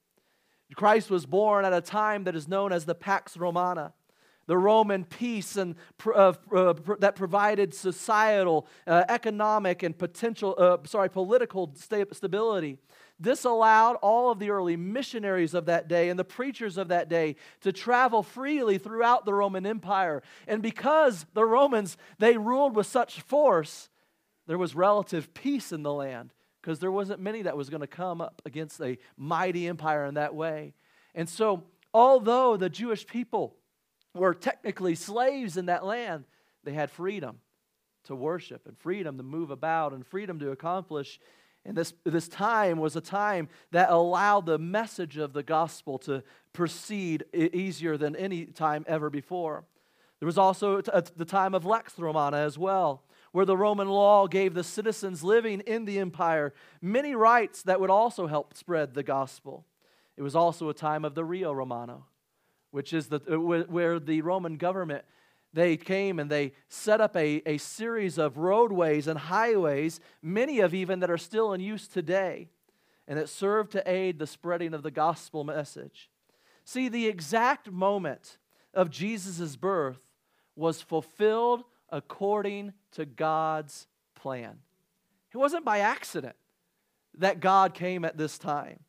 Christ 0.77 1.11
was 1.11 1.27
born 1.27 1.65
at 1.65 1.73
a 1.73 1.81
time 1.81 2.23
that 2.23 2.37
is 2.37 2.47
known 2.47 2.73
as 2.73 2.85
the 2.85 2.95
Pax 2.95 3.37
Romana, 3.37 3.95
the 4.47 4.57
Roman 4.57 5.03
peace 5.03 5.57
and 5.57 5.75
uh, 6.07 6.35
uh, 6.55 6.75
that 7.01 7.17
provided 7.17 7.75
societal, 7.75 8.69
uh, 8.87 9.03
economic, 9.09 9.83
and 9.83 9.99
potential, 9.99 10.55
uh, 10.57 10.77
sorry, 10.85 11.11
political 11.11 11.75
stability. 11.75 12.79
This 13.19 13.45
allowed 13.45 13.97
all 13.97 14.31
of 14.31 14.39
the 14.39 14.51
early 14.51 14.77
missionaries 14.77 15.55
of 15.55 15.67
that 15.67 15.89
day 15.89 16.11
and 16.11 16.19
the 16.19 16.25
preachers 16.25 16.77
of 16.77 16.89
that 16.89 17.09
day 17.09 17.37
to 17.63 17.73
travel 17.73 18.23
freely 18.23 18.77
throughout 18.77 19.25
the 19.25 19.33
Roman 19.33 19.65
Empire. 19.65 20.23
And 20.47 20.63
because 20.63 21.25
the 21.33 21.45
Romans, 21.45 21.97
they 22.19 22.37
ruled 22.37 22.77
with 22.77 22.87
such 22.87 23.23
force, 23.23 23.89
there 24.47 24.59
was 24.59 24.75
relative 24.75 25.33
peace 25.33 25.73
in 25.73 25.83
the 25.83 25.93
land 25.93 26.35
because 26.61 26.79
there 26.79 26.93
wasn't 26.93 27.21
many 27.21 27.43
that 27.43 27.57
was 27.57 27.71
going 27.71 27.81
to 27.81 27.87
come 27.87 28.21
up 28.21 28.43
against 28.45 28.81
a 28.81 28.99
mighty 29.17 29.67
empire 29.67 30.05
in 30.05 30.15
that 30.15 30.35
way. 30.35 30.75
And 31.15 31.29
so, 31.29 31.65
although 31.95 32.57
the 32.57 32.69
Jewish 32.69 33.07
people 33.07 33.57
were 34.15 34.35
technically 34.35 34.95
slaves 34.95 35.57
in 35.57 35.67
that 35.67 35.87
land, 35.87 36.25
they 36.65 36.73
had 36.73 36.91
freedom 36.91 37.39
to 38.05 38.15
worship 38.15 38.67
and 38.67 38.77
freedom 38.77 39.17
to 39.17 39.23
move 39.23 39.51
about 39.51 39.93
and 39.93 40.07
freedom 40.07 40.39
to 40.41 40.51
accomplish 40.51 41.19
and 41.67 41.77
this, 41.77 41.93
this 42.05 42.29
time 42.29 42.79
was 42.79 42.95
a 42.95 43.01
time 43.01 43.49
that 43.73 43.91
allowed 43.91 44.47
the 44.47 44.59
message 44.59 45.17
of 45.17 45.33
the 45.33 45.43
gospel 45.43 45.99
to 46.01 46.23
proceed 46.53 47.25
easier 47.35 47.97
than 47.97 48.15
any 48.15 48.47
time 48.47 48.85
ever 48.87 49.11
before. 49.11 49.65
There 50.21 50.27
was 50.27 50.39
also 50.39 50.81
uh, 50.81 51.03
the 51.17 51.25
time 51.25 51.55
of 51.55 51.67
Lex 51.67 51.99
Romana 51.99 52.39
as 52.39 52.57
well, 52.57 53.03
where 53.33 53.45
the 53.45 53.57
Roman 53.57 53.89
law 53.89 54.29
gave 54.29 54.55
the 54.55 54.65
citizens 54.65 55.25
living 55.25 55.61
in 55.61 55.85
the 55.85 55.99
empire 55.99 56.55
many 56.81 57.15
rights 57.15 57.63
that 57.65 57.81
would 57.81 57.91
also 57.91 58.29
help 58.29 58.57
spread 58.57 58.95
the 58.95 59.03
gospel. 59.03 59.67
It 60.17 60.23
was 60.23 60.37
also 60.37 60.69
a 60.69 60.75
time 60.75 61.05
of 61.05 61.15
the 61.15 61.25
Rio 61.25 61.53
Romano, 61.53 62.07
which 62.71 62.93
is 62.93 63.09
the, 63.09 63.21
uh, 63.31 63.65
where 63.65 63.99
the 63.99 64.23
Roman 64.23 64.57
government 64.57 65.05
they 65.57 65.79
came 65.79 66.19
and 66.19 66.31
they 66.31 66.53
set 66.69 67.01
up 67.01 67.17
a, 67.17 67.41
a 67.47 67.57
series 67.57 68.19
of 68.19 68.37
roadways 68.37 69.07
and 69.07 69.19
highways, 69.19 70.01
many 70.21 70.61
of 70.61 70.75
even 70.75 71.01
that 71.01 71.11
are 71.11 71.17
still 71.17 71.55
in 71.55 71.63
use 71.63 71.89
today, 71.89 72.51
and 73.09 73.19
it 73.19 73.31
served 73.31 73.73
to 73.73 73.91
aid 73.91 74.19
the 74.19 74.27
spreading 74.27 74.75
of 74.75 74.83
the 74.83 74.91
gospel 74.91 75.45
message. 75.45 76.11
See, 76.67 76.91
the 76.91 77.07
exact 77.07 77.73
moment 77.73 78.37
of 78.75 78.91
Jesus' 78.91 79.57
birth 79.57 80.01
was 80.57 80.83
fulfilled 80.83 81.65
according 81.89 82.75
to 82.93 83.07
God's 83.07 83.87
plan. 84.15 84.59
It 85.33 85.39
wasn't 85.39 85.65
by 85.65 85.79
accident 85.79 86.37
that 87.17 87.41
God 87.41 87.73
came 87.73 88.05
at 88.05 88.19
this 88.19 88.37
time. 88.37 88.81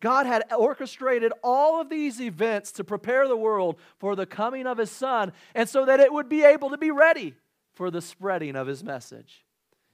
God 0.00 0.26
had 0.26 0.44
orchestrated 0.52 1.32
all 1.42 1.80
of 1.80 1.88
these 1.88 2.20
events 2.20 2.72
to 2.72 2.84
prepare 2.84 3.26
the 3.26 3.36
world 3.36 3.76
for 3.98 4.14
the 4.14 4.26
coming 4.26 4.66
of 4.66 4.78
his 4.78 4.90
son 4.90 5.32
and 5.54 5.68
so 5.68 5.86
that 5.86 6.00
it 6.00 6.12
would 6.12 6.28
be 6.28 6.44
able 6.44 6.70
to 6.70 6.78
be 6.78 6.90
ready 6.90 7.34
for 7.72 7.90
the 7.90 8.02
spreading 8.02 8.56
of 8.56 8.66
his 8.66 8.84
message. 8.84 9.44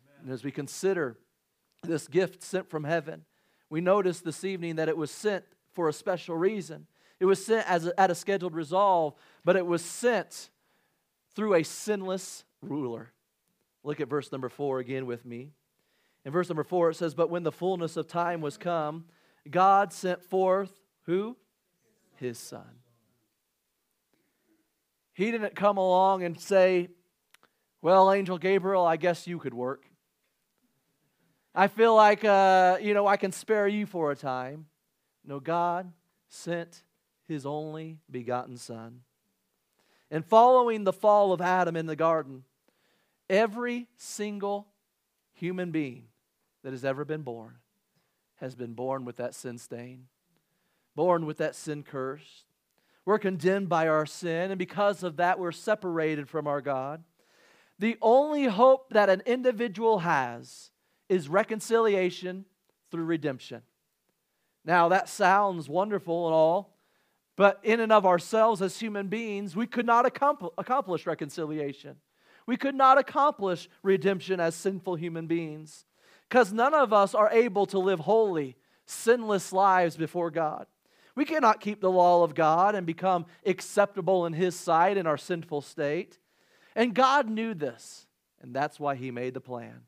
Amen. 0.05 0.25
And 0.25 0.33
as 0.33 0.45
we 0.45 0.51
consider 0.51 1.19
this 1.83 2.09
gift 2.09 2.43
sent 2.43 2.69
from 2.69 2.85
heaven, 2.85 3.25
we 3.71 3.81
notice 3.81 4.21
this 4.21 4.45
evening 4.45 4.77
that 4.77 4.89
it 4.89 4.97
was 4.97 5.11
sent 5.11 5.45
for 5.73 5.89
a 5.89 5.93
special 5.93 6.37
reason. 6.37 6.87
It 7.21 7.25
was 7.25 7.45
sent 7.45 7.69
as 7.69 7.87
a, 7.87 8.01
at 8.01 8.11
a 8.11 8.15
scheduled 8.15 8.55
resolve, 8.55 9.15
but 9.45 9.57
it 9.57 9.67
was 9.67 9.85
sent 9.85 10.51
through 11.35 11.55
a 11.55 11.63
sinless 11.63 12.45
ruler. 12.61 13.13
Look 13.85 14.01
at 14.01 14.09
verse 14.09 14.31
number 14.31 14.49
four 14.49 14.79
again 14.79 15.07
with 15.07 15.25
me. 15.25 15.53
In 16.25 16.33
verse 16.33 16.49
number 16.49 16.65
four, 16.65 16.91
it 16.91 16.95
says, 16.95 17.15
But 17.15 17.31
when 17.31 17.43
the 17.43 17.53
fullness 17.53 17.97
of 17.97 18.07
time 18.07 18.41
was 18.41 18.57
come, 18.57 19.07
God 19.51 19.93
sent 19.93 20.23
forth 20.23 20.73
who? 21.07 21.37
His 22.17 22.39
son. 22.39 22.79
He 25.13 25.31
didn't 25.31 25.57
come 25.57 25.77
along 25.77 26.23
and 26.23 26.39
say, 26.41 26.89
Well, 27.81 28.13
Angel 28.13 28.39
Gabriel, 28.39 28.85
I 28.85 28.97
guess 28.97 29.27
you 29.27 29.39
could 29.39 29.55
work. 29.55 29.85
I 31.55 31.69
feel 31.69 31.95
like, 31.95 32.25
uh, 32.25 32.79
you 32.81 32.95
know, 32.95 33.07
I 33.07 33.17
can 33.17 33.33
spare 33.33 33.69
you 33.69 33.85
for 33.85 34.11
a 34.11 34.17
time. 34.17 34.67
No, 35.25 35.39
God 35.39 35.93
sent 36.29 36.83
his 37.29 37.45
only 37.45 37.99
begotten 38.11 38.57
Son. 38.57 39.01
And 40.11 40.25
following 40.25 40.85
the 40.85 40.93
fall 40.93 41.33
of 41.33 41.41
Adam 41.41 41.77
in 41.77 41.87
the 41.87 41.97
garden, 41.97 42.45
every 43.29 43.89
single 43.97 44.69
human 45.33 45.71
being 45.71 46.05
that 46.63 46.73
has 46.73 46.85
ever 46.85 47.05
been 47.05 47.23
born 47.23 47.57
has 48.43 48.57
been 48.57 48.75
born 48.75 49.05
with 49.05 49.17
that 49.17 49.35
sin 49.35 49.57
stain, 49.57 50.09
born 50.97 51.25
with 51.25 51.39
that 51.39 51.55
sin 51.55 51.85
curse. 51.85 52.45
We're 53.05 53.19
condemned 53.19 53.69
by 53.69 53.87
our 53.87 54.05
sin, 54.05 54.51
and 54.51 54.59
because 54.59 55.03
of 55.05 55.17
that, 55.17 55.39
we're 55.39 55.53
separated 55.53 56.29
from 56.29 56.49
our 56.49 56.61
God. 56.61 57.05
The 57.79 57.97
only 58.03 58.45
hope 58.45 58.91
that 58.91 59.09
an 59.09 59.23
individual 59.27 60.01
has 60.01 60.73
is 61.09 61.29
reconciliation 61.29 62.45
through 62.91 63.05
redemption. 63.05 63.63
Now, 64.65 64.89
that 64.89 65.09
sounds 65.09 65.69
wonderful 65.69 66.27
and 66.27 66.35
all, 66.35 66.77
but 67.37 67.61
in 67.63 67.79
and 67.79 67.93
of 67.93 68.05
ourselves 68.05 68.61
as 68.61 68.79
human 68.79 69.07
beings, 69.07 69.55
we 69.55 69.67
could 69.67 69.87
not 69.87 70.05
accomplish 70.07 71.07
reconciliation. 71.07 71.97
We 72.47 72.57
could 72.57 72.75
not 72.75 72.99
accomplish 72.99 73.69
redemption 73.83 74.41
as 74.41 74.57
sinful 74.57 74.97
human 74.97 75.29
beings 75.29 75.85
because 76.33 76.51
none 76.51 76.73
of 76.73 76.95
us 76.95 77.15
are 77.15 77.29
able 77.31 77.67
to 77.67 77.79
live 77.79 78.01
holy, 78.01 78.57
sinless 78.87 79.53
lives 79.53 79.99
before 79.99 80.31
God. 80.31 80.67
We 81.15 81.27
cannot 81.27 81.61
keep 81.61 81.83
the 81.83 81.91
law 81.91 82.25
of 82.25 82.35
God 82.35 82.75
and 82.75 82.87
become 82.87 83.27
acceptable 83.45 84.25
in 84.25 84.33
His 84.33 84.59
sight 84.59 84.97
in 84.97 85.07
our 85.07 85.19
sinful 85.19 85.61
state. 85.61 86.19
And 86.75 86.95
God 86.95 87.29
knew 87.29 87.53
this, 87.53 88.07
and 88.41 88.55
that's 88.55 88.81
why 88.81 88.95
He 88.95 89.11
made 89.11 89.35
the 89.35 89.43
plan 89.43 89.83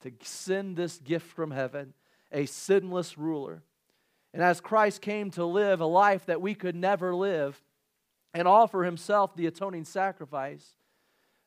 to 0.00 0.12
send 0.22 0.78
this 0.78 0.96
gift 0.96 1.26
from 1.26 1.50
heaven, 1.50 1.92
a 2.32 2.46
sinless 2.46 3.18
ruler. 3.18 3.62
And 4.32 4.42
as 4.42 4.62
Christ 4.62 5.02
came 5.02 5.30
to 5.32 5.44
live 5.44 5.82
a 5.82 5.86
life 5.86 6.24
that 6.24 6.40
we 6.40 6.54
could 6.54 6.74
never 6.74 7.14
live 7.14 7.62
and 8.32 8.48
offer 8.48 8.84
Himself 8.84 9.36
the 9.36 9.44
atoning 9.44 9.84
sacrifice, 9.84 10.70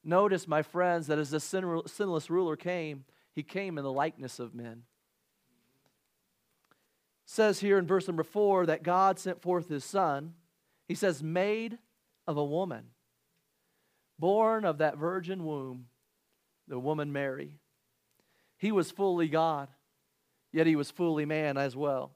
notice, 0.04 0.48
my 0.48 0.62
friends, 0.62 1.08
that 1.08 1.18
as 1.18 1.32
the 1.32 1.40
sinless 1.40 2.30
ruler 2.30 2.56
came, 2.56 3.06
he 3.36 3.44
came 3.44 3.78
in 3.78 3.84
the 3.84 3.92
likeness 3.92 4.40
of 4.40 4.56
men. 4.56 4.84
It 7.26 7.30
says 7.30 7.60
here 7.60 7.78
in 7.78 7.86
verse 7.86 8.08
number 8.08 8.24
four 8.24 8.66
that 8.66 8.82
God 8.82 9.20
sent 9.20 9.42
forth 9.42 9.68
his 9.68 9.84
son. 9.84 10.34
He 10.88 10.96
says, 10.96 11.22
made 11.22 11.78
of 12.26 12.38
a 12.38 12.46
woman, 12.46 12.86
born 14.18 14.64
of 14.64 14.78
that 14.78 14.98
virgin 14.98 15.44
womb, 15.44 15.88
the 16.68 16.80
woman 16.80 17.12
Mary. 17.12 17.58
He 18.58 18.72
was 18.72 18.92
fully 18.92 19.28
God, 19.28 19.68
yet 20.52 20.68
he 20.68 20.76
was 20.76 20.92
fully 20.92 21.26
man 21.26 21.58
as 21.58 21.76
well. 21.76 22.12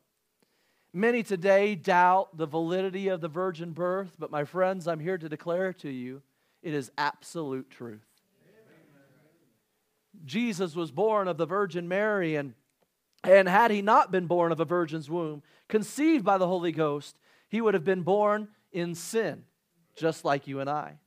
Many 0.93 1.21
today 1.21 1.75
doubt 1.75 2.37
the 2.37 2.47
validity 2.47 3.09
of 3.09 3.21
the 3.21 3.27
virgin 3.27 3.71
birth, 3.71 4.15
but 4.17 4.31
my 4.31 4.45
friends, 4.45 4.87
I'm 4.87 4.99
here 4.99 5.17
to 5.17 5.29
declare 5.29 5.73
to 5.73 5.89
you 5.89 6.21
it 6.63 6.73
is 6.73 6.91
absolute 6.97 7.69
truth. 7.69 8.08
Jesus 10.25 10.75
was 10.75 10.91
born 10.91 11.27
of 11.27 11.37
the 11.37 11.45
Virgin 11.45 11.87
Mary, 11.87 12.35
and, 12.35 12.53
and 13.23 13.47
had 13.47 13.71
he 13.71 13.81
not 13.81 14.11
been 14.11 14.27
born 14.27 14.51
of 14.51 14.59
a 14.59 14.65
virgin's 14.65 15.09
womb, 15.09 15.43
conceived 15.67 16.25
by 16.25 16.37
the 16.37 16.47
Holy 16.47 16.71
Ghost, 16.71 17.17
he 17.47 17.61
would 17.61 17.73
have 17.73 17.83
been 17.83 18.03
born 18.03 18.47
in 18.71 18.95
sin, 18.95 19.43
just 19.95 20.25
like 20.25 20.47
you 20.47 20.59
and 20.59 20.69
I. 20.69 20.97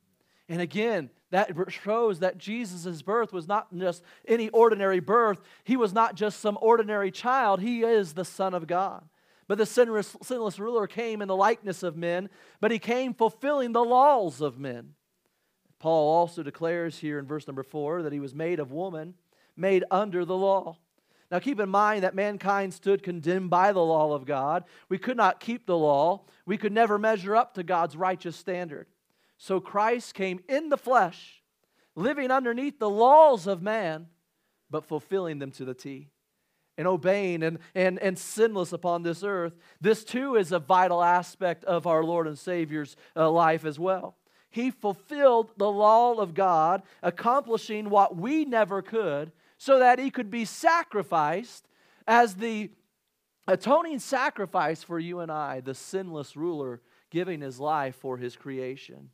And 0.49 0.61
again, 0.61 1.11
that 1.31 1.51
shows 1.69 2.19
that 2.19 2.37
Jesus' 2.37 3.01
birth 3.01 3.33
was 3.33 3.49
not 3.49 3.75
just 3.75 4.03
any 4.29 4.51
ordinary 4.51 5.01
birth. 5.01 5.41
He 5.65 5.77
was 5.77 5.95
not 5.95 6.15
just 6.15 6.41
some 6.41 6.59
ordinary 6.61 7.11
child. 7.11 7.61
He 7.61 7.83
is 7.83 8.13
the 8.13 8.25
Son 8.25 8.53
of 8.53 8.67
God. 8.67 9.05
But 9.49 9.59
the 9.59 9.67
sinless, 9.67 10.17
sinless 10.23 10.59
ruler 10.59 10.87
came 10.87 11.23
in 11.23 11.29
the 11.29 11.37
likeness 11.37 11.83
of 11.83 11.97
men, 11.97 12.29
but 12.61 12.71
he 12.71 12.79
came 12.79 13.15
fulfilling 13.15 13.73
the 13.73 13.85
laws 13.85 14.41
of 14.41 14.59
men. 14.59 14.95
Paul 15.83 16.15
also 16.15 16.45
declares 16.45 16.99
here 16.99 17.19
in 17.19 17.27
verse 17.27 17.49
number 17.49 17.65
four 17.65 18.03
that 18.03 18.13
he 18.13 18.21
was 18.21 18.37
made 18.37 18.61
of 18.61 18.71
woman, 18.71 19.15
made 19.57 19.83
under 19.91 20.25
the 20.25 20.37
law. 20.37 20.77
Now 21.29 21.41
keep 21.41 21.59
in 21.59 21.71
mind 21.71 22.05
that 22.05 22.15
mankind 22.15 22.73
stood 22.73 23.03
condemned 23.03 23.51
by 23.51 23.73
the 23.73 23.83
law 23.83 24.15
of 24.15 24.25
God. 24.25 24.63
We 24.89 24.99
could 24.99 25.17
not 25.17 25.41
keep 25.41 25.67
the 25.67 25.77
law, 25.77 26.23
we 26.47 26.57
could 26.57 26.71
never 26.71 27.01
measure 27.01 27.35
up 27.35 27.55
to 27.55 27.65
God's 27.65 27.97
righteous 27.97 28.37
standard. 28.37 28.87
So 29.39 29.59
Christ 29.59 30.15
came 30.15 30.39
in 30.49 30.69
the 30.69 30.77
flesh, 30.77 31.43
living 31.97 32.31
underneath 32.31 32.79
the 32.79 32.89
laws 32.89 33.49
of 33.49 33.61
man, 33.61 34.07
but 34.71 34.85
fulfilling 34.85 35.41
them 35.41 35.51
to 35.51 35.65
the 35.65 35.75
T. 35.75 36.11
and 36.79 36.87
obeying 36.87 37.43
and, 37.43 37.59
and, 37.75 37.99
and 37.99 38.19
sinless 38.19 38.73
upon 38.73 39.03
this 39.03 39.23
earth, 39.23 39.53
this 39.81 40.05
too 40.05 40.37
is 40.37 40.53
a 40.53 40.59
vital 40.59 41.03
aspect 41.03 41.65
of 41.65 41.87
our 41.87 42.05
Lord 42.05 42.27
and 42.27 42.39
Savior's 42.39 42.97
uh, 43.17 43.31
life 43.31 43.65
as 43.65 43.79
well. 43.79 44.17
He 44.53 44.71
fulfilled 44.71 45.51
the 45.57 45.71
law 45.71 46.15
of 46.15 46.35
God, 46.35 46.83
accomplishing 47.03 47.91
what 47.91 48.17
we 48.17 48.45
never 48.45 48.83
could, 48.83 49.33
so 49.59 49.79
that 49.79 49.99
he 49.99 50.11
could 50.11 50.31
be 50.31 50.45
sacrificed 50.45 51.67
as 52.07 52.37
the 52.37 52.71
atoning 53.49 53.99
sacrifice 53.99 54.83
for 54.83 54.99
you 54.99 55.21
and 55.21 55.33
I, 55.33 55.61
the 55.61 55.75
sinless 55.75 56.37
ruler 56.37 56.81
giving 57.11 57.41
his 57.41 57.59
life 57.59 57.97
for 57.97 58.19
his 58.19 58.37
creation. 58.37 59.11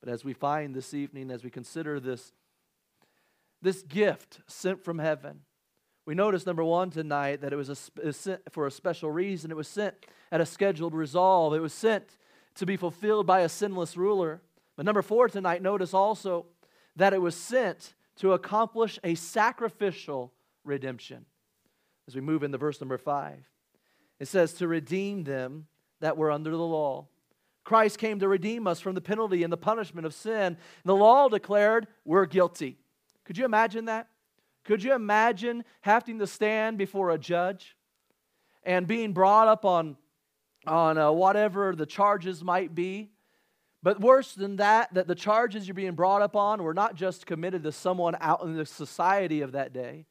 But 0.00 0.12
as 0.12 0.24
we 0.24 0.32
find 0.32 0.74
this 0.74 0.94
evening, 0.94 1.30
as 1.30 1.42
we 1.42 1.50
consider 1.50 1.98
this, 1.98 2.32
this 3.60 3.82
gift 3.82 4.40
sent 4.46 4.84
from 4.84 4.98
heaven, 4.98 5.40
we 6.06 6.14
notice, 6.14 6.46
number 6.46 6.62
one, 6.62 6.90
tonight 6.90 7.40
that 7.40 7.52
it 7.52 7.56
was, 7.56 7.70
a, 7.70 8.12
sent 8.12 8.42
for 8.52 8.66
a 8.66 8.70
special 8.70 9.10
reason. 9.10 9.50
It 9.50 9.56
was 9.56 9.68
sent 9.68 9.94
at 10.30 10.40
a 10.40 10.46
scheduled 10.46 10.94
resolve. 10.94 11.54
It 11.54 11.60
was 11.60 11.72
sent 11.72 12.04
to 12.56 12.66
be 12.66 12.76
fulfilled 12.76 13.26
by 13.26 13.40
a 13.40 13.48
sinless 13.48 13.96
ruler. 13.96 14.42
But 14.76 14.86
number 14.86 15.02
four 15.02 15.28
tonight, 15.28 15.62
notice 15.62 15.94
also 15.94 16.46
that 16.96 17.12
it 17.12 17.20
was 17.20 17.36
sent 17.36 17.94
to 18.16 18.32
accomplish 18.32 18.98
a 19.02 19.14
sacrificial 19.14 20.32
redemption. 20.64 21.26
As 22.06 22.14
we 22.14 22.20
move 22.20 22.42
into 22.42 22.58
verse 22.58 22.80
number 22.80 22.98
five, 22.98 23.44
it 24.20 24.28
says, 24.28 24.52
To 24.54 24.68
redeem 24.68 25.24
them 25.24 25.66
that 26.00 26.16
were 26.16 26.30
under 26.30 26.50
the 26.50 26.58
law. 26.58 27.06
Christ 27.64 27.98
came 27.98 28.18
to 28.20 28.28
redeem 28.28 28.66
us 28.66 28.78
from 28.78 28.94
the 28.94 29.00
penalty 29.00 29.42
and 29.42 29.52
the 29.52 29.56
punishment 29.56 30.06
of 30.06 30.14
sin. 30.14 30.58
The 30.84 30.94
law 30.94 31.28
declared 31.28 31.86
we're 32.04 32.26
guilty. 32.26 32.78
Could 33.24 33.38
you 33.38 33.46
imagine 33.46 33.86
that? 33.86 34.08
Could 34.64 34.82
you 34.82 34.94
imagine 34.94 35.64
having 35.80 36.18
to 36.18 36.26
stand 36.26 36.78
before 36.78 37.10
a 37.10 37.18
judge 37.18 37.76
and 38.62 38.86
being 38.86 39.12
brought 39.12 39.48
up 39.48 39.64
on, 39.64 39.96
on 40.66 40.98
uh, 40.98 41.10
whatever 41.10 41.74
the 41.74 41.86
charges 41.86 42.42
might 42.42 42.74
be? 42.74 43.10
But 43.82 44.00
worse 44.00 44.32
than 44.34 44.56
that, 44.56 44.94
that 44.94 45.06
the 45.06 45.14
charges 45.14 45.68
you're 45.68 45.74
being 45.74 45.94
brought 45.94 46.22
up 46.22 46.36
on 46.36 46.62
were 46.62 46.74
not 46.74 46.94
just 46.94 47.26
committed 47.26 47.62
to 47.64 47.72
someone 47.72 48.16
out 48.20 48.42
in 48.42 48.56
the 48.56 48.64
society 48.64 49.42
of 49.42 49.52
that 49.52 49.72
day, 49.72 50.06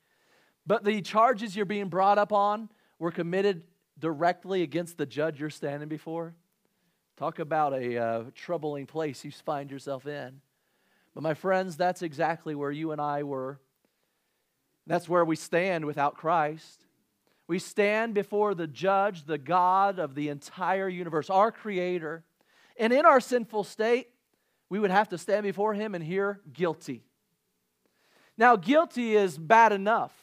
but 0.65 0.83
the 0.83 1.01
charges 1.01 1.55
you're 1.55 1.65
being 1.65 1.89
brought 1.89 2.17
up 2.17 2.31
on 2.31 2.69
were 2.99 3.11
committed 3.11 3.63
directly 3.99 4.61
against 4.61 4.97
the 4.97 5.05
judge 5.05 5.39
you're 5.39 5.49
standing 5.49 5.89
before. 5.89 6.35
Talk 7.17 7.39
about 7.39 7.73
a 7.73 7.97
uh, 7.97 8.23
troubling 8.35 8.85
place 8.85 9.25
you 9.25 9.31
find 9.31 9.71
yourself 9.71 10.05
in. 10.05 10.41
But 11.13 11.23
my 11.23 11.33
friends, 11.33 11.75
that's 11.77 12.01
exactly 12.01 12.55
where 12.55 12.71
you 12.71 12.91
and 12.91 13.01
I 13.01 13.23
were 13.23 13.59
that's 14.85 15.07
where 15.07 15.23
we 15.23 15.35
stand 15.35 15.85
without 15.85 16.15
Christ. 16.15 16.85
We 17.47 17.59
stand 17.59 18.13
before 18.13 18.55
the 18.55 18.67
judge, 18.67 19.25
the 19.25 19.37
God 19.37 19.99
of 19.99 20.15
the 20.15 20.29
entire 20.29 20.87
universe, 20.87 21.29
our 21.29 21.51
creator. 21.51 22.23
And 22.77 22.93
in 22.93 23.05
our 23.05 23.19
sinful 23.19 23.65
state, 23.65 24.09
we 24.69 24.79
would 24.79 24.91
have 24.91 25.09
to 25.09 25.17
stand 25.17 25.43
before 25.43 25.73
him 25.73 25.93
and 25.93 26.03
hear 26.03 26.39
guilty. 26.51 27.03
Now, 28.37 28.55
guilty 28.55 29.15
is 29.15 29.37
bad 29.37 29.71
enough. 29.71 30.13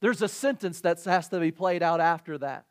There's 0.00 0.22
a 0.22 0.28
sentence 0.28 0.80
that 0.80 1.02
has 1.04 1.28
to 1.28 1.38
be 1.38 1.50
played 1.50 1.82
out 1.82 2.00
after 2.00 2.38
that. 2.38 2.66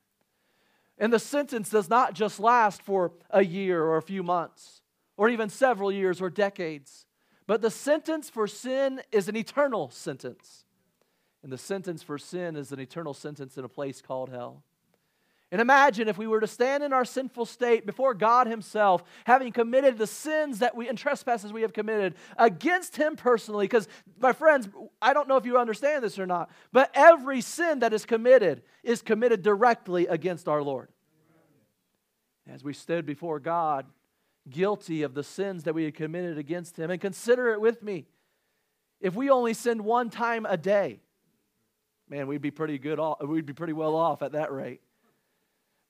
And 0.98 1.12
the 1.12 1.20
sentence 1.20 1.70
does 1.70 1.90
not 1.90 2.14
just 2.14 2.40
last 2.40 2.82
for 2.82 3.14
a 3.30 3.44
year 3.44 3.84
or 3.84 3.98
a 3.98 4.02
few 4.02 4.24
months 4.24 4.82
or 5.18 5.30
even 5.30 5.50
several 5.50 5.92
years 5.92 6.22
or 6.22 6.30
decades, 6.30 7.06
but 7.48 7.62
the 7.62 7.72
sentence 7.72 8.30
for 8.30 8.48
sin 8.48 9.02
is 9.12 9.28
an 9.28 9.36
eternal 9.36 9.90
sentence. 9.90 10.66
And 11.44 11.52
the 11.52 11.58
sentence 11.58 12.04
for 12.04 12.18
sin 12.18 12.56
is 12.56 12.72
an 12.72 12.80
eternal 12.80 13.14
sentence 13.14 13.58
in 13.58 13.66
a 13.66 13.70
place 13.70 14.02
called 14.02 14.30
hell. 14.30 14.64
And 15.52 15.60
imagine 15.60 16.08
if 16.08 16.18
we 16.18 16.28
were 16.28 16.40
to 16.40 16.48
stand 16.48 16.82
in 16.82 16.94
our 16.94 17.04
sinful 17.04 17.46
state 17.46 17.86
before 17.86 18.14
God 18.14 18.48
Himself, 18.48 19.04
having 19.26 19.52
committed 19.52 19.98
the 19.98 20.08
sins 20.08 20.60
that 20.60 20.76
we 20.76 20.88
and 20.88 20.98
trespasses 20.98 21.52
we 21.52 21.64
have 21.64 21.74
committed 21.74 22.16
against 22.38 22.96
Him 22.96 23.18
personally. 23.18 23.66
Because, 23.66 23.90
my 24.18 24.32
friends, 24.32 24.70
I 25.02 25.14
don't 25.14 25.28
know 25.28 25.36
if 25.36 25.46
you 25.46 25.58
understand 25.58 26.06
this 26.06 26.18
or 26.18 26.26
not, 26.26 26.50
but 26.72 26.90
every 26.94 27.42
sin 27.42 27.80
that 27.80 27.92
is 27.92 28.06
committed 28.06 28.62
is 28.82 29.02
committed 29.02 29.42
directly 29.42 30.08
against 30.08 30.48
our 30.48 30.64
Lord. 30.64 30.88
As 32.48 32.64
we 32.64 32.72
stood 32.72 33.06
before 33.06 33.42
God, 33.42 33.88
guilty 34.50 35.04
of 35.04 35.14
the 35.14 35.24
sins 35.24 35.66
that 35.66 35.76
we 35.76 35.84
had 35.84 35.96
committed 35.96 36.38
against 36.38 36.80
Him, 36.80 36.92
and 36.92 37.02
consider 37.02 37.52
it 37.52 37.60
with 37.60 37.84
me. 37.84 38.06
If 39.02 39.16
we 39.16 39.30
only 39.30 39.54
sinned 39.54 39.82
one 39.82 40.10
time 40.10 40.46
a 40.46 40.56
day, 40.56 41.02
man, 42.12 42.28
we'd 42.28 42.42
be 42.42 42.52
pretty 42.52 42.78
good 42.78 43.00
off, 43.00 43.24
we'd 43.24 43.46
be 43.46 43.54
pretty 43.54 43.74
well 43.74 43.96
off 43.96 44.22
at 44.22 44.34
that 44.34 44.52
rate. 44.52 44.82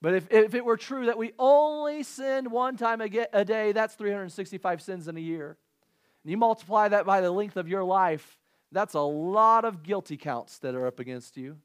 But 0.04 0.14
if, 0.14 0.32
if 0.32 0.54
it 0.54 0.64
were 0.64 0.78
true 0.78 1.08
that 1.08 1.18
we 1.18 1.34
only 1.38 2.04
sinned 2.04 2.52
one 2.52 2.78
time 2.78 3.02
a, 3.02 3.10
a 3.34 3.44
day, 3.44 3.72
that's 3.72 3.96
365 3.96 4.82
sins 4.82 5.08
in 5.08 5.18
a 5.18 5.20
year. 5.20 5.58
And 6.24 6.32
you 6.32 6.38
multiply 6.38 6.88
that 6.88 7.06
by 7.06 7.22
the 7.22 7.32
length 7.32 7.58
of 7.58 7.68
your 7.68 7.84
life, 7.84 8.38
that's 8.72 8.94
a 8.94 9.02
lot 9.02 9.66
of 9.66 9.82
guilty 9.82 10.16
counts 10.16 10.60
that 10.60 10.76
are 10.76 10.86
up 10.86 11.00
against 11.00 11.38
you. 11.38 11.58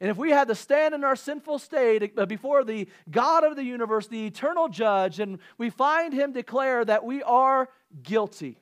And 0.00 0.10
if 0.10 0.18
we 0.18 0.30
had 0.30 0.48
to 0.48 0.54
stand 0.54 0.94
in 0.94 1.02
our 1.02 1.16
sinful 1.16 1.58
state 1.58 2.12
uh, 2.18 2.26
before 2.26 2.62
the 2.62 2.86
God 3.10 3.42
of 3.42 3.56
the 3.56 3.64
universe, 3.64 4.06
the 4.06 4.26
eternal 4.26 4.68
judge, 4.68 5.18
and 5.18 5.38
we 5.56 5.70
find 5.70 6.12
him 6.12 6.32
declare 6.32 6.84
that 6.84 7.04
we 7.04 7.22
are 7.22 7.70
guilty, 8.02 8.58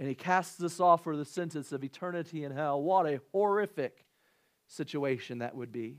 and 0.00 0.08
he 0.08 0.14
casts 0.14 0.62
us 0.62 0.80
off 0.80 1.04
for 1.04 1.14
the 1.14 1.26
sentence 1.26 1.72
of 1.72 1.84
eternity 1.84 2.42
in 2.42 2.52
hell. 2.52 2.82
What 2.82 3.06
a 3.06 3.20
horrific 3.32 4.06
situation 4.66 5.40
that 5.40 5.54
would 5.54 5.70
be. 5.70 5.98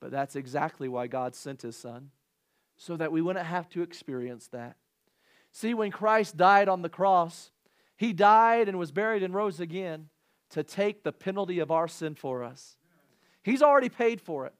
But 0.00 0.10
that's 0.10 0.34
exactly 0.34 0.88
why 0.88 1.06
God 1.06 1.36
sent 1.36 1.62
his 1.62 1.76
son, 1.76 2.10
so 2.76 2.96
that 2.96 3.12
we 3.12 3.22
wouldn't 3.22 3.46
have 3.46 3.68
to 3.70 3.82
experience 3.82 4.48
that. 4.48 4.76
See, 5.52 5.72
when 5.72 5.92
Christ 5.92 6.36
died 6.36 6.68
on 6.68 6.82
the 6.82 6.88
cross, 6.88 7.52
he 7.96 8.12
died 8.12 8.68
and 8.68 8.76
was 8.76 8.90
buried 8.90 9.22
and 9.22 9.32
rose 9.32 9.60
again 9.60 10.08
to 10.50 10.64
take 10.64 11.04
the 11.04 11.12
penalty 11.12 11.60
of 11.60 11.70
our 11.70 11.86
sin 11.86 12.16
for 12.16 12.42
us. 12.42 12.76
He's 13.44 13.62
already 13.62 13.88
paid 13.88 14.20
for 14.20 14.46
it. 14.46 14.54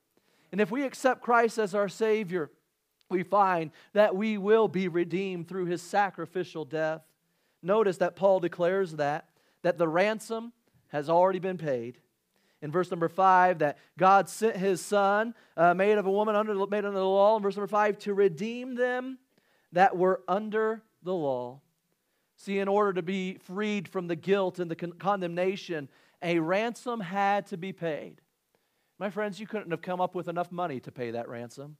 And 0.53 0.61
if 0.61 0.71
we 0.71 0.85
accept 0.85 1.21
Christ 1.21 1.59
as 1.59 1.75
our 1.75 1.89
Savior, 1.89 2.51
we 3.11 3.25
find 3.25 3.73
that 3.93 4.15
we 4.15 4.39
will 4.39 4.69
be 4.69 4.87
redeemed 4.87 5.49
through 5.49 5.67
his 5.67 5.83
sacrificial 5.83 6.65
death. 6.65 7.03
Notice 7.63 7.99
that 7.99 8.17
Paul 8.17 8.41
declares 8.41 8.93
that, 8.93 9.29
that 9.63 9.79
the 9.79 9.89
ransom 9.89 10.53
has 10.89 11.09
already 11.09 11.39
been 11.39 11.59
paid. 11.59 11.99
In 12.63 12.71
verse 12.71 12.91
number 12.91 13.09
five, 13.09 13.59
that 13.59 13.79
God 13.99 14.29
sent 14.29 14.57
his 14.57 14.81
son, 14.81 15.35
uh, 15.57 15.75
made 15.75 15.99
of 15.99 16.07
a 16.07 16.11
woman 16.11 16.35
under, 16.35 16.55
made 16.55 16.85
under 16.85 16.93
the 16.99 17.05
law. 17.05 17.37
In 17.37 17.43
verse 17.43 17.57
number 17.57 17.67
five, 17.67 17.99
to 18.01 18.15
redeem 18.15 18.75
them 18.75 19.19
that 19.73 19.97
were 19.97 20.23
under 20.27 20.83
the 21.03 21.15
law. 21.15 21.61
See, 22.37 22.59
in 22.59 22.69
order 22.69 22.93
to 22.95 23.03
be 23.03 23.35
freed 23.35 23.89
from 23.89 24.07
the 24.07 24.17
guilt 24.17 24.59
and 24.59 24.71
the 24.71 24.77
con- 24.77 24.93
condemnation, 24.93 25.89
a 26.23 26.39
ransom 26.39 27.01
had 27.01 27.47
to 27.49 27.57
be 27.57 27.73
paid. 27.73 28.21
My 28.99 29.11
friends, 29.11 29.39
you 29.39 29.47
couldn't 29.47 29.71
have 29.71 29.83
come 29.83 30.01
up 30.01 30.15
with 30.15 30.29
enough 30.29 30.51
money 30.51 30.81
to 30.81 30.93
pay 30.93 31.11
that 31.11 31.29
ransom. 31.29 31.77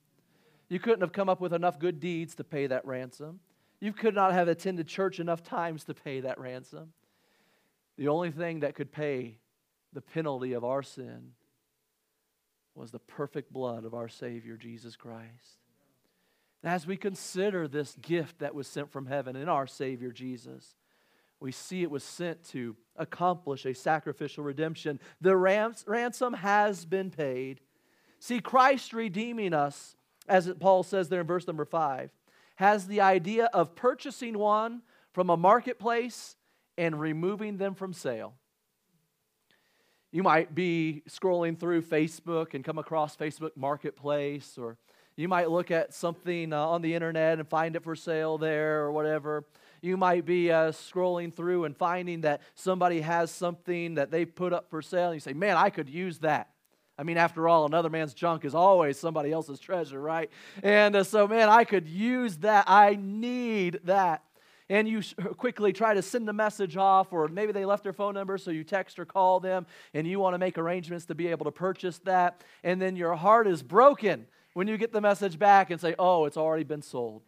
You 0.69 0.79
couldn't 0.79 1.01
have 1.01 1.11
come 1.11 1.29
up 1.29 1.41
with 1.41 1.53
enough 1.53 1.79
good 1.79 1.99
deeds 1.99 2.35
to 2.35 2.43
pay 2.43 2.67
that 2.67 2.85
ransom. 2.85 3.39
You 3.79 3.93
could 3.93 4.15
not 4.15 4.33
have 4.33 4.47
attended 4.47 4.87
church 4.87 5.19
enough 5.19 5.43
times 5.43 5.83
to 5.85 5.93
pay 5.93 6.21
that 6.21 6.39
ransom. 6.39 6.93
The 7.97 8.07
only 8.07 8.31
thing 8.31 8.61
that 8.61 8.75
could 8.75 8.91
pay 8.91 9.37
the 9.93 10.01
penalty 10.01 10.53
of 10.53 10.63
our 10.63 10.83
sin 10.83 11.31
was 12.75 12.91
the 12.91 12.99
perfect 12.99 13.51
blood 13.51 13.85
of 13.85 13.93
our 13.93 14.07
Savior, 14.07 14.55
Jesus 14.55 14.95
Christ. 14.95 15.59
as 16.63 16.85
we 16.85 16.97
consider 16.97 17.67
this 17.67 17.95
gift 18.01 18.39
that 18.39 18.53
was 18.53 18.67
sent 18.67 18.91
from 18.91 19.05
heaven 19.05 19.35
in 19.35 19.47
our 19.47 19.65
Savior, 19.65 20.11
Jesus, 20.11 20.75
we 21.39 21.51
see 21.51 21.81
it 21.81 21.91
was 21.91 22.03
sent 22.03 22.43
to 22.49 22.75
accomplish 22.95 23.65
a 23.65 23.73
sacrificial 23.73 24.43
redemption. 24.43 24.99
The 25.21 25.37
ransom 25.37 26.33
has 26.33 26.85
been 26.85 27.09
paid. 27.09 27.61
See, 28.19 28.39
Christ 28.39 28.91
redeeming 28.91 29.53
us, 29.53 29.95
as 30.27 30.51
Paul 30.59 30.83
says 30.83 31.09
there 31.09 31.21
in 31.21 31.27
verse 31.27 31.47
number 31.47 31.65
five, 31.65 32.11
has 32.57 32.87
the 32.87 33.01
idea 33.01 33.45
of 33.45 33.75
purchasing 33.75 34.37
one 34.37 34.81
from 35.13 35.29
a 35.29 35.37
marketplace 35.37 36.35
and 36.77 36.99
removing 36.99 37.57
them 37.57 37.73
from 37.73 37.93
sale. 37.93 38.33
You 40.11 40.23
might 40.23 40.55
be 40.55 41.03
scrolling 41.09 41.59
through 41.59 41.83
Facebook 41.83 42.53
and 42.53 42.63
come 42.63 42.77
across 42.77 43.15
Facebook 43.15 43.51
Marketplace, 43.55 44.57
or 44.57 44.77
you 45.15 45.27
might 45.27 45.49
look 45.49 45.69
at 45.69 45.93
something 45.93 46.53
uh, 46.53 46.59
on 46.59 46.81
the 46.81 46.93
internet 46.93 47.39
and 47.39 47.47
find 47.47 47.75
it 47.75 47.83
for 47.83 47.95
sale 47.95 48.37
there 48.37 48.81
or 48.81 48.91
whatever. 48.91 49.43
You 49.81 49.97
might 49.97 50.25
be 50.25 50.51
uh, 50.51 50.71
scrolling 50.71 51.33
through 51.33 51.65
and 51.65 51.75
finding 51.75 52.21
that 52.21 52.41
somebody 52.55 53.01
has 53.01 53.29
something 53.29 53.95
that 53.95 54.09
they've 54.09 54.33
put 54.33 54.53
up 54.53 54.69
for 54.69 54.81
sale, 54.81 55.07
and 55.07 55.15
you 55.15 55.19
say, 55.19 55.33
Man, 55.33 55.57
I 55.57 55.69
could 55.69 55.89
use 55.89 56.19
that. 56.19 56.49
I 56.97 57.03
mean, 57.03 57.17
after 57.17 57.47
all, 57.47 57.65
another 57.65 57.89
man's 57.89 58.13
junk 58.13 58.43
is 58.43 58.55
always 58.55 58.97
somebody 58.97 59.31
else's 59.31 59.59
treasure, 59.59 60.01
right? 60.01 60.31
And 60.63 60.95
uh, 60.95 61.03
so, 61.03 61.27
man, 61.27 61.47
I 61.47 61.63
could 61.63 61.87
use 61.87 62.37
that. 62.37 62.65
I 62.67 62.97
need 62.99 63.79
that. 63.83 64.23
and 64.69 64.87
you 64.87 65.01
quickly 65.37 65.71
try 65.71 65.93
to 65.93 66.01
send 66.01 66.27
a 66.27 66.33
message 66.33 66.75
off, 66.75 67.13
or 67.13 67.27
maybe 67.27 67.51
they 67.53 67.65
left 67.65 67.83
their 67.83 67.93
phone 67.93 68.13
number, 68.13 68.37
so 68.37 68.51
you 68.51 68.63
text 68.63 68.99
or 68.99 69.05
call 69.05 69.39
them, 69.39 69.65
and 69.93 70.05
you 70.07 70.19
want 70.19 70.33
to 70.33 70.37
make 70.39 70.57
arrangements 70.57 71.05
to 71.05 71.15
be 71.15 71.27
able 71.27 71.45
to 71.45 71.51
purchase 71.51 71.99
that, 71.99 72.43
and 72.63 72.81
then 72.81 72.95
your 72.95 73.15
heart 73.15 73.47
is 73.47 73.63
broken 73.63 74.25
when 74.53 74.67
you 74.67 74.77
get 74.77 74.91
the 74.91 75.01
message 75.01 75.37
back 75.39 75.69
and 75.69 75.79
say, 75.79 75.93
Oh, 75.99 76.25
it's 76.25 76.35
already 76.37 76.63
been 76.63 76.81
sold. 76.81 77.21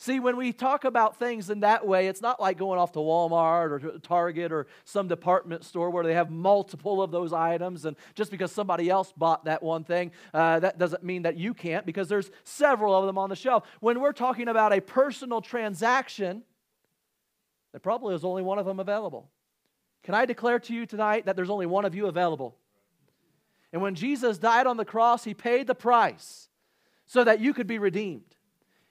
See, 0.00 0.20
when 0.20 0.36
we 0.36 0.52
talk 0.52 0.84
about 0.84 1.16
things 1.16 1.50
in 1.50 1.60
that 1.60 1.84
way, 1.84 2.06
it's 2.06 2.22
not 2.22 2.40
like 2.40 2.56
going 2.56 2.78
off 2.78 2.92
to 2.92 3.00
Walmart 3.00 3.72
or 3.72 3.98
Target 3.98 4.52
or 4.52 4.68
some 4.84 5.08
department 5.08 5.64
store 5.64 5.90
where 5.90 6.04
they 6.04 6.14
have 6.14 6.30
multiple 6.30 7.02
of 7.02 7.10
those 7.10 7.32
items. 7.32 7.84
And 7.84 7.96
just 8.14 8.30
because 8.30 8.52
somebody 8.52 8.88
else 8.88 9.12
bought 9.16 9.46
that 9.46 9.60
one 9.60 9.82
thing, 9.82 10.12
uh, 10.32 10.60
that 10.60 10.78
doesn't 10.78 11.02
mean 11.02 11.22
that 11.22 11.36
you 11.36 11.52
can't 11.52 11.84
because 11.84 12.08
there's 12.08 12.30
several 12.44 12.94
of 12.94 13.06
them 13.06 13.18
on 13.18 13.28
the 13.28 13.34
shelf. 13.34 13.64
When 13.80 14.00
we're 14.00 14.12
talking 14.12 14.46
about 14.46 14.72
a 14.72 14.80
personal 14.80 15.40
transaction, 15.40 16.44
there 17.72 17.80
probably 17.80 18.14
is 18.14 18.24
only 18.24 18.44
one 18.44 18.60
of 18.60 18.66
them 18.66 18.78
available. 18.78 19.28
Can 20.04 20.14
I 20.14 20.26
declare 20.26 20.60
to 20.60 20.72
you 20.72 20.86
tonight 20.86 21.26
that 21.26 21.34
there's 21.34 21.50
only 21.50 21.66
one 21.66 21.84
of 21.84 21.96
you 21.96 22.06
available? 22.06 22.56
And 23.72 23.82
when 23.82 23.96
Jesus 23.96 24.38
died 24.38 24.68
on 24.68 24.76
the 24.76 24.84
cross, 24.84 25.24
he 25.24 25.34
paid 25.34 25.66
the 25.66 25.74
price 25.74 26.48
so 27.04 27.24
that 27.24 27.40
you 27.40 27.52
could 27.52 27.66
be 27.66 27.80
redeemed. 27.80 28.36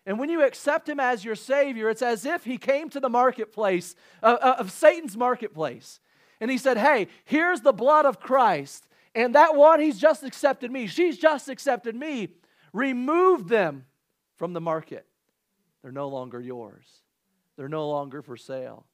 And 0.07 0.17
when 0.17 0.29
you 0.29 0.41
accept 0.41 0.87
him 0.87 1.01
as 1.01 1.25
your 1.25 1.35
Savior, 1.35 1.89
it's 1.89 2.01
as 2.01 2.25
if 2.25 2.45
he 2.45 2.57
came 2.57 2.89
to 2.91 3.01
the 3.01 3.09
marketplace, 3.09 3.93
uh, 4.23 4.37
uh, 4.41 4.55
of 4.57 4.71
Satan's 4.71 5.17
marketplace. 5.17 5.99
And 6.39 6.49
he 6.49 6.57
said, 6.57 6.77
Hey, 6.77 7.09
here's 7.25 7.59
the 7.59 7.73
blood 7.73 8.05
of 8.05 8.21
Christ. 8.21 8.87
And 9.13 9.35
that 9.35 9.55
one, 9.57 9.81
he's 9.81 9.99
just 9.99 10.23
accepted 10.23 10.71
me. 10.71 10.87
She's 10.87 11.17
just 11.17 11.49
accepted 11.49 11.93
me. 11.93 12.29
Remove 12.71 13.49
them 13.49 13.85
from 14.37 14.53
the 14.53 14.61
market. 14.61 15.05
They're 15.81 15.91
no 15.91 16.07
longer 16.07 16.39
yours, 16.39 16.85
they're 17.57 17.67
no 17.67 17.89
longer 17.89 18.21
for 18.21 18.37
sale. 18.37 18.85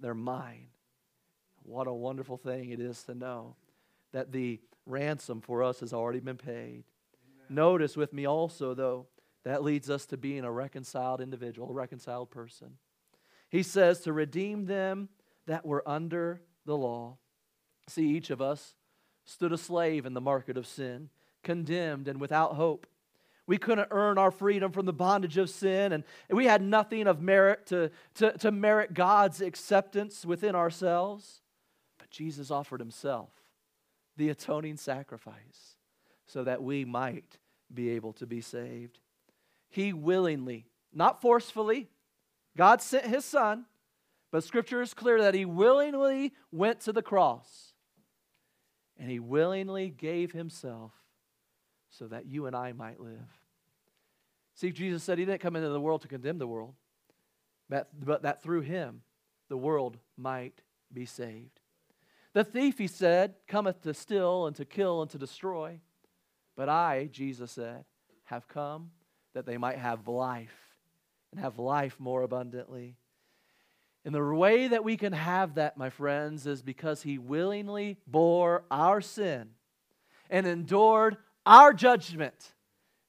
They're 0.00 0.14
mine. 0.14 0.68
What 1.62 1.86
a 1.86 1.92
wonderful 1.92 2.36
thing 2.36 2.70
it 2.70 2.80
is 2.80 3.02
to 3.04 3.14
know 3.14 3.56
that 4.12 4.30
the 4.30 4.60
ransom 4.84 5.40
for 5.40 5.62
us 5.62 5.80
has 5.80 5.92
already 5.92 6.20
been 6.20 6.36
paid. 6.36 6.84
Amen. 6.84 7.46
Notice 7.48 7.96
with 7.96 8.12
me 8.12 8.26
also, 8.26 8.74
though, 8.74 9.06
that 9.46 9.62
leads 9.62 9.88
us 9.88 10.06
to 10.06 10.16
being 10.16 10.42
a 10.42 10.50
reconciled 10.50 11.20
individual, 11.20 11.70
a 11.70 11.72
reconciled 11.72 12.30
person. 12.30 12.78
He 13.48 13.62
says 13.62 14.00
to 14.00 14.12
redeem 14.12 14.66
them 14.66 15.08
that 15.46 15.64
were 15.64 15.88
under 15.88 16.40
the 16.64 16.76
law. 16.76 17.18
See, 17.86 18.08
each 18.08 18.30
of 18.30 18.42
us 18.42 18.74
stood 19.24 19.52
a 19.52 19.56
slave 19.56 20.04
in 20.04 20.14
the 20.14 20.20
market 20.20 20.56
of 20.56 20.66
sin, 20.66 21.10
condemned 21.44 22.08
and 22.08 22.20
without 22.20 22.56
hope. 22.56 22.88
We 23.46 23.56
couldn't 23.56 23.86
earn 23.92 24.18
our 24.18 24.32
freedom 24.32 24.72
from 24.72 24.84
the 24.84 24.92
bondage 24.92 25.38
of 25.38 25.48
sin, 25.48 25.92
and 25.92 26.02
we 26.28 26.46
had 26.46 26.60
nothing 26.60 27.06
of 27.06 27.22
merit 27.22 27.66
to, 27.66 27.92
to, 28.14 28.36
to 28.38 28.50
merit 28.50 28.94
God's 28.94 29.40
acceptance 29.40 30.26
within 30.26 30.56
ourselves. 30.56 31.40
But 31.98 32.10
Jesus 32.10 32.50
offered 32.50 32.80
himself, 32.80 33.30
the 34.16 34.28
atoning 34.30 34.76
sacrifice, 34.76 35.76
so 36.26 36.42
that 36.42 36.64
we 36.64 36.84
might 36.84 37.38
be 37.72 37.90
able 37.90 38.12
to 38.14 38.26
be 38.26 38.40
saved. 38.40 38.98
He 39.68 39.92
willingly, 39.92 40.66
not 40.92 41.20
forcefully, 41.20 41.88
God 42.56 42.80
sent 42.80 43.06
his 43.06 43.24
son, 43.24 43.66
but 44.30 44.44
scripture 44.44 44.80
is 44.80 44.94
clear 44.94 45.20
that 45.22 45.34
he 45.34 45.44
willingly 45.44 46.32
went 46.50 46.80
to 46.80 46.92
the 46.92 47.02
cross 47.02 47.74
and 48.98 49.10
he 49.10 49.18
willingly 49.18 49.90
gave 49.90 50.32
himself 50.32 50.92
so 51.90 52.06
that 52.08 52.26
you 52.26 52.46
and 52.46 52.56
I 52.56 52.72
might 52.72 53.00
live. 53.00 53.42
See, 54.54 54.70
Jesus 54.70 55.02
said 55.02 55.18
he 55.18 55.24
didn't 55.24 55.42
come 55.42 55.56
into 55.56 55.68
the 55.68 55.80
world 55.80 56.02
to 56.02 56.08
condemn 56.08 56.38
the 56.38 56.46
world, 56.46 56.74
but, 57.68 57.88
but 57.98 58.22
that 58.22 58.42
through 58.42 58.62
him 58.62 59.02
the 59.48 59.56
world 59.56 59.98
might 60.16 60.62
be 60.92 61.04
saved. 61.04 61.60
The 62.32 62.44
thief, 62.44 62.78
he 62.78 62.86
said, 62.86 63.34
cometh 63.46 63.82
to 63.82 63.94
steal 63.94 64.46
and 64.46 64.56
to 64.56 64.64
kill 64.64 65.02
and 65.02 65.10
to 65.10 65.18
destroy. 65.18 65.80
But 66.56 66.68
I, 66.68 67.08
Jesus 67.10 67.52
said, 67.52 67.84
have 68.24 68.48
come 68.48 68.90
that 69.36 69.44
they 69.44 69.58
might 69.58 69.76
have 69.76 70.08
life 70.08 70.56
and 71.30 71.38
have 71.38 71.58
life 71.58 71.96
more 71.98 72.22
abundantly. 72.22 72.96
And 74.02 74.14
the 74.14 74.24
way 74.24 74.68
that 74.68 74.82
we 74.82 74.96
can 74.96 75.12
have 75.12 75.56
that, 75.56 75.76
my 75.76 75.90
friends, 75.90 76.46
is 76.46 76.62
because 76.62 77.02
he 77.02 77.18
willingly 77.18 77.98
bore 78.06 78.64
our 78.70 79.02
sin 79.02 79.50
and 80.30 80.46
endured 80.46 81.18
our 81.44 81.74
judgment 81.74 82.54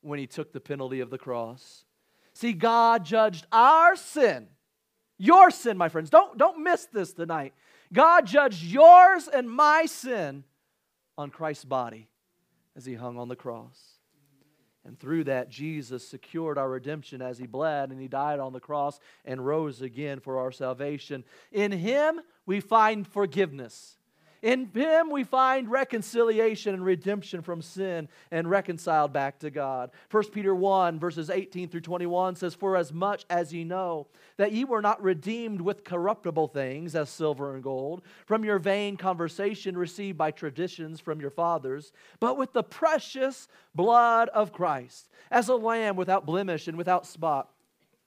when 0.01 0.19
he 0.19 0.27
took 0.27 0.51
the 0.51 0.59
penalty 0.59 0.99
of 0.99 1.11
the 1.11 1.17
cross. 1.17 1.85
See, 2.33 2.51
God 2.51 3.05
judged 3.05 3.47
our 3.53 3.95
sin, 3.95 4.47
your 5.17 5.49
sin, 5.49 5.77
my 5.77 5.87
friends. 5.87 6.09
Don't, 6.09 6.37
don't 6.37 6.61
miss 6.61 6.87
this 6.91 7.13
tonight. 7.13 7.53
God 7.93 8.25
judged 8.25 8.65
yours 8.65 9.29
and 9.29 9.49
my 9.49 9.85
sin 9.85 10.43
on 11.17 11.29
Christ's 11.29 11.63
body 11.63 12.09
as 12.75 12.85
he 12.85 12.95
hung 12.95 13.17
on 13.17 13.29
the 13.29 13.37
cross. 13.37 13.96
And 14.87 14.97
through 14.97 15.25
that, 15.25 15.49
Jesus 15.49 16.07
secured 16.07 16.57
our 16.57 16.69
redemption 16.69 17.21
as 17.21 17.37
he 17.37 17.45
bled 17.45 17.91
and 17.91 17.99
he 17.99 18.07
died 18.07 18.39
on 18.39 18.53
the 18.53 18.61
cross 18.61 19.01
and 19.25 19.45
rose 19.45 19.81
again 19.81 20.21
for 20.21 20.39
our 20.39 20.51
salvation. 20.51 21.25
In 21.51 21.73
him, 21.73 22.21
we 22.45 22.61
find 22.61 23.05
forgiveness. 23.05 23.97
In 24.41 24.69
him 24.73 25.09
we 25.09 25.23
find 25.23 25.69
reconciliation 25.69 26.73
and 26.73 26.85
redemption 26.85 27.41
from 27.41 27.61
sin 27.61 28.07
and 28.31 28.49
reconciled 28.49 29.11
back 29.11 29.39
to 29.39 29.49
God. 29.49 29.91
1 30.11 30.31
Peter 30.31 30.53
1, 30.53 30.99
verses 30.99 31.29
18 31.29 31.69
through 31.69 31.81
21 31.81 32.35
says, 32.35 32.53
For 32.53 32.77
as 32.77 32.93
much 32.93 33.25
as 33.29 33.53
ye 33.53 33.63
know 33.63 34.07
that 34.37 34.51
ye 34.51 34.63
were 34.63 34.81
not 34.81 35.01
redeemed 35.01 35.61
with 35.61 35.83
corruptible 35.83 36.49
things, 36.49 36.95
as 36.95 37.09
silver 37.09 37.55
and 37.55 37.63
gold, 37.63 38.03
from 38.25 38.43
your 38.43 38.59
vain 38.59 38.95
conversation 38.95 39.77
received 39.77 40.17
by 40.17 40.31
traditions 40.31 40.99
from 40.99 41.19
your 41.19 41.31
fathers, 41.31 41.91
but 42.19 42.37
with 42.37 42.53
the 42.53 42.63
precious 42.63 43.47
blood 43.73 44.29
of 44.29 44.53
Christ, 44.53 45.09
as 45.31 45.47
a 45.47 45.55
lamb 45.55 45.95
without 45.95 46.25
blemish 46.25 46.67
and 46.67 46.77
without 46.77 47.05
spot 47.05 47.49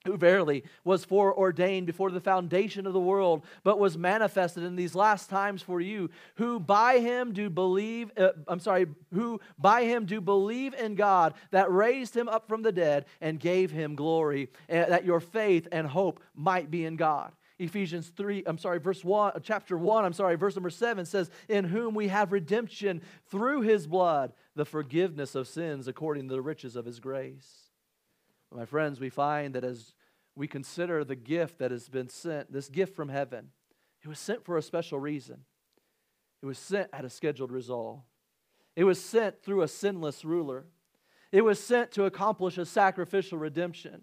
who 0.05 0.17
verily 0.17 0.63
was 0.83 1.05
foreordained 1.05 1.85
before 1.85 2.09
the 2.09 2.19
foundation 2.19 2.87
of 2.87 2.93
the 2.93 2.99
world, 2.99 3.45
but 3.63 3.79
was 3.79 3.97
manifested 3.97 4.63
in 4.63 4.75
these 4.75 4.95
last 4.95 5.29
times 5.29 5.61
for 5.61 5.79
you, 5.79 6.09
who 6.35 6.59
by 6.59 6.99
him 6.99 7.33
do 7.33 7.49
believe, 7.49 8.11
uh, 8.17 8.29
I'm 8.47 8.59
sorry, 8.59 8.87
who 9.13 9.39
by 9.59 9.83
him 9.83 10.05
do 10.05 10.19
believe 10.19 10.73
in 10.73 10.95
God 10.95 11.33
that 11.51 11.71
raised 11.71 12.15
him 12.15 12.27
up 12.27 12.47
from 12.47 12.63
the 12.63 12.71
dead 12.71 13.05
and 13.19 13.39
gave 13.39 13.71
him 13.71 13.95
glory, 13.95 14.49
uh, 14.69 14.85
that 14.85 15.05
your 15.05 15.19
faith 15.19 15.67
and 15.71 15.87
hope 15.87 16.21
might 16.33 16.71
be 16.71 16.85
in 16.85 16.95
God. 16.95 17.31
Ephesians 17.59 18.11
3, 18.17 18.43
I'm 18.47 18.57
sorry, 18.57 18.79
verse 18.79 19.03
1, 19.03 19.33
chapter 19.43 19.77
1, 19.77 20.03
I'm 20.03 20.13
sorry, 20.13 20.35
verse 20.35 20.55
number 20.55 20.71
7 20.71 21.05
says, 21.05 21.29
In 21.47 21.65
whom 21.65 21.93
we 21.93 22.07
have 22.07 22.31
redemption 22.31 23.03
through 23.29 23.61
his 23.61 23.85
blood, 23.85 24.33
the 24.55 24.65
forgiveness 24.65 25.35
of 25.35 25.47
sins 25.47 25.87
according 25.87 26.27
to 26.27 26.33
the 26.33 26.41
riches 26.41 26.75
of 26.75 26.85
his 26.85 26.99
grace. 26.99 27.60
My 28.53 28.65
friends, 28.65 28.99
we 28.99 29.09
find 29.09 29.55
that 29.55 29.63
as 29.63 29.93
we 30.35 30.47
consider 30.47 31.03
the 31.03 31.15
gift 31.15 31.59
that 31.59 31.71
has 31.71 31.87
been 31.87 32.09
sent, 32.09 32.51
this 32.51 32.69
gift 32.69 32.95
from 32.95 33.09
heaven, 33.09 33.49
it 34.03 34.07
was 34.07 34.19
sent 34.19 34.43
for 34.43 34.57
a 34.57 34.61
special 34.61 34.99
reason. 34.99 35.45
It 36.41 36.45
was 36.45 36.57
sent 36.57 36.89
at 36.91 37.05
a 37.05 37.09
scheduled 37.09 37.51
resolve. 37.51 38.01
It 38.75 38.83
was 38.83 39.01
sent 39.01 39.43
through 39.43 39.61
a 39.61 39.67
sinless 39.67 40.25
ruler. 40.25 40.65
It 41.31 41.43
was 41.43 41.63
sent 41.63 41.91
to 41.91 42.05
accomplish 42.05 42.57
a 42.57 42.65
sacrificial 42.65 43.37
redemption. 43.37 44.01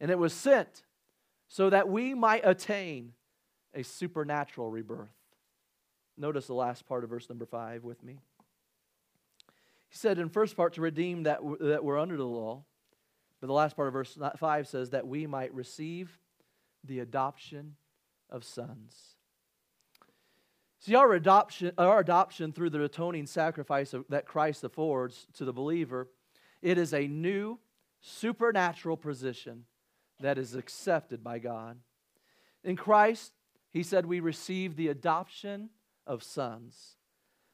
And 0.00 0.10
it 0.10 0.18
was 0.18 0.32
sent 0.32 0.82
so 1.46 1.70
that 1.70 1.88
we 1.88 2.14
might 2.14 2.42
attain 2.44 3.12
a 3.74 3.82
supernatural 3.82 4.70
rebirth. 4.70 5.08
Notice 6.16 6.46
the 6.46 6.54
last 6.54 6.86
part 6.86 7.04
of 7.04 7.10
verse 7.10 7.28
number 7.28 7.46
five 7.46 7.84
with 7.84 8.02
me. 8.02 8.18
He 9.88 9.96
said 9.96 10.18
in 10.18 10.28
first 10.28 10.56
part 10.56 10.74
to 10.74 10.80
redeem 10.80 11.24
that, 11.24 11.40
that 11.60 11.84
were 11.84 11.98
under 11.98 12.16
the 12.16 12.24
law. 12.24 12.64
But 13.40 13.46
the 13.46 13.52
last 13.52 13.76
part 13.76 13.88
of 13.88 13.94
verse 13.94 14.18
5 14.36 14.68
says 14.68 14.90
that 14.90 15.06
we 15.06 15.26
might 15.26 15.54
receive 15.54 16.18
the 16.84 17.00
adoption 17.00 17.76
of 18.30 18.44
sons. 18.44 19.14
See, 20.80 20.94
our 20.94 21.12
adoption, 21.12 21.72
our 21.76 21.98
adoption 21.98 22.52
through 22.52 22.70
the 22.70 22.82
atoning 22.82 23.26
sacrifice 23.26 23.94
that 24.08 24.26
Christ 24.26 24.64
affords 24.64 25.26
to 25.34 25.44
the 25.44 25.52
believer, 25.52 26.08
it 26.62 26.78
is 26.78 26.94
a 26.94 27.06
new 27.06 27.58
supernatural 28.00 28.96
position 28.96 29.64
that 30.20 30.38
is 30.38 30.54
accepted 30.54 31.22
by 31.22 31.38
God. 31.38 31.78
In 32.64 32.76
Christ, 32.76 33.32
he 33.70 33.82
said 33.82 34.06
we 34.06 34.20
receive 34.20 34.76
the 34.76 34.88
adoption 34.88 35.70
of 36.06 36.22
sons. 36.22 36.96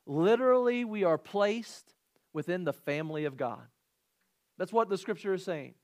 Literally, 0.07 0.85
we 0.85 1.05
are 1.05 1.18
placed 1.18 1.94
within 2.33 2.64
the 2.64 2.73
family 2.73 3.25
of 3.25 3.37
God. 3.37 3.66
That's 4.59 4.73
what 4.73 4.88
the 4.88 4.99
scripture 4.99 5.35
is 5.35 5.45
saying. 5.45 5.75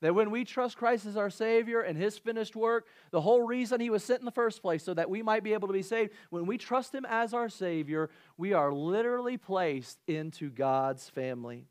That 0.00 0.14
when 0.14 0.30
we 0.30 0.44
trust 0.44 0.78
Christ 0.78 1.04
as 1.04 1.16
our 1.16 1.28
Savior 1.28 1.82
and 1.82 1.96
His 1.96 2.16
finished 2.16 2.56
work, 2.56 2.86
the 3.10 3.20
whole 3.20 3.42
reason 3.42 3.80
He 3.80 3.90
was 3.90 4.02
sent 4.02 4.20
in 4.20 4.24
the 4.24 4.30
first 4.30 4.62
place, 4.62 4.82
so 4.82 4.94
that 4.94 5.10
we 5.10 5.22
might 5.22 5.44
be 5.44 5.52
able 5.52 5.68
to 5.68 5.74
be 5.74 5.82
saved, 5.82 6.12
when 6.30 6.46
we 6.46 6.56
trust 6.56 6.94
Him 6.94 7.04
as 7.08 7.34
our 7.34 7.48
Savior, 7.48 8.08
we 8.38 8.52
are 8.52 8.72
literally 8.72 9.36
placed 9.36 9.98
into 10.06 10.50
God's 10.50 11.08
family. 11.10 11.66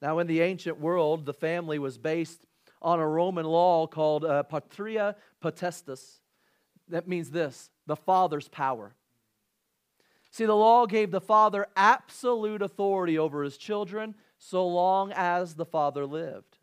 Now, 0.00 0.18
in 0.18 0.26
the 0.26 0.40
ancient 0.40 0.80
world, 0.80 1.26
the 1.26 1.34
family 1.34 1.78
was 1.78 1.98
based 1.98 2.46
on 2.80 2.98
a 3.00 3.06
Roman 3.06 3.46
law 3.46 3.86
called 3.86 4.24
uh, 4.24 4.42
patria 4.42 5.16
potestas. 5.42 6.18
That 6.88 7.08
means 7.08 7.30
this 7.30 7.70
the 7.86 7.96
father's 7.96 8.48
power. 8.48 8.94
See, 10.30 10.46
the 10.46 10.56
law 10.56 10.86
gave 10.86 11.10
the 11.10 11.20
father 11.20 11.66
absolute 11.76 12.62
authority 12.62 13.18
over 13.18 13.42
his 13.42 13.56
children 13.56 14.14
so 14.44 14.66
long 14.66 15.12
as 15.14 15.54
the 15.54 15.64
father 15.64 16.04
lived. 16.04 16.58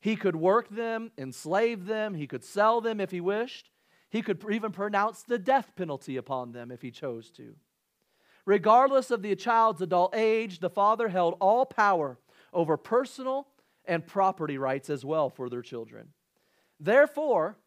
He 0.00 0.16
could 0.16 0.36
work 0.36 0.70
them, 0.70 1.12
enslave 1.18 1.84
them, 1.84 2.14
he 2.14 2.26
could 2.26 2.42
sell 2.42 2.80
them 2.80 2.98
if 2.98 3.10
he 3.10 3.20
wished. 3.20 3.68
He 4.08 4.22
could 4.22 4.42
even 4.50 4.72
pronounce 4.72 5.22
the 5.22 5.38
death 5.38 5.72
penalty 5.76 6.16
upon 6.16 6.52
them 6.52 6.70
if 6.70 6.80
he 6.80 6.90
chose 6.90 7.30
to. 7.32 7.56
Regardless 8.46 9.10
of 9.10 9.20
the 9.20 9.36
child's 9.36 9.82
adult 9.82 10.14
age, 10.14 10.60
the 10.60 10.70
father 10.70 11.08
held 11.08 11.36
all 11.40 11.66
power 11.66 12.18
over 12.54 12.78
personal 12.78 13.48
and 13.84 14.06
property 14.06 14.56
rights 14.56 14.88
as 14.88 15.04
well 15.04 15.28
for 15.28 15.50
their 15.50 15.62
children. 15.62 16.08
Therefore, 16.80 17.58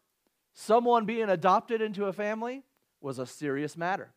someone 0.52 1.06
being 1.06 1.28
adopted 1.28 1.80
into 1.80 2.06
a 2.06 2.12
family 2.12 2.64
was 3.00 3.20
a 3.20 3.26
serious 3.26 3.76
matter. 3.76 4.12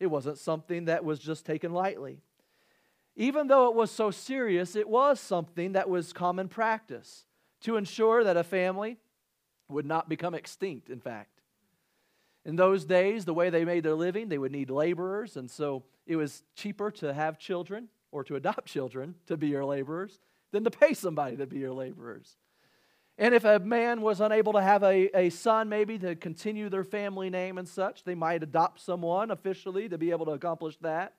It 0.00 0.06
wasn't 0.06 0.38
something 0.38 0.86
that 0.86 1.04
was 1.04 1.18
just 1.18 1.44
taken 1.44 1.72
lightly. 1.72 2.22
Even 3.16 3.46
though 3.46 3.68
it 3.68 3.74
was 3.74 3.90
so 3.90 4.10
serious, 4.10 4.76
it 4.76 4.88
was 4.88 5.18
something 5.18 5.72
that 5.72 5.88
was 5.88 6.12
common 6.12 6.48
practice 6.48 7.24
to 7.62 7.76
ensure 7.76 8.22
that 8.22 8.36
a 8.36 8.44
family 8.44 8.98
would 9.68 9.86
not 9.86 10.08
become 10.08 10.34
extinct, 10.34 10.90
in 10.90 11.00
fact. 11.00 11.40
In 12.44 12.56
those 12.56 12.84
days, 12.84 13.24
the 13.24 13.34
way 13.34 13.50
they 13.50 13.64
made 13.64 13.82
their 13.82 13.94
living, 13.94 14.28
they 14.28 14.38
would 14.38 14.52
need 14.52 14.70
laborers, 14.70 15.36
and 15.36 15.50
so 15.50 15.82
it 16.06 16.16
was 16.16 16.44
cheaper 16.54 16.90
to 16.92 17.12
have 17.12 17.38
children 17.38 17.88
or 18.12 18.22
to 18.24 18.36
adopt 18.36 18.66
children 18.66 19.14
to 19.26 19.36
be 19.36 19.48
your 19.48 19.64
laborers 19.64 20.20
than 20.52 20.62
to 20.64 20.70
pay 20.70 20.94
somebody 20.94 21.36
to 21.36 21.46
be 21.46 21.58
your 21.58 21.72
laborers. 21.72 22.36
And 23.18 23.34
if 23.34 23.44
a 23.44 23.58
man 23.58 24.02
was 24.02 24.20
unable 24.20 24.52
to 24.52 24.62
have 24.62 24.82
a, 24.82 25.08
a 25.18 25.30
son, 25.30 25.70
maybe 25.70 25.98
to 25.98 26.14
continue 26.14 26.68
their 26.68 26.84
family 26.84 27.30
name 27.30 27.56
and 27.56 27.66
such, 27.66 28.04
they 28.04 28.14
might 28.14 28.42
adopt 28.42 28.80
someone 28.80 29.30
officially 29.30 29.88
to 29.88 29.96
be 29.96 30.10
able 30.10 30.26
to 30.26 30.32
accomplish 30.32 30.76
that. 30.82 31.14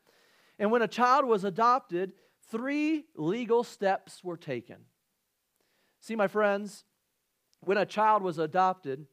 And 0.60 0.72
when 0.72 0.82
a 0.82 0.88
child 0.88 1.26
was 1.26 1.44
adopted, 1.44 2.14
three 2.50 3.06
legal 3.16 3.64
steps 3.64 4.24
were 4.24 4.38
taken. 4.38 4.78
See, 6.00 6.16
my 6.16 6.28
friends, 6.28 6.86
when 7.62 7.78
a 7.78 7.86
child 7.86 8.24
was 8.24 8.38
adopted, 8.38 9.06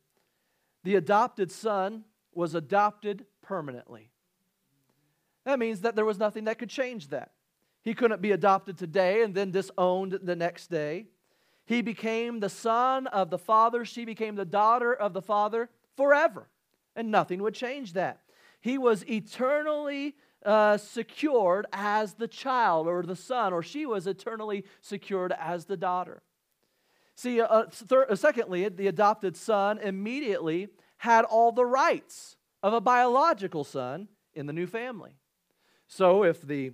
the 0.84 0.96
adopted 0.96 1.50
son 1.50 2.04
was 2.32 2.54
adopted 2.54 3.26
permanently. 3.42 4.10
That 5.44 5.58
means 5.58 5.82
that 5.82 5.94
there 5.94 6.04
was 6.04 6.18
nothing 6.18 6.44
that 6.44 6.58
could 6.58 6.70
change 6.70 7.08
that. 7.08 7.32
He 7.82 7.94
couldn't 7.94 8.22
be 8.22 8.32
adopted 8.32 8.78
today 8.78 9.22
and 9.22 9.34
then 9.34 9.50
disowned 9.50 10.18
the 10.22 10.36
next 10.36 10.70
day. 10.70 11.06
He 11.66 11.82
became 11.82 12.40
the 12.40 12.48
son 12.48 13.06
of 13.08 13.30
the 13.30 13.38
father, 13.38 13.84
she 13.84 14.04
became 14.04 14.36
the 14.36 14.44
daughter 14.44 14.94
of 14.94 15.12
the 15.12 15.22
father 15.22 15.70
forever, 15.96 16.48
and 16.96 17.10
nothing 17.10 17.42
would 17.42 17.54
change 17.54 17.92
that. 17.94 18.20
He 18.60 18.78
was 18.78 19.04
eternally 19.08 20.14
uh, 20.44 20.76
secured 20.76 21.66
as 21.72 22.14
the 22.14 22.28
child 22.28 22.86
or 22.86 23.02
the 23.02 23.16
son, 23.16 23.52
or 23.52 23.62
she 23.62 23.86
was 23.86 24.06
eternally 24.06 24.64
secured 24.80 25.32
as 25.38 25.64
the 25.64 25.76
daughter. 25.76 26.22
See, 27.14 27.40
uh, 27.40 27.64
thir- 27.70 28.06
uh, 28.10 28.16
secondly, 28.16 28.68
the 28.68 28.88
adopted 28.88 29.36
son 29.36 29.78
immediately 29.78 30.68
had 30.98 31.24
all 31.24 31.52
the 31.52 31.64
rights 31.64 32.36
of 32.62 32.72
a 32.72 32.80
biological 32.80 33.64
son 33.64 34.08
in 34.34 34.46
the 34.46 34.52
new 34.52 34.66
family. 34.66 35.16
So, 35.86 36.24
if 36.24 36.42
the 36.42 36.72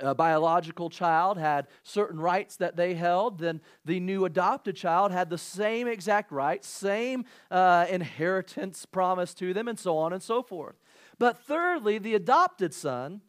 uh, 0.00 0.14
biological 0.14 0.88
child 0.88 1.38
had 1.38 1.68
certain 1.82 2.18
rights 2.18 2.56
that 2.56 2.76
they 2.76 2.94
held, 2.94 3.38
then 3.38 3.60
the 3.84 4.00
new 4.00 4.24
adopted 4.24 4.74
child 4.74 5.12
had 5.12 5.28
the 5.28 5.38
same 5.38 5.86
exact 5.86 6.32
rights, 6.32 6.66
same 6.66 7.24
uh, 7.50 7.86
inheritance 7.88 8.86
promised 8.86 9.38
to 9.38 9.52
them, 9.52 9.68
and 9.68 9.78
so 9.78 9.98
on 9.98 10.12
and 10.12 10.22
so 10.22 10.42
forth. 10.42 10.76
But 11.18 11.38
thirdly, 11.38 11.98
the 11.98 12.14
adopted 12.14 12.74
son 12.74 13.22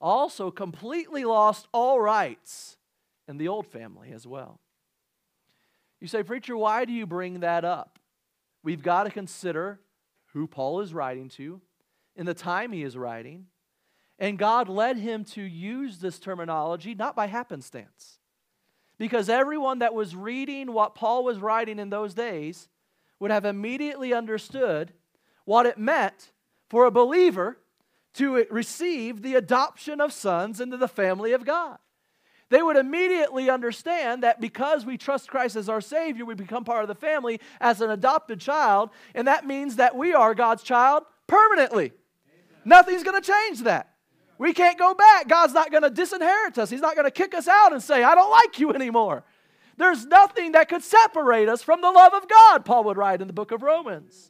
also 0.00 0.50
completely 0.50 1.24
lost 1.24 1.68
all 1.72 2.00
rights 2.00 2.76
in 3.28 3.38
the 3.38 3.48
old 3.48 3.66
family 3.66 4.12
as 4.12 4.26
well. 4.26 4.60
You 6.00 6.08
say, 6.08 6.22
Preacher, 6.22 6.56
why 6.56 6.84
do 6.84 6.92
you 6.92 7.06
bring 7.06 7.40
that 7.40 7.64
up? 7.64 7.98
We've 8.62 8.82
got 8.82 9.04
to 9.04 9.10
consider 9.10 9.80
who 10.32 10.46
Paul 10.46 10.80
is 10.80 10.94
writing 10.94 11.28
to 11.30 11.60
in 12.16 12.26
the 12.26 12.34
time 12.34 12.72
he 12.72 12.82
is 12.82 12.96
writing. 12.96 13.46
And 14.18 14.38
God 14.38 14.68
led 14.68 14.98
him 14.98 15.24
to 15.26 15.42
use 15.42 15.98
this 15.98 16.18
terminology 16.18 16.94
not 16.94 17.16
by 17.16 17.26
happenstance. 17.26 18.18
Because 18.98 19.30
everyone 19.30 19.78
that 19.78 19.94
was 19.94 20.14
reading 20.14 20.72
what 20.72 20.94
Paul 20.94 21.24
was 21.24 21.38
writing 21.38 21.78
in 21.78 21.88
those 21.88 22.12
days 22.12 22.68
would 23.18 23.30
have 23.30 23.46
immediately 23.46 24.12
understood 24.12 24.92
what 25.46 25.66
it 25.66 25.78
meant 25.78 26.32
for 26.70 26.86
a 26.86 26.90
believer 26.90 27.58
to 28.14 28.46
receive 28.50 29.20
the 29.20 29.34
adoption 29.34 30.00
of 30.00 30.14
sons 30.14 30.58
into 30.58 30.78
the 30.78 30.88
family 30.88 31.32
of 31.32 31.44
God 31.44 31.76
they 32.50 32.62
would 32.62 32.76
immediately 32.76 33.48
understand 33.48 34.24
that 34.24 34.40
because 34.40 34.84
we 34.84 34.98
trust 34.98 35.30
Christ 35.30 35.54
as 35.54 35.68
our 35.68 35.80
Savior, 35.80 36.24
we 36.24 36.34
become 36.34 36.64
part 36.64 36.82
of 36.82 36.88
the 36.88 36.96
family 36.96 37.40
as 37.60 37.80
an 37.80 37.90
adopted 37.90 38.40
child, 38.40 38.90
and 39.14 39.26
that 39.28 39.46
means 39.46 39.76
that 39.76 39.96
we 39.96 40.12
are 40.14 40.34
God's 40.34 40.64
child 40.64 41.04
permanently. 41.28 41.86
Amen. 41.86 42.62
Nothing's 42.64 43.04
going 43.04 43.20
to 43.20 43.32
change 43.32 43.60
that. 43.62 43.94
We 44.36 44.52
can't 44.52 44.78
go 44.78 44.94
back. 44.94 45.28
God's 45.28 45.52
not 45.52 45.70
going 45.70 45.84
to 45.84 45.90
disinherit 45.90 46.58
us, 46.58 46.68
He's 46.70 46.80
not 46.80 46.96
going 46.96 47.06
to 47.06 47.12
kick 47.12 47.34
us 47.34 47.46
out 47.46 47.72
and 47.72 47.80
say, 47.80 48.02
I 48.02 48.16
don't 48.16 48.30
like 48.30 48.58
you 48.58 48.72
anymore. 48.74 49.22
There's 49.76 50.04
nothing 50.04 50.52
that 50.52 50.68
could 50.68 50.82
separate 50.82 51.48
us 51.48 51.62
from 51.62 51.80
the 51.80 51.90
love 51.90 52.12
of 52.12 52.28
God, 52.28 52.64
Paul 52.64 52.84
would 52.84 52.98
write 52.98 53.22
in 53.22 53.28
the 53.28 53.32
book 53.32 53.52
of 53.52 53.62
Romans. 53.62 54.29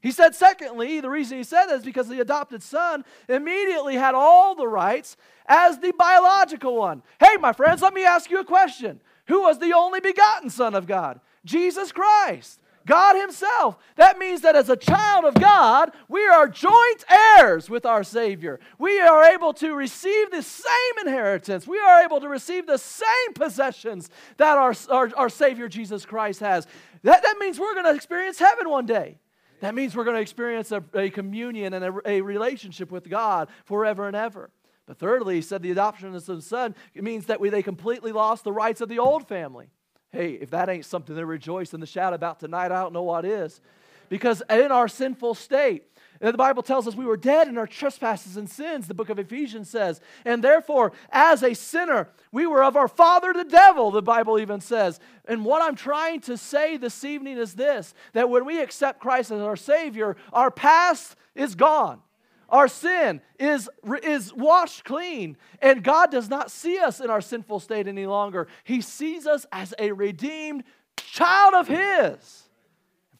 He 0.00 0.12
said, 0.12 0.34
secondly, 0.34 1.00
the 1.00 1.10
reason 1.10 1.38
he 1.38 1.44
said 1.44 1.66
that 1.66 1.78
is 1.78 1.84
because 1.84 2.08
the 2.08 2.20
adopted 2.20 2.62
son 2.62 3.04
immediately 3.28 3.96
had 3.96 4.14
all 4.14 4.54
the 4.54 4.68
rights 4.68 5.16
as 5.46 5.78
the 5.78 5.92
biological 5.92 6.76
one. 6.76 7.02
Hey, 7.18 7.36
my 7.40 7.52
friends, 7.52 7.82
let 7.82 7.94
me 7.94 8.04
ask 8.04 8.30
you 8.30 8.38
a 8.38 8.44
question. 8.44 9.00
Who 9.26 9.42
was 9.42 9.58
the 9.58 9.74
only 9.74 10.00
begotten 10.00 10.50
Son 10.50 10.74
of 10.74 10.86
God? 10.86 11.20
Jesus 11.44 11.92
Christ. 11.92 12.60
God 12.86 13.20
Himself. 13.20 13.76
That 13.96 14.18
means 14.18 14.40
that 14.40 14.56
as 14.56 14.70
a 14.70 14.76
child 14.76 15.26
of 15.26 15.34
God, 15.34 15.92
we 16.08 16.26
are 16.26 16.48
joint 16.48 17.04
heirs 17.36 17.68
with 17.68 17.84
our 17.84 18.02
Savior. 18.02 18.58
We 18.78 19.00
are 19.00 19.24
able 19.24 19.52
to 19.54 19.74
receive 19.74 20.30
the 20.30 20.42
same 20.42 20.98
inheritance. 21.06 21.66
We 21.66 21.78
are 21.78 22.02
able 22.02 22.20
to 22.20 22.28
receive 22.28 22.66
the 22.66 22.78
same 22.78 23.34
possessions 23.34 24.08
that 24.38 24.56
our, 24.56 24.74
our, 24.88 25.10
our 25.16 25.28
Savior 25.28 25.68
Jesus 25.68 26.06
Christ 26.06 26.40
has. 26.40 26.66
That, 27.02 27.22
that 27.22 27.36
means 27.38 27.58
we're 27.58 27.74
going 27.74 27.84
to 27.84 27.94
experience 27.94 28.38
heaven 28.38 28.70
one 28.70 28.86
day. 28.86 29.18
That 29.60 29.74
means 29.74 29.96
we're 29.96 30.04
going 30.04 30.16
to 30.16 30.22
experience 30.22 30.72
a, 30.72 30.82
a 30.94 31.10
communion 31.10 31.72
and 31.74 31.84
a, 31.84 31.94
a 32.06 32.20
relationship 32.20 32.90
with 32.90 33.08
God 33.08 33.48
forever 33.64 34.06
and 34.06 34.16
ever. 34.16 34.50
But 34.86 34.98
thirdly, 34.98 35.36
he 35.36 35.42
said 35.42 35.62
the 35.62 35.70
adoption 35.70 36.14
of 36.14 36.24
the 36.24 36.42
son 36.42 36.74
it 36.94 37.04
means 37.04 37.26
that 37.26 37.40
we, 37.40 37.50
they 37.50 37.62
completely 37.62 38.12
lost 38.12 38.44
the 38.44 38.52
rights 38.52 38.80
of 38.80 38.88
the 38.88 38.98
old 38.98 39.28
family. 39.28 39.70
Hey, 40.10 40.32
if 40.32 40.50
that 40.50 40.68
ain't 40.68 40.86
something 40.86 41.14
to 41.14 41.26
rejoice 41.26 41.74
and 41.74 41.82
to 41.82 41.86
shout 41.86 42.14
about 42.14 42.40
tonight, 42.40 42.72
I 42.72 42.80
don't 42.80 42.94
know 42.94 43.02
what 43.02 43.24
is. 43.26 43.60
Because 44.08 44.42
in 44.48 44.72
our 44.72 44.88
sinful 44.88 45.34
state, 45.34 45.84
the 46.20 46.32
Bible 46.32 46.62
tells 46.62 46.88
us 46.88 46.94
we 46.94 47.04
were 47.04 47.16
dead 47.16 47.48
in 47.48 47.58
our 47.58 47.66
trespasses 47.66 48.36
and 48.36 48.50
sins, 48.50 48.88
the 48.88 48.94
book 48.94 49.08
of 49.08 49.18
Ephesians 49.18 49.70
says. 49.70 50.00
And 50.24 50.42
therefore, 50.42 50.92
as 51.10 51.42
a 51.42 51.54
sinner, 51.54 52.08
we 52.32 52.46
were 52.46 52.64
of 52.64 52.76
our 52.76 52.88
father 52.88 53.32
the 53.32 53.44
devil, 53.44 53.90
the 53.90 54.02
Bible 54.02 54.38
even 54.38 54.60
says. 54.60 54.98
And 55.26 55.44
what 55.44 55.62
I'm 55.62 55.76
trying 55.76 56.20
to 56.22 56.36
say 56.36 56.76
this 56.76 57.04
evening 57.04 57.38
is 57.38 57.54
this 57.54 57.94
that 58.14 58.30
when 58.30 58.44
we 58.44 58.60
accept 58.60 59.00
Christ 59.00 59.30
as 59.30 59.40
our 59.40 59.56
Savior, 59.56 60.16
our 60.32 60.50
past 60.50 61.16
is 61.34 61.54
gone. 61.54 62.00
Our 62.48 62.66
sin 62.66 63.20
is, 63.38 63.68
is 64.02 64.32
washed 64.32 64.84
clean, 64.84 65.36
and 65.60 65.84
God 65.84 66.10
does 66.10 66.30
not 66.30 66.50
see 66.50 66.78
us 66.78 66.98
in 66.98 67.10
our 67.10 67.20
sinful 67.20 67.60
state 67.60 67.86
any 67.86 68.06
longer. 68.06 68.48
He 68.64 68.80
sees 68.80 69.26
us 69.26 69.44
as 69.52 69.74
a 69.78 69.92
redeemed 69.92 70.64
child 70.96 71.54
of 71.54 71.68
His. 71.68 72.47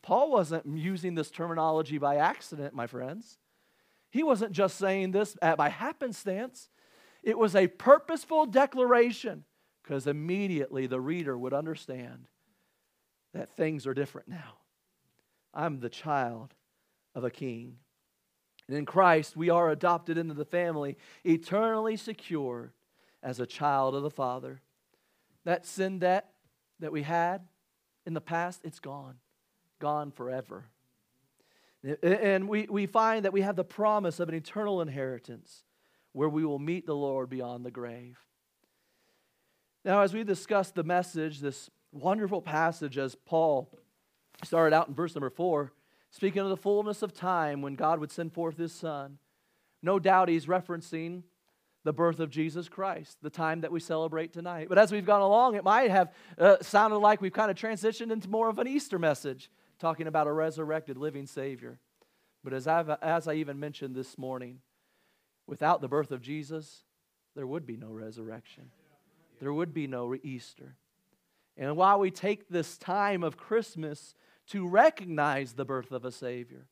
Paul 0.09 0.31
wasn't 0.31 0.65
using 0.65 1.15
this 1.15 1.31
terminology 1.31 1.99
by 1.99 2.17
accident, 2.17 2.73
my 2.73 2.87
friends. 2.87 3.37
He 4.09 4.23
wasn't 4.23 4.53
just 4.53 4.79
saying 4.79 5.11
this 5.11 5.37
by 5.43 5.69
happenstance, 5.69 6.71
it 7.23 7.37
was 7.37 7.55
a 7.55 7.67
purposeful 7.67 8.47
declaration 8.47 9.45
because 9.83 10.07
immediately 10.07 10.87
the 10.87 10.99
reader 10.99 11.37
would 11.37 11.53
understand 11.53 12.27
that 13.35 13.55
things 13.55 13.87
are 13.87 13.93
different 13.93 14.29
now. 14.29 14.55
I'm 15.53 15.81
the 15.81 15.91
child 15.91 16.55
of 17.15 17.23
a 17.23 17.31
king. 17.31 17.77
And 18.67 18.79
in 18.79 18.87
Christ, 18.87 19.37
we 19.37 19.51
are 19.51 19.69
adopted 19.69 20.17
into 20.17 20.33
the 20.33 20.47
family, 20.47 20.97
eternally 21.23 21.99
secure 21.99 22.73
as 23.23 23.41
a 23.41 23.47
child 23.47 23.95
of 23.95 24.03
the 24.03 24.11
Father. 24.11 24.63
That 25.45 25.67
sin 25.67 25.99
debt 25.99 26.31
that 26.81 26.93
we 26.93 27.03
had 27.03 27.43
in 28.07 28.15
the 28.15 28.23
past, 28.23 28.63
it's 28.65 28.81
gone, 28.81 29.17
gone 29.79 30.11
forever. 30.11 30.67
And 32.03 32.49
we, 32.49 32.67
we 32.69 32.87
find 32.87 33.25
that 33.25 33.33
we 33.33 33.43
have 33.43 33.57
the 33.57 33.65
promise 33.65 34.21
of 34.21 34.29
an 34.29 34.35
eternal 34.35 34.81
inheritance 34.81 35.65
where 36.13 36.29
we 36.29 36.45
will 36.45 36.59
meet 36.59 36.87
the 36.87 36.97
Lord 36.97 37.31
beyond 37.31 37.65
the 37.65 37.71
grave. 37.71 38.19
Now, 39.85 40.03
as 40.03 40.13
we 40.13 40.25
discuss 40.25 40.71
the 40.71 40.83
message 40.83 41.41
this 41.41 41.71
wonderful 41.93 42.43
passage 42.43 42.99
as 42.99 43.15
Paul 43.15 43.71
started 44.45 44.75
out 44.75 44.89
in 44.89 44.95
verse 44.95 45.15
number 45.15 45.31
four, 45.31 45.73
speaking 46.11 46.43
of 46.43 46.49
the 46.49 46.57
fullness 46.57 47.03
of 47.03 47.13
time 47.13 47.63
when 47.63 47.75
God 47.75 48.01
would 48.01 48.11
send 48.11 48.33
forth 48.33 48.57
his 48.57 48.73
son. 48.73 49.19
No 49.83 49.99
doubt 49.99 50.29
he's 50.29 50.47
referencing 50.47 51.23
the 51.85 51.93
birth 51.93 52.19
of 52.21 52.31
Jesus 52.31 52.69
Christ, 52.69 53.19
the 53.23 53.31
time 53.31 53.61
that 53.61 53.73
we 53.73 53.81
celebrate 53.81 54.33
tonight. 54.33 54.69
But 54.69 54.79
as 54.79 54.91
we've 54.91 55.07
gone 55.07 55.23
along, 55.23 55.55
it 55.55 55.65
might 55.65 55.91
have 55.91 56.13
uh, 56.37 56.57
sounded 56.61 56.99
like 56.99 57.21
we've 57.21 57.33
kind 57.33 57.51
of 57.51 57.57
transitioned 57.57 58.11
into 58.11 58.29
more 58.29 58.49
of 58.49 58.59
an 58.59 58.67
Easter 58.67 58.99
message, 58.99 59.51
talking 59.79 60.07
about 60.07 60.27
a 60.27 60.33
resurrected 60.33 60.97
living 60.97 61.27
Savior. 61.27 61.79
But 62.45 62.53
as, 62.53 62.67
I've, 62.67 62.91
as 63.03 63.29
I 63.29 63.35
even 63.35 63.59
mentioned 63.59 63.95
this 63.95 64.17
morning, 64.19 64.61
without 65.47 65.81
the 65.81 65.89
birth 65.89 66.11
of 66.11 66.21
Jesus, 66.21 66.85
there 67.35 67.47
would 67.47 67.67
be 67.67 67.77
no 67.77 67.91
resurrection, 67.91 68.71
there 69.41 69.53
would 69.53 69.73
be 69.73 69.87
no 69.87 70.15
Easter. 70.23 70.77
And 71.57 71.77
while 71.77 71.99
we 71.99 72.13
take 72.13 72.49
this 72.49 72.79
time 72.79 73.25
of 73.25 73.37
Christmas 73.37 74.15
to 74.49 74.67
recognize 74.67 75.53
the 75.53 75.65
birth 75.65 75.91
of 75.91 76.05
a 76.05 76.13
Savior 76.13 76.67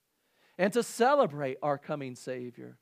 and 0.56 0.72
to 0.72 0.82
celebrate 0.82 1.58
our 1.60 1.76
coming 1.76 2.14
Savior, 2.14 2.78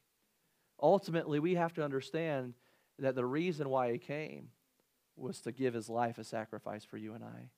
ultimately 0.80 1.40
we 1.40 1.54
have 1.54 1.72
to 1.74 1.84
understand 1.84 2.54
that 2.98 3.14
the 3.14 3.24
reason 3.24 3.70
why 3.70 3.92
He 3.92 3.98
came 3.98 4.50
was 5.16 5.40
to 5.40 5.52
give 5.52 5.74
His 5.74 5.88
life 5.88 6.18
a 6.18 6.24
sacrifice 6.24 6.84
for 6.84 6.98
you 6.98 7.14
and 7.14 7.24
I. 7.24 7.48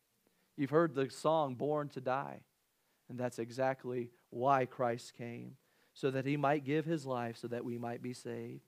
You've 0.57 0.71
heard 0.71 0.95
the 0.95 1.11
song, 1.11 1.55
Born 1.55 1.89
to 1.91 2.01
Die, 2.01 2.41
and 3.09 3.19
that's 3.19 3.39
exactly 3.39 4.11
why 4.31 4.67
Christ 4.67 5.15
came, 5.17 5.57
so 5.95 6.11
that 6.11 6.27
He 6.27 6.37
might 6.37 6.65
give 6.65 6.85
His 6.85 7.07
life 7.07 7.37
so 7.37 7.49
that 7.49 7.65
we 7.65 7.79
might 7.79 8.03
be 8.03 8.13
saved. 8.13 8.63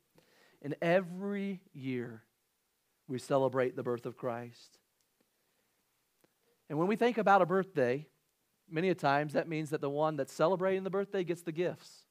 And 0.62 0.74
every 0.80 1.61
year 1.72 2.22
we 3.07 3.18
celebrate 3.18 3.76
the 3.76 3.82
birth 3.82 4.07
of 4.07 4.16
Christ. 4.16 4.78
And 6.68 6.78
when 6.78 6.89
we 6.89 6.97
think 6.97 7.18
about 7.18 7.43
a 7.43 7.47
birthday, 7.47 8.07
many 8.70 8.91
a 8.91 8.95
times 8.95 9.32
that 9.32 9.49
means 9.49 9.70
that 9.70 9.80
the 9.80 9.91
one 9.91 10.16
that's 10.16 10.32
celebrating 10.32 10.84
the 10.84 10.91
birthday 10.91 11.24
gets 11.24 11.43
the 11.43 11.53
gifts. 11.53 12.05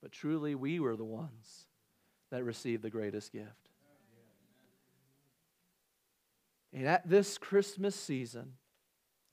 But 0.00 0.12
truly, 0.12 0.54
we 0.54 0.80
were 0.80 0.96
the 0.96 1.04
ones 1.04 1.66
that 2.30 2.42
received 2.44 2.82
the 2.82 2.90
greatest 2.90 3.32
gift. 3.32 3.68
And 6.72 6.86
at 6.86 7.08
this 7.08 7.36
Christmas 7.36 7.94
season, 7.94 8.54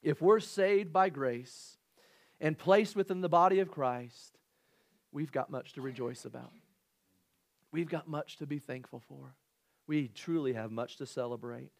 if 0.03 0.21
we're 0.21 0.41
saved 0.41 0.91
by 0.91 1.09
grace 1.09 1.77
and 2.41 2.57
placed 2.57 2.95
within 2.95 3.21
the 3.21 3.29
body 3.29 3.59
of 3.59 3.71
Christ, 3.71 4.37
we've 5.11 5.31
got 5.31 5.49
much 5.49 5.73
to 5.73 5.81
rejoice 5.81 6.25
about. 6.25 6.53
We've 7.71 7.89
got 7.89 8.07
much 8.07 8.37
to 8.37 8.47
be 8.47 8.59
thankful 8.59 9.01
for. 9.07 9.35
We 9.87 10.07
truly 10.07 10.53
have 10.53 10.71
much 10.71 10.97
to 10.97 11.05
celebrate. 11.05 11.71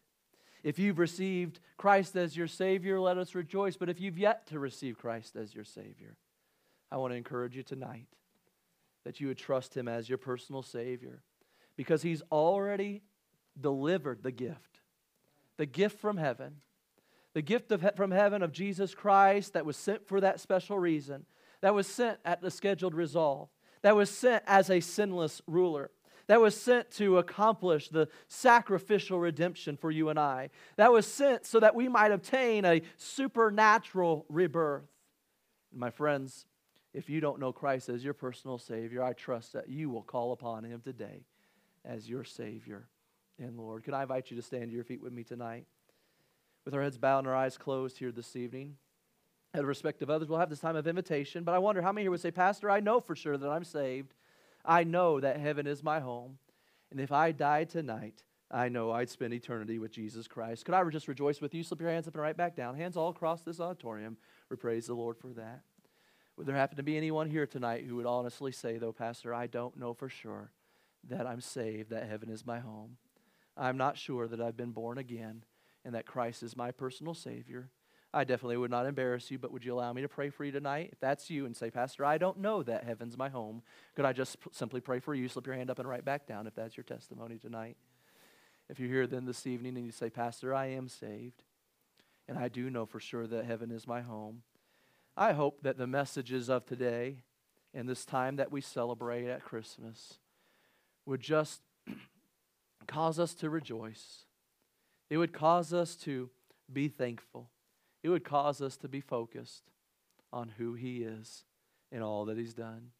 If 0.62 0.78
you've 0.78 0.98
received 0.98 1.60
Christ 1.76 2.16
as 2.16 2.36
your 2.36 2.46
Savior, 2.46 3.00
let 3.00 3.18
us 3.18 3.34
rejoice. 3.34 3.76
But 3.76 3.88
if 3.88 4.00
you've 4.00 4.18
yet 4.18 4.46
to 4.48 4.58
receive 4.58 4.98
Christ 4.98 5.36
as 5.36 5.54
your 5.54 5.64
Savior, 5.64 6.16
I 6.92 6.98
want 6.98 7.12
to 7.12 7.16
encourage 7.16 7.56
you 7.56 7.62
tonight 7.62 8.08
that 9.04 9.20
you 9.20 9.28
would 9.28 9.38
trust 9.38 9.76
Him 9.76 9.88
as 9.88 10.08
your 10.08 10.18
personal 10.18 10.62
Savior 10.62 11.22
because 11.76 12.02
He's 12.02 12.22
already 12.30 13.02
delivered 13.58 14.22
the 14.22 14.32
gift, 14.32 14.80
the 15.56 15.66
gift 15.66 15.98
from 15.98 16.18
heaven, 16.18 16.56
the 17.34 17.42
gift 17.42 17.72
of, 17.72 17.84
from 17.96 18.10
heaven 18.10 18.42
of 18.42 18.52
Jesus 18.52 18.94
Christ 18.94 19.52
that 19.52 19.66
was 19.66 19.76
sent 19.76 20.06
for 20.06 20.20
that 20.20 20.40
special 20.40 20.78
reason, 20.78 21.26
that 21.60 21.74
was 21.74 21.86
sent 21.86 22.18
at 22.24 22.40
the 22.40 22.50
scheduled 22.50 22.94
resolve, 22.94 23.48
that 23.82 23.96
was 23.96 24.10
sent 24.10 24.42
as 24.46 24.70
a 24.70 24.80
sinless 24.80 25.40
ruler 25.46 25.90
that 26.30 26.40
was 26.40 26.54
sent 26.54 26.88
to 26.92 27.18
accomplish 27.18 27.88
the 27.88 28.06
sacrificial 28.28 29.18
redemption 29.18 29.76
for 29.76 29.90
you 29.90 30.10
and 30.10 30.18
I, 30.18 30.50
that 30.76 30.92
was 30.92 31.04
sent 31.04 31.44
so 31.44 31.58
that 31.58 31.74
we 31.74 31.88
might 31.88 32.12
obtain 32.12 32.64
a 32.64 32.82
supernatural 32.96 34.26
rebirth. 34.28 34.84
My 35.74 35.90
friends, 35.90 36.46
if 36.94 37.10
you 37.10 37.20
don't 37.20 37.40
know 37.40 37.52
Christ 37.52 37.88
as 37.88 38.04
your 38.04 38.14
personal 38.14 38.58
Savior, 38.58 39.02
I 39.02 39.12
trust 39.12 39.54
that 39.54 39.68
you 39.68 39.90
will 39.90 40.04
call 40.04 40.30
upon 40.30 40.62
Him 40.62 40.80
today 40.80 41.24
as 41.84 42.08
your 42.08 42.22
Savior 42.22 42.86
and 43.40 43.56
Lord. 43.56 43.82
Can 43.82 43.94
I 43.94 44.02
invite 44.02 44.30
you 44.30 44.36
to 44.36 44.42
stand 44.42 44.70
to 44.70 44.74
your 44.76 44.84
feet 44.84 45.02
with 45.02 45.12
me 45.12 45.24
tonight? 45.24 45.66
With 46.64 46.74
our 46.74 46.82
heads 46.82 46.98
bowed 46.98 47.20
and 47.20 47.28
our 47.28 47.34
eyes 47.34 47.56
closed 47.56 47.98
here 47.98 48.12
this 48.12 48.36
evening. 48.36 48.76
Out 49.54 49.62
of 49.62 49.66
respect 49.66 50.02
of 50.02 50.10
others, 50.10 50.28
we'll 50.28 50.38
have 50.38 50.50
this 50.50 50.60
time 50.60 50.76
of 50.76 50.86
invitation, 50.86 51.42
but 51.42 51.54
I 51.54 51.58
wonder 51.58 51.82
how 51.82 51.90
many 51.90 52.04
here 52.04 52.10
would 52.10 52.20
say, 52.20 52.30
Pastor, 52.30 52.70
I 52.70 52.80
know 52.80 53.00
for 53.00 53.16
sure 53.16 53.36
that 53.36 53.48
I'm 53.48 53.64
saved. 53.64 54.14
I 54.64 54.84
know 54.84 55.18
that 55.20 55.40
heaven 55.40 55.66
is 55.66 55.82
my 55.82 56.00
home. 56.00 56.38
And 56.90 57.00
if 57.00 57.10
I 57.10 57.32
died 57.32 57.70
tonight, 57.70 58.22
I 58.50 58.68
know 58.68 58.90
I'd 58.90 59.08
spend 59.08 59.32
eternity 59.32 59.78
with 59.78 59.92
Jesus 59.92 60.28
Christ. 60.28 60.64
Could 60.64 60.74
I 60.74 60.84
just 60.90 61.08
rejoice 61.08 61.40
with 61.40 61.54
you? 61.54 61.62
Slip 61.62 61.80
your 61.80 61.90
hands 61.90 62.06
up 62.06 62.14
and 62.14 62.22
right 62.22 62.36
back 62.36 62.54
down. 62.54 62.76
Hands 62.76 62.96
all 62.96 63.08
across 63.08 63.42
this 63.42 63.60
auditorium. 63.60 64.16
We 64.50 64.56
praise 64.56 64.86
the 64.86 64.94
Lord 64.94 65.16
for 65.16 65.28
that. 65.28 65.62
Would 66.36 66.46
there 66.46 66.56
happen 66.56 66.76
to 66.76 66.82
be 66.82 66.96
anyone 66.96 67.30
here 67.30 67.46
tonight 67.46 67.84
who 67.86 67.96
would 67.96 68.06
honestly 68.06 68.52
say, 68.52 68.78
though, 68.78 68.92
Pastor, 68.92 69.34
I 69.34 69.46
don't 69.46 69.76
know 69.76 69.94
for 69.94 70.08
sure 70.08 70.52
that 71.08 71.26
I'm 71.26 71.40
saved, 71.40 71.90
that 71.90 72.08
heaven 72.08 72.28
is 72.28 72.46
my 72.46 72.60
home? 72.60 72.96
I'm 73.56 73.76
not 73.76 73.98
sure 73.98 74.26
that 74.28 74.40
I've 74.40 74.56
been 74.56 74.72
born 74.72 74.98
again 74.98 75.44
and 75.84 75.94
that 75.94 76.06
Christ 76.06 76.42
is 76.42 76.56
my 76.56 76.70
personal 76.70 77.14
Savior. 77.14 77.70
I 78.12 78.24
definitely 78.24 78.56
would 78.56 78.72
not 78.72 78.86
embarrass 78.86 79.30
you, 79.30 79.38
but 79.38 79.52
would 79.52 79.64
you 79.64 79.72
allow 79.72 79.92
me 79.92 80.02
to 80.02 80.08
pray 80.08 80.30
for 80.30 80.44
you 80.44 80.50
tonight? 80.50 80.90
If 80.92 81.00
that's 81.00 81.30
you 81.30 81.46
and 81.46 81.56
say, 81.56 81.70
Pastor, 81.70 82.04
I 82.04 82.18
don't 82.18 82.38
know 82.38 82.62
that 82.64 82.84
heaven's 82.84 83.16
my 83.16 83.28
home, 83.28 83.62
could 83.94 84.04
I 84.04 84.12
just 84.12 84.36
simply 84.50 84.80
pray 84.80 84.98
for 84.98 85.14
you? 85.14 85.28
Slip 85.28 85.46
your 85.46 85.54
hand 85.54 85.70
up 85.70 85.78
and 85.78 85.88
right 85.88 86.04
back 86.04 86.26
down 86.26 86.46
if 86.46 86.54
that's 86.54 86.76
your 86.76 86.84
testimony 86.84 87.38
tonight. 87.38 87.76
If 88.68 88.78
you're 88.78 88.88
here 88.88 89.06
then 89.06 89.26
this 89.26 89.46
evening 89.46 89.76
and 89.76 89.86
you 89.86 89.92
say, 89.92 90.10
Pastor, 90.10 90.54
I 90.54 90.66
am 90.66 90.88
saved, 90.88 91.42
and 92.28 92.38
I 92.38 92.48
do 92.48 92.70
know 92.70 92.86
for 92.86 93.00
sure 93.00 93.26
that 93.26 93.44
heaven 93.44 93.70
is 93.70 93.86
my 93.86 94.00
home, 94.00 94.42
I 95.16 95.32
hope 95.32 95.62
that 95.62 95.76
the 95.76 95.86
messages 95.86 96.48
of 96.48 96.66
today 96.66 97.22
and 97.74 97.88
this 97.88 98.04
time 98.04 98.36
that 98.36 98.50
we 98.50 98.60
celebrate 98.60 99.28
at 99.28 99.44
Christmas 99.44 100.14
would 101.06 101.20
just 101.20 101.62
cause 102.86 103.18
us 103.18 103.34
to 103.34 103.50
rejoice. 103.50 104.24
It 105.10 105.18
would 105.18 105.32
cause 105.32 105.74
us 105.74 105.96
to 105.96 106.30
be 106.72 106.88
thankful 106.88 107.50
it 108.02 108.08
would 108.08 108.24
cause 108.24 108.62
us 108.62 108.76
to 108.78 108.88
be 108.88 109.00
focused 109.00 109.64
on 110.32 110.52
who 110.56 110.74
He 110.74 111.02
is 111.02 111.44
and 111.92 112.02
all 112.02 112.24
that 112.26 112.38
He's 112.38 112.54
done. 112.54 112.90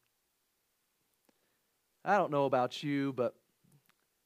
I 2.04 2.16
don't 2.16 2.30
know 2.30 2.46
about 2.46 2.82
you, 2.82 3.12
but 3.12 3.34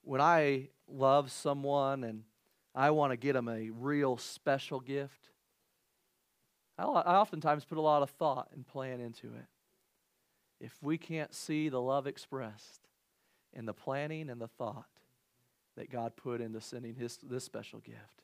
when 0.03 0.21
I 0.21 0.69
love 0.89 1.31
someone 1.31 2.05
and 2.05 2.23
I 2.75 2.91
want 2.91 3.13
to 3.13 3.17
get 3.17 3.35
them 3.35 3.49
a 3.49 3.71
real 3.71 4.17
special 4.17 4.81
gift, 4.81 5.31
I, 6.79 6.85
oftentimes 6.85 7.65
put 7.65 7.79
a 7.79 7.83
lot 7.83 8.03
of 8.03 8.11
thought 8.11 8.49
and 8.53 8.67
plan 8.67 9.01
into 9.01 9.29
it. 9.29 9.47
If 10.61 10.77
we 10.83 10.99
can't 10.99 11.35
see 11.35 11.69
the 11.69 11.81
love 11.81 12.07
expressed 12.07 12.89
in 13.53 13.67
the 13.67 13.75
planning 13.75 14.29
and 14.29 14.41
the 14.41 14.49
thought 14.49 14.87
that 15.77 15.91
God 15.91 16.17
put 16.17 16.41
into 16.41 16.61
sending 16.61 16.95
his, 16.95 17.19
this 17.19 17.45
special 17.45 17.81
gift, 17.81 18.23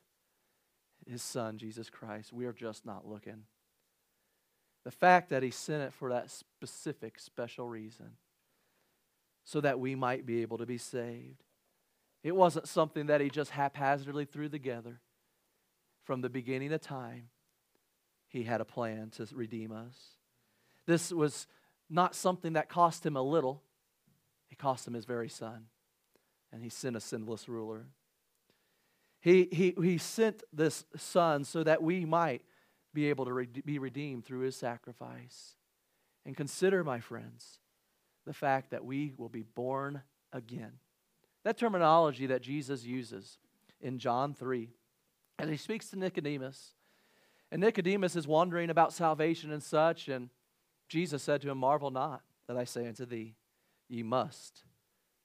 his 1.09 1.21
son, 1.21 1.57
Jesus 1.57 1.89
Christ. 1.89 2.31
We 2.31 2.45
are 2.45 2.53
just 2.53 2.85
not 2.85 3.07
looking. 3.07 3.43
The 4.83 4.91
fact 4.91 5.29
that 5.29 5.43
he 5.43 5.51
sent 5.51 5.83
it 5.83 5.93
for 5.93 6.09
that 6.09 6.31
specific, 6.31 7.19
special 7.19 7.67
reason, 7.67 8.11
so 9.43 9.61
that 9.61 9.79
we 9.79 9.95
might 9.95 10.25
be 10.25 10.41
able 10.41 10.57
to 10.57 10.65
be 10.65 10.77
saved. 10.77 11.43
It 12.23 12.35
wasn't 12.35 12.67
something 12.67 13.07
that 13.07 13.21
he 13.21 13.29
just 13.29 13.51
haphazardly 13.51 14.25
threw 14.25 14.49
together. 14.49 14.99
From 16.03 16.21
the 16.21 16.29
beginning 16.29 16.73
of 16.73 16.81
time, 16.81 17.29
he 18.27 18.43
had 18.43 18.61
a 18.61 18.65
plan 18.65 19.11
to 19.17 19.27
redeem 19.33 19.71
us. 19.71 20.17
This 20.85 21.11
was 21.11 21.47
not 21.89 22.15
something 22.15 22.53
that 22.53 22.69
cost 22.69 23.05
him 23.05 23.15
a 23.15 23.21
little, 23.21 23.61
it 24.49 24.57
cost 24.57 24.87
him 24.87 24.93
his 24.93 25.05
very 25.05 25.29
son. 25.29 25.65
And 26.51 26.63
he 26.63 26.69
sent 26.69 26.95
a 26.95 26.99
sinless 26.99 27.47
ruler. 27.47 27.85
He, 29.21 29.47
he, 29.51 29.75
he 29.81 29.97
sent 29.97 30.43
this 30.51 30.83
son 30.97 31.43
so 31.43 31.63
that 31.63 31.81
we 31.81 32.05
might 32.05 32.41
be 32.93 33.09
able 33.09 33.25
to 33.25 33.33
re- 33.33 33.47
be 33.65 33.79
redeemed 33.79 34.25
through 34.25 34.41
his 34.41 34.55
sacrifice. 34.55 35.55
And 36.25 36.35
consider, 36.35 36.83
my 36.83 36.99
friends, 36.99 37.59
the 38.25 38.33
fact 38.33 38.71
that 38.71 38.83
we 38.83 39.13
will 39.17 39.29
be 39.29 39.43
born 39.43 40.01
again. 40.33 40.73
That 41.43 41.57
terminology 41.57 42.27
that 42.27 42.41
Jesus 42.41 42.83
uses 42.83 43.37
in 43.79 43.97
John 43.97 44.33
3, 44.33 44.69
as 45.39 45.49
he 45.49 45.57
speaks 45.57 45.89
to 45.89 45.97
Nicodemus, 45.97 46.73
and 47.51 47.61
Nicodemus 47.61 48.15
is 48.15 48.27
wondering 48.27 48.69
about 48.69 48.93
salvation 48.93 49.51
and 49.51 49.61
such, 49.61 50.07
and 50.07 50.29
Jesus 50.87 51.23
said 51.23 51.41
to 51.41 51.49
him, 51.49 51.57
Marvel 51.57 51.91
not 51.91 52.21
that 52.47 52.57
I 52.57 52.63
say 52.63 52.87
unto 52.87 53.05
thee, 53.05 53.35
ye 53.89 54.03
must 54.03 54.63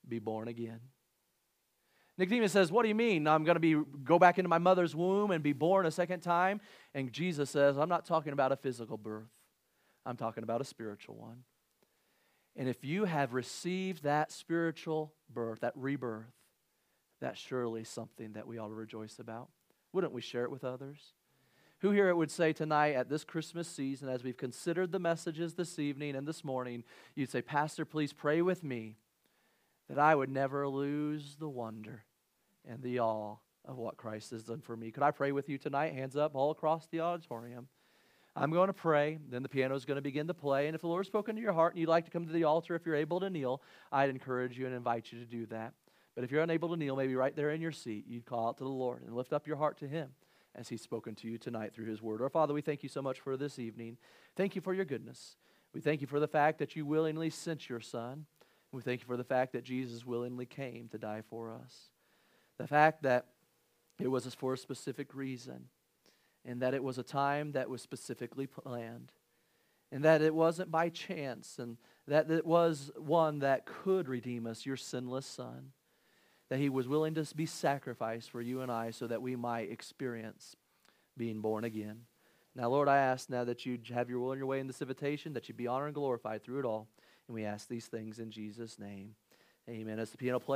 be 0.08 0.18
born 0.18 0.48
again. 0.48 0.80
Nicodemus 2.18 2.52
says, 2.52 2.72
What 2.72 2.82
do 2.82 2.88
you 2.88 2.94
mean? 2.94 3.26
I'm 3.26 3.44
going 3.44 3.56
to 3.56 3.60
be 3.60 3.76
go 4.04 4.18
back 4.18 4.38
into 4.38 4.48
my 4.48 4.58
mother's 4.58 4.94
womb 4.94 5.30
and 5.30 5.42
be 5.42 5.52
born 5.52 5.86
a 5.86 5.90
second 5.90 6.20
time? 6.20 6.60
And 6.94 7.12
Jesus 7.12 7.50
says, 7.50 7.76
I'm 7.76 7.88
not 7.88 8.06
talking 8.06 8.32
about 8.32 8.52
a 8.52 8.56
physical 8.56 8.96
birth. 8.96 9.32
I'm 10.04 10.16
talking 10.16 10.42
about 10.42 10.60
a 10.60 10.64
spiritual 10.64 11.16
one. 11.16 11.42
And 12.54 12.68
if 12.68 12.84
you 12.84 13.04
have 13.04 13.34
received 13.34 14.04
that 14.04 14.32
spiritual 14.32 15.12
birth, 15.32 15.60
that 15.60 15.74
rebirth, 15.76 16.32
that's 17.20 17.38
surely 17.38 17.84
something 17.84 18.32
that 18.32 18.46
we 18.46 18.58
ought 18.58 18.68
to 18.68 18.74
rejoice 18.74 19.18
about. 19.18 19.48
wouldn't 19.92 20.12
we 20.12 20.20
share 20.20 20.44
it 20.44 20.50
with 20.50 20.64
others? 20.64 21.12
Who 21.80 21.90
here 21.90 22.14
would 22.14 22.30
say 22.30 22.52
tonight 22.52 22.94
at 22.94 23.10
this 23.10 23.24
Christmas 23.24 23.68
season, 23.68 24.08
as 24.08 24.24
we've 24.24 24.36
considered 24.36 24.92
the 24.92 24.98
messages 24.98 25.54
this 25.54 25.78
evening 25.78 26.16
and 26.16 26.26
this 26.26 26.42
morning, 26.44 26.84
you'd 27.14 27.30
say, 27.30 27.42
Pastor, 27.42 27.84
please 27.84 28.14
pray 28.14 28.40
with 28.40 28.64
me 28.64 28.96
that 29.88 29.98
I 29.98 30.14
would 30.14 30.30
never 30.30 30.68
lose 30.68 31.36
the 31.38 31.48
wonder 31.48 32.04
and 32.68 32.82
the 32.82 33.00
awe 33.00 33.36
of 33.64 33.78
what 33.78 33.96
Christ 33.96 34.30
has 34.30 34.44
done 34.44 34.60
for 34.60 34.76
me. 34.76 34.90
Could 34.90 35.02
I 35.02 35.10
pray 35.10 35.32
with 35.32 35.48
you 35.48 35.58
tonight? 35.58 35.94
Hands 35.94 36.16
up 36.16 36.34
all 36.34 36.50
across 36.50 36.86
the 36.86 37.00
auditorium. 37.00 37.68
I'm 38.34 38.50
going 38.50 38.66
to 38.66 38.74
pray, 38.74 39.18
then 39.30 39.42
the 39.42 39.48
piano 39.48 39.74
is 39.74 39.86
going 39.86 39.96
to 39.96 40.02
begin 40.02 40.26
to 40.26 40.34
play. 40.34 40.66
And 40.66 40.74
if 40.74 40.82
the 40.82 40.88
Lord's 40.88 41.08
spoken 41.08 41.36
to 41.36 41.40
your 41.40 41.54
heart 41.54 41.72
and 41.72 41.80
you'd 41.80 41.88
like 41.88 42.04
to 42.04 42.10
come 42.10 42.26
to 42.26 42.32
the 42.32 42.44
altar, 42.44 42.74
if 42.74 42.84
you're 42.84 42.94
able 42.94 43.18
to 43.20 43.30
kneel, 43.30 43.62
I'd 43.90 44.10
encourage 44.10 44.58
you 44.58 44.66
and 44.66 44.74
invite 44.74 45.10
you 45.10 45.18
to 45.20 45.24
do 45.24 45.46
that. 45.46 45.72
But 46.14 46.24
if 46.24 46.30
you're 46.30 46.42
unable 46.42 46.68
to 46.70 46.76
kneel, 46.76 46.96
maybe 46.96 47.14
right 47.14 47.34
there 47.34 47.50
in 47.50 47.62
your 47.62 47.72
seat, 47.72 48.04
you'd 48.06 48.26
call 48.26 48.48
out 48.48 48.58
to 48.58 48.64
the 48.64 48.70
Lord 48.70 49.02
and 49.02 49.14
lift 49.14 49.32
up 49.32 49.46
your 49.46 49.56
heart 49.56 49.78
to 49.78 49.88
Him 49.88 50.10
as 50.54 50.68
He's 50.68 50.82
spoken 50.82 51.14
to 51.16 51.28
you 51.28 51.38
tonight 51.38 51.74
through 51.74 51.86
His 51.86 52.02
Word. 52.02 52.20
Our 52.20 52.28
Father, 52.28 52.52
we 52.52 52.60
thank 52.60 52.82
you 52.82 52.88
so 52.90 53.00
much 53.00 53.20
for 53.20 53.38
this 53.38 53.58
evening. 53.58 53.96
Thank 54.36 54.54
you 54.54 54.60
for 54.60 54.74
your 54.74 54.84
goodness. 54.84 55.36
We 55.72 55.80
thank 55.80 56.00
you 56.02 56.06
for 56.06 56.20
the 56.20 56.28
fact 56.28 56.58
that 56.58 56.76
you 56.76 56.84
willingly 56.84 57.30
sent 57.30 57.68
your 57.68 57.80
Son. 57.80 58.26
We 58.76 58.82
thank 58.82 59.00
you 59.00 59.06
for 59.06 59.16
the 59.16 59.24
fact 59.24 59.54
that 59.54 59.64
Jesus 59.64 60.04
willingly 60.04 60.44
came 60.44 60.88
to 60.88 60.98
die 60.98 61.22
for 61.30 61.50
us. 61.50 61.74
The 62.58 62.66
fact 62.66 63.04
that 63.04 63.24
it 63.98 64.08
was 64.08 64.26
for 64.34 64.52
a 64.52 64.58
specific 64.58 65.14
reason 65.14 65.68
and 66.44 66.60
that 66.60 66.74
it 66.74 66.84
was 66.84 66.98
a 66.98 67.02
time 67.02 67.52
that 67.52 67.70
was 67.70 67.80
specifically 67.80 68.46
planned, 68.46 69.12
and 69.90 70.04
that 70.04 70.20
it 70.20 70.34
wasn't 70.34 70.70
by 70.70 70.90
chance, 70.90 71.58
and 71.58 71.78
that 72.06 72.30
it 72.30 72.44
was 72.44 72.92
one 72.96 73.38
that 73.38 73.64
could 73.64 74.08
redeem 74.08 74.46
us, 74.46 74.66
your 74.66 74.76
sinless 74.76 75.24
Son, 75.24 75.72
that 76.50 76.58
He 76.58 76.68
was 76.68 76.86
willing 76.86 77.14
to 77.14 77.26
be 77.34 77.46
sacrificed 77.46 78.30
for 78.30 78.42
you 78.42 78.60
and 78.60 78.70
I 78.70 78.90
so 78.90 79.06
that 79.06 79.22
we 79.22 79.36
might 79.36 79.72
experience 79.72 80.54
being 81.16 81.40
born 81.40 81.64
again. 81.64 82.02
Now, 82.54 82.68
Lord, 82.68 82.88
I 82.88 82.98
ask 82.98 83.30
now 83.30 83.44
that 83.44 83.64
you 83.64 83.78
have 83.94 84.10
your 84.10 84.20
will 84.20 84.32
and 84.32 84.38
your 84.38 84.46
way 84.46 84.60
in 84.60 84.66
this 84.66 84.82
invitation, 84.82 85.32
that 85.32 85.48
you 85.48 85.54
be 85.54 85.66
honored 85.66 85.88
and 85.88 85.94
glorified 85.94 86.44
through 86.44 86.60
it 86.60 86.66
all. 86.66 86.88
And 87.28 87.34
we 87.34 87.44
ask 87.44 87.68
these 87.68 87.86
things 87.86 88.18
in 88.18 88.30
Jesus' 88.30 88.78
name. 88.78 89.14
Amen. 89.68 89.98
As 89.98 90.10
the 90.10 90.16
piano 90.16 90.38
plays, 90.38 90.54